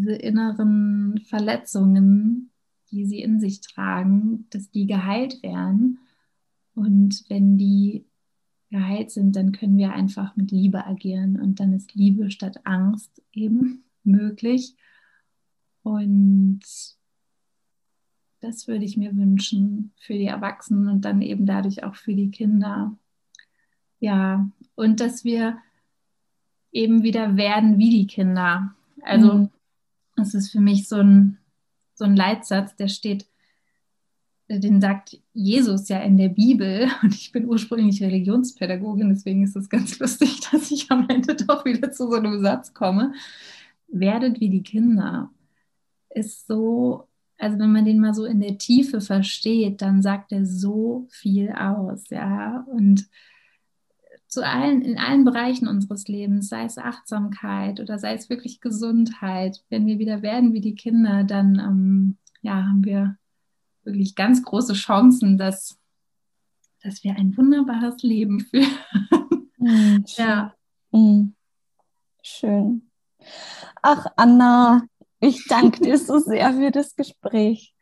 diese 0.01 0.15
inneren 0.15 1.21
Verletzungen 1.29 2.51
die 2.91 3.07
sie 3.07 3.21
in 3.21 3.41
sich 3.41 3.61
tragen, 3.61 4.47
dass 4.51 4.71
die 4.71 4.87
geheilt 4.87 5.43
werden. 5.43 5.99
Und 6.75 7.25
wenn 7.29 7.57
die 7.57 8.05
geheilt 8.71 9.11
sind, 9.11 9.37
dann 9.37 9.53
können 9.53 9.77
wir 9.77 9.93
einfach 9.93 10.37
mit 10.37 10.51
Liebe 10.51 10.87
agieren 10.87 11.41
und 11.41 11.61
dann 11.61 11.73
ist 11.73 11.95
Liebe 11.95 12.31
statt 12.31 12.61
Angst 12.65 13.23
eben 13.33 13.85
möglich. 14.05 14.77
Und 15.83 16.61
das 18.41 18.69
würde 18.69 18.85
ich 18.85 18.97
mir 18.97 19.17
wünschen 19.17 19.93
für 19.99 20.15
die 20.15 20.27
Erwachsenen 20.27 20.89
und 20.89 21.05
dann 21.05 21.21
eben 21.23 21.47
dadurch 21.47 21.85
auch 21.85 21.95
für 21.95 22.15
die 22.15 22.31
Kinder. 22.31 22.97
Ja, 23.99 24.49
und 24.77 25.01
dass 25.01 25.25
wir 25.25 25.59
eben 26.73 27.03
wieder 27.03 27.37
werden 27.37 27.79
wie 27.79 27.91
die 27.91 28.07
Kinder. 28.07 28.75
Also, 29.03 29.35
mhm. 29.35 29.51
Das 30.21 30.35
ist 30.35 30.51
für 30.51 30.61
mich 30.61 30.89
so 30.89 30.97
ein 30.97 31.41
so 32.01 32.07
ein 32.07 32.17
Leitsatz, 32.17 32.75
der 32.75 32.89
steht, 32.89 33.27
den 34.49 34.81
sagt 34.81 35.21
Jesus 35.33 35.89
ja 35.89 36.01
in 36.01 36.17
der 36.17 36.31
Bibel. 36.31 36.89
Und 37.03 37.15
ich 37.15 37.31
bin 37.31 37.47
ursprünglich 37.47 38.03
Religionspädagogin, 38.03 39.11
deswegen 39.11 39.45
ist 39.45 39.55
es 39.55 39.69
ganz 39.69 40.01
lustig, 40.01 40.41
dass 40.51 40.73
ich 40.73 40.91
am 40.91 41.07
Ende 41.09 41.37
doch 41.37 41.65
wieder 41.65 41.93
zu 41.93 42.09
so 42.09 42.17
einem 42.17 42.41
Satz 42.41 42.75
komme. 42.75 43.13
Werdet 43.87 44.41
wie 44.41 44.49
die 44.49 44.63
Kinder. 44.63 45.31
Ist 46.09 46.49
so, 46.49 47.07
also 47.39 47.59
wenn 47.59 47.71
man 47.71 47.85
den 47.85 48.01
mal 48.01 48.15
so 48.15 48.25
in 48.25 48.41
der 48.41 48.59
Tiefe 48.59 49.01
versteht, 49.01 49.83
dann 49.83 50.03
sagt 50.03 50.33
er 50.33 50.45
so 50.45 51.07
viel 51.11 51.53
aus, 51.53 52.09
ja. 52.11 52.67
Und 52.73 53.07
zu 54.31 54.47
allen, 54.47 54.83
in 54.83 54.97
allen 54.97 55.25
Bereichen 55.25 55.67
unseres 55.67 56.07
Lebens, 56.07 56.49
sei 56.49 56.65
es 56.65 56.79
Achtsamkeit 56.79 57.81
oder 57.81 57.99
sei 57.99 58.15
es 58.15 58.31
wirklich 58.31 58.61
Gesundheit, 58.61 59.63
wenn 59.69 59.87
wir 59.87 59.99
wieder 59.99 60.23
werden 60.23 60.53
wie 60.53 60.61
die 60.61 60.77
Kinder, 60.77 61.25
dann 61.25 61.59
ähm, 61.59 62.19
ja, 62.41 62.55
haben 62.55 62.85
wir 62.85 63.17
wirklich 63.83 64.15
ganz 64.15 64.43
große 64.45 64.75
Chancen, 64.75 65.37
dass, 65.37 65.79
dass 66.83 67.03
wir 67.03 67.17
ein 67.17 67.37
wunderbares 67.37 68.03
Leben 68.03 68.41
führen. 68.41 68.71
Mm, 69.59 70.05
ja. 70.17 70.55
Mm. 70.93 71.33
Schön. 72.23 72.89
Ach, 73.83 74.07
Anna, 74.15 74.83
ich 75.19 75.45
danke 75.49 75.81
dir 75.81 75.99
so 75.99 76.19
sehr 76.19 76.53
für 76.53 76.71
das 76.71 76.95
Gespräch. 76.95 77.75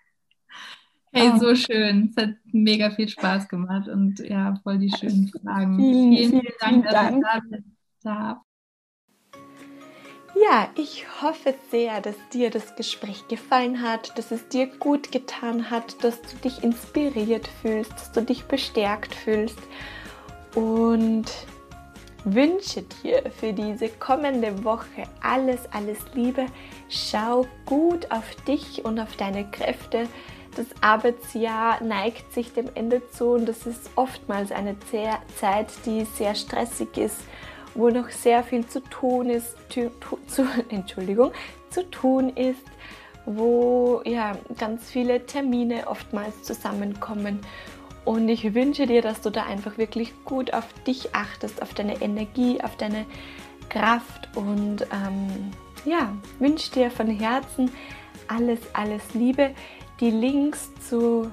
Hey, 1.19 1.39
so 1.39 1.55
schön. 1.55 2.13
Es 2.17 2.23
hat 2.23 2.35
mega 2.53 2.91
viel 2.91 3.09
Spaß 3.09 3.49
gemacht 3.49 3.89
und 3.89 4.21
ja, 4.21 4.55
voll 4.63 4.79
die 4.79 4.91
schönen 4.91 5.29
Fragen. 5.29 5.77
Vielen, 5.77 6.17
vielen, 6.17 6.31
vielen 6.31 6.53
Dank, 6.61 6.85
dass 6.85 6.93
Dank. 6.93 7.17
ich 7.17 7.63
da 8.03 8.13
darf. 8.13 8.39
Ja, 10.41 10.69
ich 10.77 11.05
hoffe 11.21 11.55
sehr, 11.71 12.01
dass 12.01 12.15
dir 12.33 12.51
das 12.51 12.77
Gespräch 12.77 13.27
gefallen 13.29 13.83
hat, 13.83 14.17
dass 14.17 14.31
es 14.31 14.47
dir 14.49 14.67
gut 14.67 15.11
getan 15.11 15.71
hat, 15.71 16.05
dass 16.05 16.21
du 16.23 16.37
dich 16.45 16.63
inspiriert 16.63 17.49
fühlst, 17.61 17.93
dass 17.93 18.13
du 18.13 18.23
dich 18.23 18.45
bestärkt 18.45 19.15
fühlst 19.15 19.59
und 20.55 21.25
wünsche 22.25 22.85
dir 23.03 23.23
für 23.41 23.53
diese 23.53 23.89
kommende 23.89 24.63
Woche 24.63 25.05
alles, 25.23 25.67
alles 25.73 25.99
Liebe. 26.15 26.47
Schau 26.89 27.47
gut 27.67 28.11
auf 28.13 28.35
dich 28.47 28.85
und 28.85 29.01
auf 29.01 29.17
deine 29.17 29.51
Kräfte 29.51 30.09
das 30.57 30.67
Arbeitsjahr 30.81 31.83
neigt 31.83 32.33
sich 32.33 32.53
dem 32.53 32.69
Ende 32.75 33.03
zu 33.11 33.31
und 33.31 33.47
das 33.47 33.67
ist 33.67 33.91
oftmals 33.97 34.53
eine 34.53 34.77
Zeit, 34.81 35.69
die 35.87 36.05
sehr 36.05 36.35
stressig 36.35 36.97
ist, 36.97 37.19
wo 37.75 37.89
noch 37.91 38.11
sehr 38.11 38.43
viel 38.43 38.67
zu 38.67 38.81
tun 38.81 39.31
ist, 39.31 39.57
zu, 39.71 39.91
zu, 40.27 40.47
Entschuldigung, 40.69 41.33
zu 41.71 41.89
tun 41.91 42.31
ist, 42.31 42.65
wo 43.27 44.03
ja 44.05 44.37
ganz 44.59 44.91
viele 44.91 45.27
Termine 45.27 45.87
oftmals 45.87 46.43
zusammenkommen. 46.43 47.41
Und 48.05 48.29
ich 48.31 48.55
wünsche 48.55 48.87
dir, 48.87 49.03
dass 49.03 49.21
du 49.21 49.29
da 49.29 49.45
einfach 49.45 49.77
wirklich 49.77 50.13
gut 50.25 50.55
auf 50.55 50.65
dich 50.87 51.15
achtest, 51.15 51.61
auf 51.61 51.75
deine 51.75 52.01
Energie, 52.01 52.59
auf 52.63 52.75
deine 52.77 53.05
Kraft 53.69 54.35
und 54.35 54.83
ähm, 54.83 55.53
ja, 55.85 56.13
wünsche 56.39 56.73
dir 56.73 56.91
von 56.91 57.09
Herzen 57.09 57.71
alles, 58.29 58.61
alles 58.73 59.03
Liebe. 59.15 59.51
Die 60.01 60.11
Links 60.11 60.71
zu 60.89 61.31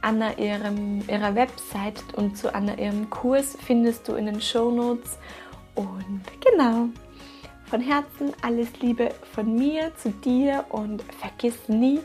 Anna 0.00 0.38
ihrem, 0.38 1.02
ihrer 1.08 1.34
Website 1.34 2.02
und 2.16 2.38
zu 2.38 2.54
Anna 2.54 2.74
ihrem 2.78 3.10
Kurs 3.10 3.56
findest 3.66 4.08
du 4.08 4.14
in 4.14 4.26
den 4.26 4.40
Show 4.40 4.70
Notes. 4.70 5.18
Und 5.74 6.22
genau, 6.40 6.88
von 7.66 7.80
Herzen 7.80 8.32
alles 8.42 8.68
Liebe 8.80 9.10
von 9.34 9.54
mir 9.54 9.92
zu 9.96 10.10
dir 10.10 10.64
und 10.70 11.02
vergiss 11.20 11.68
nie, 11.68 12.00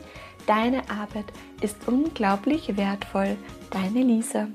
deine 0.46 0.82
Arbeit 0.90 1.32
ist 1.62 1.76
unglaublich 1.86 2.76
wertvoll. 2.76 3.36
Deine 3.70 4.02
Lisa. 4.02 4.48